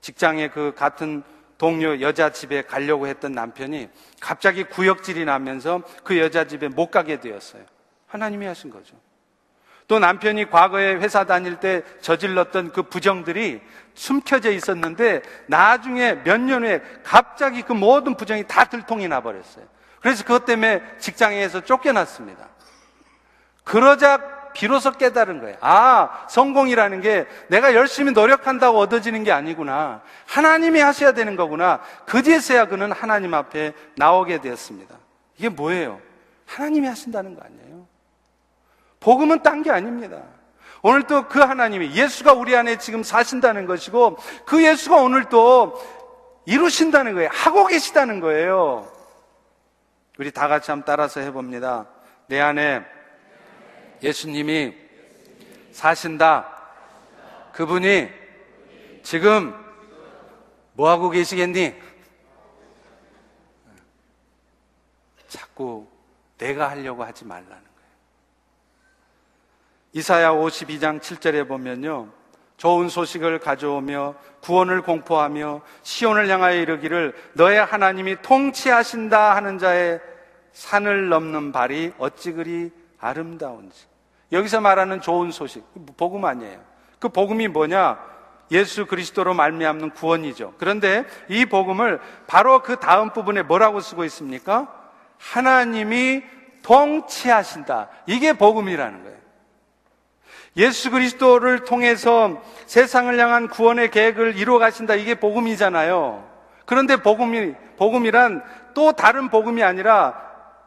직장에 0.00 0.48
그 0.48 0.74
같은 0.74 1.22
동료 1.56 2.00
여자 2.00 2.30
집에 2.30 2.62
가려고 2.62 3.06
했던 3.06 3.32
남편이 3.32 3.88
갑자기 4.20 4.64
구역질이 4.64 5.24
나면서 5.24 5.82
그 6.02 6.18
여자 6.18 6.46
집에 6.46 6.68
못 6.68 6.90
가게 6.90 7.20
되었어요. 7.20 7.64
하나님이 8.06 8.46
하신 8.46 8.70
거죠. 8.70 8.96
또 9.86 9.98
남편이 9.98 10.50
과거에 10.50 10.94
회사 10.94 11.24
다닐 11.24 11.56
때 11.56 11.82
저질렀던 12.00 12.72
그 12.72 12.82
부정들이 12.84 13.60
숨겨져 13.94 14.50
있었는데 14.50 15.22
나중에 15.46 16.14
몇 16.24 16.40
년 16.40 16.64
후에 16.64 16.82
갑자기 17.02 17.62
그 17.62 17.72
모든 17.72 18.16
부정이 18.16 18.44
다 18.48 18.64
들통이 18.64 19.08
나버렸어요. 19.08 19.64
그래서 20.00 20.24
그것 20.24 20.44
때문에 20.44 20.82
직장에서 20.98 21.60
쫓겨났습니다. 21.62 22.48
그러자 23.62 24.18
비로소 24.52 24.92
깨달은 24.92 25.40
거예요. 25.40 25.56
아, 25.60 26.26
성공이라는 26.28 27.00
게 27.00 27.26
내가 27.48 27.74
열심히 27.74 28.12
노력한다고 28.12 28.78
얻어지는 28.78 29.24
게 29.24 29.32
아니구나. 29.32 30.02
하나님이 30.26 30.80
하셔야 30.80 31.12
되는 31.12 31.34
거구나. 31.36 31.80
그제서야 32.06 32.66
그는 32.66 32.92
하나님 32.92 33.34
앞에 33.34 33.72
나오게 33.96 34.40
되었습니다. 34.40 34.94
이게 35.38 35.48
뭐예요? 35.48 36.00
하나님이 36.46 36.86
하신다는 36.86 37.34
거 37.34 37.42
아니에요? 37.44 37.83
복음은 39.04 39.42
딴 39.42 39.62
게 39.62 39.70
아닙니다. 39.70 40.22
오늘 40.82 41.06
또 41.06 41.28
그 41.28 41.38
하나님이 41.40 41.94
예수가 41.94 42.32
우리 42.34 42.56
안에 42.56 42.78
지금 42.78 43.02
사신다는 43.02 43.66
것이고 43.66 44.16
그 44.44 44.62
예수가 44.64 44.96
오늘 44.96 45.28
또 45.28 45.80
이루신다는 46.46 47.14
거예요. 47.14 47.30
하고 47.32 47.66
계시다는 47.66 48.20
거예요. 48.20 48.90
우리 50.18 50.30
다 50.30 50.48
같이 50.48 50.70
한번 50.70 50.84
따라서 50.86 51.20
해봅니다. 51.20 51.86
내 52.26 52.40
안에 52.40 52.84
예수님이 54.02 54.74
사신다. 55.72 56.50
그분이 57.52 58.08
지금 59.02 59.54
뭐 60.72 60.90
하고 60.90 61.10
계시겠니? 61.10 61.74
자꾸 65.28 65.86
내가 66.38 66.70
하려고 66.70 67.04
하지 67.04 67.24
말라는 67.24 67.73
이사야 69.94 70.32
52장 70.32 71.00
7절에 71.00 71.46
보면요. 71.46 72.08
좋은 72.56 72.88
소식을 72.88 73.38
가져오며 73.38 74.14
구원을 74.42 74.82
공포하며 74.82 75.62
시온을 75.82 76.28
향하여 76.28 76.60
이르기를 76.60 77.14
너의 77.34 77.64
하나님이 77.64 78.16
통치하신다 78.20 79.36
하는 79.36 79.58
자의 79.58 80.00
산을 80.52 81.08
넘는 81.08 81.52
발이 81.52 81.92
어찌 81.98 82.32
그리 82.32 82.72
아름다운지. 82.98 83.86
여기서 84.32 84.60
말하는 84.60 85.00
좋은 85.00 85.30
소식, 85.30 85.64
복음 85.96 86.24
아니에요. 86.24 86.58
그 86.98 87.08
복음이 87.08 87.48
뭐냐? 87.48 87.98
예수 88.50 88.86
그리스도로 88.86 89.32
말미암는 89.34 89.90
구원이죠. 89.90 90.54
그런데 90.58 91.04
이 91.28 91.46
복음을 91.46 92.00
바로 92.26 92.62
그 92.62 92.76
다음 92.76 93.12
부분에 93.12 93.42
뭐라고 93.42 93.80
쓰고 93.80 94.04
있습니까? 94.04 94.90
하나님이 95.18 96.22
통치하신다. 96.62 97.88
이게 98.06 98.32
복음이라는 98.32 99.02
거예요. 99.04 99.23
예수 100.56 100.90
그리스도를 100.90 101.64
통해서 101.64 102.42
세상을 102.66 103.18
향한 103.18 103.48
구원의 103.48 103.90
계획을 103.90 104.36
이루어 104.36 104.58
가신다. 104.58 104.94
이게 104.94 105.14
복음이잖아요. 105.14 106.28
그런데 106.64 106.96
복음이, 106.96 107.54
복음이란 107.76 108.42
또 108.72 108.92
다른 108.92 109.28
복음이 109.28 109.62
아니라 109.62 110.20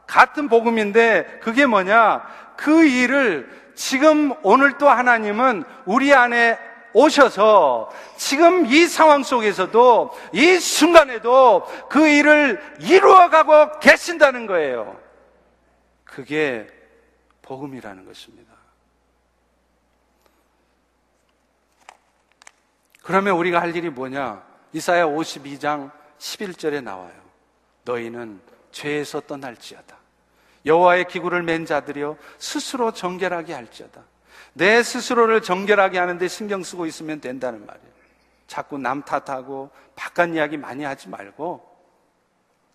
같은 0.06 0.50
복음인데 0.50 1.40
그게 1.42 1.66
뭐냐? 1.66 2.26
그 2.56 2.86
일을 2.86 3.50
지금 3.76 4.34
오늘 4.42 4.78
또 4.78 4.90
하나님은 4.90 5.64
우리 5.86 6.14
안에 6.14 6.58
오셔서 6.94 7.92
지금 8.16 8.66
이 8.66 8.88
상황 8.88 9.24
속에서도 9.24 10.12
이 10.34 10.58
순간에도 10.58 11.68
그 11.90 12.08
일을 12.08 12.60
이루어가고 12.80 13.80
계신다는 13.80 14.48
거예요. 14.48 15.00
그게 16.04 16.68
복음이라는 17.44 18.06
것입니다. 18.06 18.47
그러면 23.08 23.38
우리가 23.38 23.62
할 23.62 23.74
일이 23.74 23.90
뭐냐? 23.90 24.44
이사야 24.74 25.06
52장 25.06 25.92
11절에 26.18 26.84
나와요. 26.84 27.14
너희는 27.86 28.42
죄에서 28.74 29.22
떠날지어다. 29.22 29.96
여호와의 30.66 31.08
기구를 31.08 31.42
맨 31.42 31.66
자들이여 31.66 32.18
스스로 32.38 32.92
정결하게 32.92 33.54
할지어다. 33.54 34.04
내 34.52 34.84
스스로를 34.84 35.42
정결하게 35.42 35.98
하는데 36.00 36.28
신경 36.28 36.64
쓰고 36.64 36.86
있으면 36.86 37.22
된다는 37.22 37.66
말이에요. 37.66 37.94
자꾸 38.46 38.78
남 38.78 39.02
탓하고 39.02 39.72
바깥 39.96 40.36
이야기 40.36 40.58
많이 40.58 40.84
하지 40.84 41.08
말고 41.08 41.66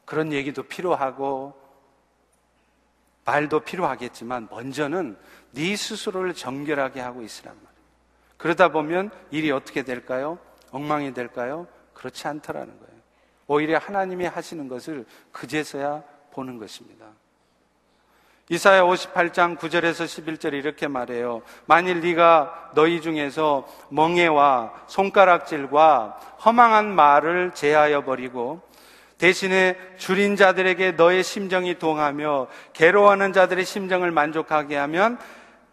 그런 0.07 0.33
얘기도 0.33 0.63
필요하고 0.63 1.53
말도 3.27 3.61
필요하겠지만 3.61 4.49
먼저는 4.51 5.19
네 5.51 5.77
스스로를 5.77 6.33
정결하게 6.33 7.01
하고 7.03 7.21
있으란 7.21 7.55
말이에요. 7.55 7.72
그러다 8.43 8.71
보면 8.71 9.13
일이 9.31 9.53
어떻게 9.53 9.83
될까요? 9.83 10.37
엉망이 10.73 11.15
될까요? 11.15 11.69
그렇지 11.95 12.27
않더라는 12.27 12.77
거예요. 12.77 13.01
오히려 13.47 13.79
하나님이 13.79 14.27
하시는 14.27 14.67
것을 14.67 15.07
그제서야 15.31 16.03
보는 16.33 16.59
것입니다. 16.59 17.07
이사야 18.49 18.83
58장 18.83 19.59
9절에서 19.59 20.07
11절에 20.07 20.55
이렇게 20.55 20.89
말해요. 20.89 21.43
만일 21.67 22.01
네가 22.01 22.73
너희 22.75 23.01
중에서 23.01 23.69
멍해와 23.91 24.73
손가락질과 24.89 26.19
허망한 26.45 26.93
말을 26.97 27.53
제하여 27.55 28.05
버리고 28.05 28.61
대신에 29.19 29.79
줄인 29.99 30.35
자들에게 30.35 30.93
너의 30.93 31.23
심정이 31.23 31.79
동하며 31.79 32.49
괴로워하는 32.73 33.33
자들의 33.33 33.65
심정을 33.65 34.11
만족하게 34.11 34.77
하면 34.79 35.17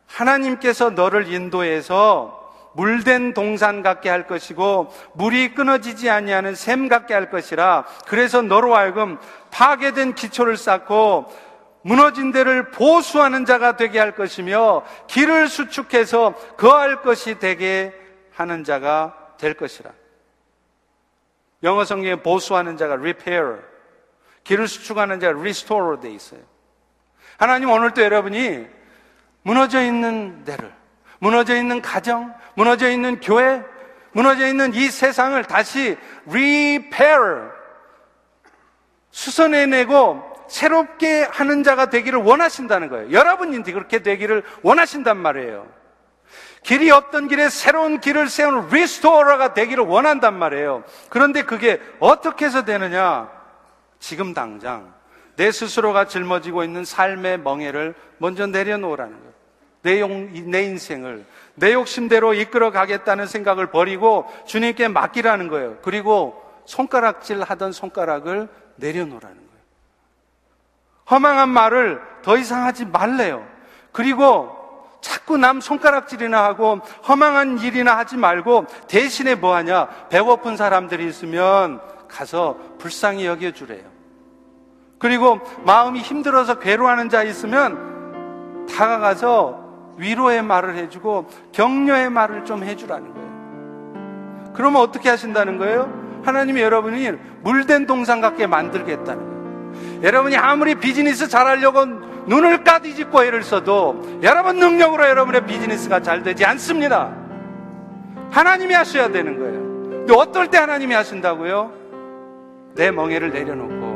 하나님께서 0.06 0.92
너를 0.92 1.34
인도해서 1.34 2.39
물된 2.80 3.34
동산 3.34 3.84
같게 3.84 4.08
할 4.08 4.26
것이고 4.26 4.94
물이 5.14 5.54
끊어지지 5.54 6.10
아니하는 6.10 6.56
샘 6.56 6.88
같게 6.88 7.14
할 7.14 7.30
것이라 7.30 7.84
그래서 8.08 8.42
너로 8.42 8.74
하여금 8.74 9.18
파괴된 9.52 10.16
기초를 10.16 10.56
쌓고 10.56 11.30
무너진 11.82 12.32
데를 12.32 12.72
보수하는 12.72 13.44
자가 13.44 13.76
되게 13.76 14.00
할 14.00 14.16
것이며 14.16 14.86
길을 15.08 15.50
수축해서 15.50 16.34
거할 16.56 17.02
것이 17.02 17.38
되게 17.38 17.94
하는 18.34 18.64
자가 18.64 19.36
될 19.38 19.56
것이라. 19.56 19.92
영어 21.64 21.84
성경에 21.84 22.16
보수하는 22.16 22.78
자가 22.78 22.94
repair, 22.94 23.60
길을 24.46 24.70
수축하는 24.70 25.20
자가 25.20 25.38
restore로 25.38 26.00
돼 26.00 26.12
있어요. 26.12 26.40
하나님 27.38 27.70
오늘도 27.70 28.02
여러분이 28.02 28.68
무너져 29.44 29.84
있는 29.84 30.46
데를, 30.46 30.79
무너져 31.20 31.56
있는 31.56 31.82
가정, 31.82 32.34
무너져 32.56 32.90
있는 32.90 33.20
교회, 33.20 33.64
무너져 34.12 34.48
있는 34.48 34.74
이 34.74 34.90
세상을 34.90 35.42
다시 35.46 35.98
repair, 36.28 37.52
수선해내고 39.12 40.30
새롭게 40.48 41.24
하는 41.24 41.64
자가 41.64 41.90
되기를 41.90 42.20
원하신다는 42.20 42.90
거예요. 42.90 43.12
여러분이 43.12 43.62
그렇게 43.64 44.00
되기를 44.00 44.44
원하신단 44.64 45.18
말이에요. 45.18 45.68
길이 46.64 46.92
없던 46.92 47.28
길에 47.28 47.50
새로운 47.50 48.00
길을 48.00 48.28
세우는 48.28 48.70
restorer가 48.70 49.54
되기를 49.54 49.86
원한단 49.86 50.38
말이에요. 50.38 50.84
그런데 51.10 51.44
그게 51.44 51.82
어떻게 52.00 52.46
해서 52.46 52.66
되느냐? 52.66 53.30
지금 54.00 54.34
당장 54.34 54.94
내 55.36 55.52
스스로가 55.52 56.06
짊어지고 56.06 56.64
있는 56.64 56.84
삶의 56.84 57.40
멍해를 57.40 57.96
먼저 58.18 58.46
내려놓으라는 58.46 59.14
거예요. 59.14 59.29
내, 59.82 60.02
용, 60.02 60.30
내 60.52 60.64
인생을 60.64 61.26
내 61.56 61.74
욕심대로 61.74 62.34
이끌어 62.34 62.72
가겠다는 62.72 63.28
생각을 63.28 63.68
버리고 63.68 64.26
주님께 64.46 64.88
맡기라는 64.88 65.48
거예요. 65.48 65.78
그리고 65.82 66.42
손가락질 66.66 67.42
하던 67.42 67.72
손가락을 67.72 68.48
내려놓으라는 68.76 69.36
거예요. 69.36 69.50
허망한 71.12 71.50
말을 71.50 72.02
더 72.22 72.38
이상 72.38 72.66
하지 72.66 72.86
말래요. 72.86 73.46
그리고 73.92 74.58
자꾸 75.02 75.38
남 75.38 75.62
손가락질이나 75.62 76.44
하고 76.44 76.80
허망한 77.08 77.60
일이나 77.60 77.98
하지 77.98 78.18
말고 78.18 78.66
대신에 78.88 79.36
뭐 79.36 79.56
하냐? 79.56 79.88
배고픈 80.10 80.58
사람들이 80.58 81.08
있으면 81.08 81.82
가서 82.08 82.58
불쌍히 82.80 83.26
여겨주래요. 83.26 83.84
그리고 84.98 85.40
마음이 85.64 86.02
힘들어서 86.02 86.60
괴로워하는 86.60 87.10
자 87.10 87.24
있으면 87.24 88.68
다가가서 88.68 89.69
위로의 90.00 90.42
말을 90.42 90.76
해주고 90.76 91.28
격려의 91.52 92.10
말을 92.10 92.46
좀 92.46 92.64
해주라는 92.64 93.14
거예요. 93.14 93.30
그러면 94.54 94.82
어떻게 94.82 95.10
하신다는 95.10 95.58
거예요? 95.58 96.22
하나님이 96.24 96.62
여러분이 96.62 97.12
물된 97.44 97.86
동상 97.86 98.22
같게 98.22 98.48
만들겠다는 98.48 99.18
거예요. 99.18 99.40
여러분이 100.04 100.36
아무리 100.38 100.76
비즈니스 100.76 101.28
잘하려고 101.28 101.86
눈을 102.26 102.64
까디짓고 102.64 103.24
애를 103.24 103.44
써도 103.44 104.20
여러분 104.24 104.58
능력으로 104.58 105.08
여러분의 105.08 105.46
비즈니스가 105.46 106.02
잘 106.02 106.24
되지 106.24 106.46
않습니다. 106.46 107.14
하나님이 108.32 108.74
하셔야 108.74 109.10
되는 109.10 109.38
거예요. 109.38 109.60
근데 110.00 110.14
어떨 110.14 110.50
때 110.50 110.58
하나님이 110.58 110.96
하신다고요? 110.96 111.72
내 112.76 112.92
멍에를 112.92 113.32
내려놓고 113.32 113.90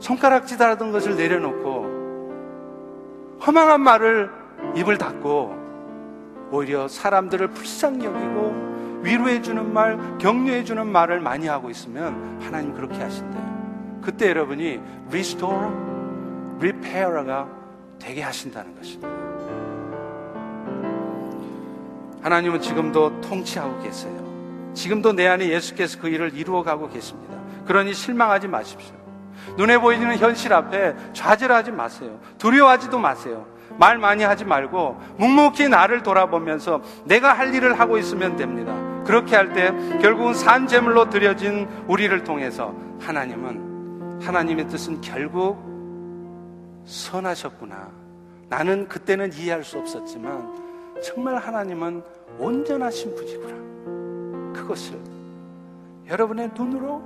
손가락질 0.00 0.62
하던 0.62 0.92
것을 0.92 1.16
내려놓고 1.16 1.77
허망한 3.44 3.80
말을 3.80 4.30
입을 4.74 4.98
닫고 4.98 6.48
오히려 6.50 6.88
사람들을 6.88 7.48
불쌍히 7.48 8.04
여기고 8.04 8.68
위로해주는 9.02 9.72
말, 9.72 10.18
격려해주는 10.18 10.86
말을 10.86 11.20
많이 11.20 11.46
하고 11.46 11.70
있으면 11.70 12.40
하나님 12.40 12.74
그렇게 12.74 12.96
하신대요. 12.96 14.00
그때 14.02 14.28
여러분이 14.30 14.80
restore, 15.08 15.68
repair가 16.58 17.48
되게 17.98 18.22
하신다는 18.22 18.74
것입니다. 18.76 19.08
하나님은 22.22 22.60
지금도 22.60 23.20
통치하고 23.20 23.80
계세요. 23.82 24.28
지금도 24.74 25.12
내 25.12 25.26
안에 25.26 25.48
예수께서 25.48 26.00
그 26.00 26.08
일을 26.08 26.34
이루어가고 26.34 26.88
계십니다. 26.88 27.38
그러니 27.66 27.94
실망하지 27.94 28.48
마십시오. 28.48 28.97
눈에 29.56 29.78
보이는 29.78 30.16
현실 30.16 30.52
앞에 30.52 30.94
좌절하지 31.12 31.72
마세요. 31.72 32.18
두려워하지도 32.38 32.98
마세요. 32.98 33.46
말 33.78 33.98
많이 33.98 34.24
하지 34.24 34.44
말고 34.44 35.00
묵묵히 35.18 35.68
나를 35.68 36.02
돌아보면서 36.02 36.80
내가 37.04 37.32
할 37.32 37.54
일을 37.54 37.78
하고 37.78 37.98
있으면 37.98 38.36
됩니다. 38.36 38.74
그렇게 39.04 39.36
할 39.36 39.52
때 39.52 39.72
결국은 40.00 40.34
산 40.34 40.66
제물로 40.66 41.08
드려진 41.08 41.68
우리를 41.86 42.24
통해서 42.24 42.74
하나님은 43.00 44.20
하나님의 44.22 44.68
뜻은 44.68 45.00
결국 45.00 45.56
선하셨구나. 46.84 47.88
나는 48.48 48.88
그때는 48.88 49.32
이해할 49.32 49.62
수 49.62 49.78
없었지만 49.78 50.52
정말 51.02 51.36
하나님은 51.36 52.02
온전하신 52.38 53.14
분이구나. 53.14 54.60
그것을 54.60 54.98
여러분의 56.08 56.50
눈으로 56.56 57.02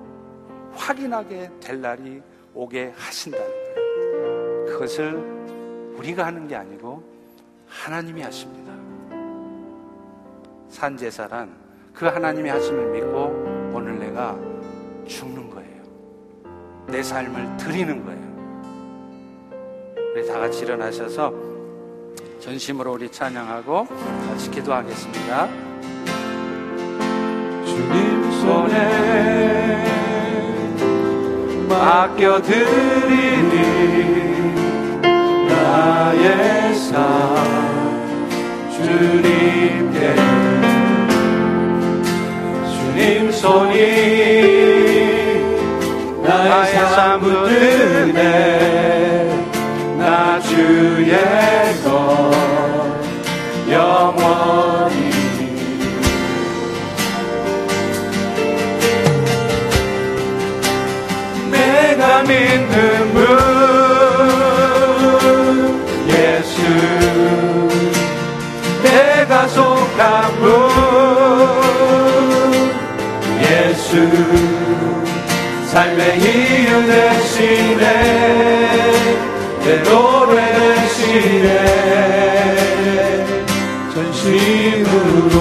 확인하게 0.75 1.51
될 1.61 1.81
날이 1.81 2.23
오게 2.55 2.93
하신다는 2.97 3.47
거예요. 3.47 4.65
그것을 4.67 5.15
우리가 5.97 6.27
하는 6.27 6.47
게 6.49 6.57
아니고 6.57 7.03
하나님이 7.67 8.23
하십니다. 8.23 8.73
산제사란 10.69 11.55
그 11.95 12.07
하나님이 12.07 12.49
하심을 12.49 12.91
믿고 12.93 13.73
오늘 13.75 13.99
내가 13.99 14.37
죽는 15.07 15.51
거예요. 15.51 15.83
내 16.87 17.03
삶을 17.03 17.57
드리는 17.57 18.05
거예요. 18.05 18.33
우리 20.15 20.27
다 20.27 20.39
같이 20.39 20.63
일어나셔서 20.65 21.33
전심으로 22.41 22.93
우리 22.93 23.11
찬양하고 23.11 23.87
같이 23.87 24.51
기도하겠습니다. 24.51 25.49
주님 27.65 28.31
손에 28.43 29.42
맡겨드리니 31.83 33.57
나의 35.49 36.75
삶. 36.77 37.03
주님께 38.71 40.15
주님 42.71 43.33
손이 43.33 43.77
나의 46.23 46.73
삶 46.95 47.21
붙드네 47.21 48.21
나 49.99 50.39
주의 50.41 51.13
것 51.83 52.33
영원 53.69 54.32
삶의 75.67 76.19
이유 76.21 76.87
되시네 76.87 77.85
내 79.65 79.83
노래 79.83 80.53
되시네 80.53 81.49
전심으로 83.95 85.35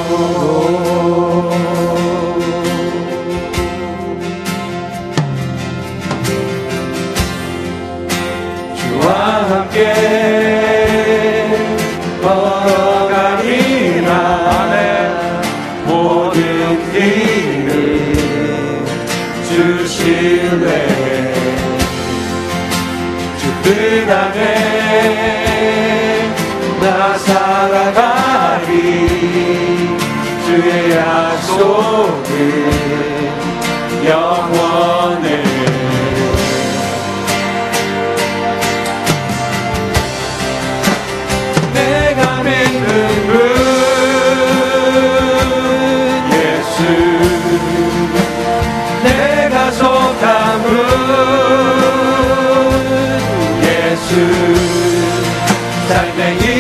삶의 55.88 56.38
이 56.40 56.51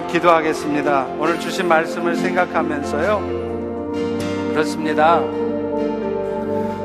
한번 0.00 0.06
기도하겠습니다. 0.08 1.06
오늘 1.18 1.38
주신 1.38 1.68
말씀을 1.68 2.16
생각하면서요. 2.16 3.90
그렇습니다. 4.52 5.20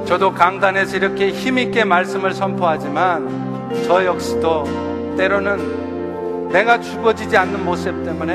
저도 0.05 0.33
강단에서 0.33 0.97
이렇게 0.97 1.29
힘있게 1.29 1.83
말씀을 1.85 2.33
선포하지만 2.33 3.71
저 3.85 4.03
역시도 4.05 5.15
때로는 5.17 6.49
내가 6.49 6.79
죽어지지 6.79 7.35
않는 7.37 7.63
모습 7.63 8.03
때문에 8.03 8.33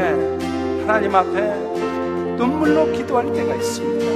하나님 0.86 1.14
앞에 1.14 1.40
눈물로 2.36 2.90
기도할 2.92 3.32
때가 3.32 3.54
있습니다. 3.54 4.06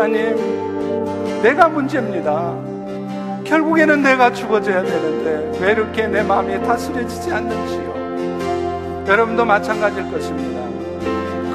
하나님, 0.00 1.42
내가 1.42 1.68
문제입니다. 1.68 2.54
결국에는 3.44 4.02
내가 4.02 4.32
죽어져야 4.32 4.82
되는데 4.82 5.58
왜 5.60 5.72
이렇게 5.72 6.06
내 6.06 6.22
마음이 6.22 6.62
다스려지지 6.62 7.32
않는지요. 7.32 7.91
여러분도 9.06 9.44
마찬가지일 9.44 10.10
것입니다. 10.10 10.62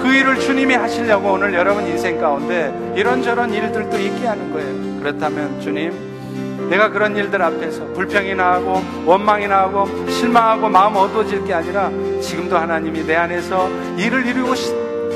그 0.02 0.14
일을 0.14 0.40
주님이 0.40 0.76
하시려고 0.76 1.34
오늘 1.34 1.54
여러분 1.54 1.86
인생 1.88 2.20
가운데 2.20 2.74
이런저런 2.96 3.54
일들도 3.54 3.98
있게 3.98 4.28
하는 4.28 4.52
거예요. 4.52 5.00
그렇다면 5.00 5.60
주님, 5.60 5.92
내가 6.70 6.90
그런 6.90 7.16
일들 7.16 7.42
앞에서 7.42 7.86
불평이나 7.94 8.54
하고 8.54 8.82
원망이나 9.06 9.60
하고 9.60 9.88
실망하고 10.10 10.70
마음 10.70 10.96
어두워질 10.96 11.46
게 11.46 11.54
아니라 11.54 11.90
지금도 12.22 12.58
하나님이 12.58 13.06
내 13.06 13.16
안에서 13.16 13.70
일을 13.98 14.26
이루고 14.26 14.54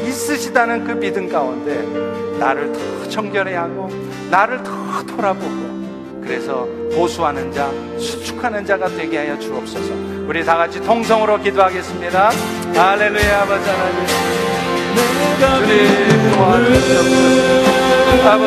있으시다는 0.06 0.86
그 0.86 0.92
믿음 0.94 1.30
가운데 1.30 1.82
나를 2.40 2.72
더 2.72 3.10
청결해 3.10 3.56
하고 3.56 3.90
나를 4.30 4.64
더 4.64 5.04
돌아보고 5.04 5.72
그래서 6.24 6.68
보수하는 6.96 7.52
자, 7.52 7.70
수축하는 7.98 8.66
자가 8.66 8.88
되게 8.88 9.18
하여 9.18 9.38
주옵소서. 9.38 10.11
우리 10.28 10.46
다 10.46 10.56
같이 10.58 10.80
통성으로 10.82 11.40
기도하겠습니다. 11.42 12.30
할렐루야, 12.76 13.42
아버지 13.42 13.70
하나님. 13.70 14.06
주님 15.40 16.32
도와주셨습니다. 16.36 18.38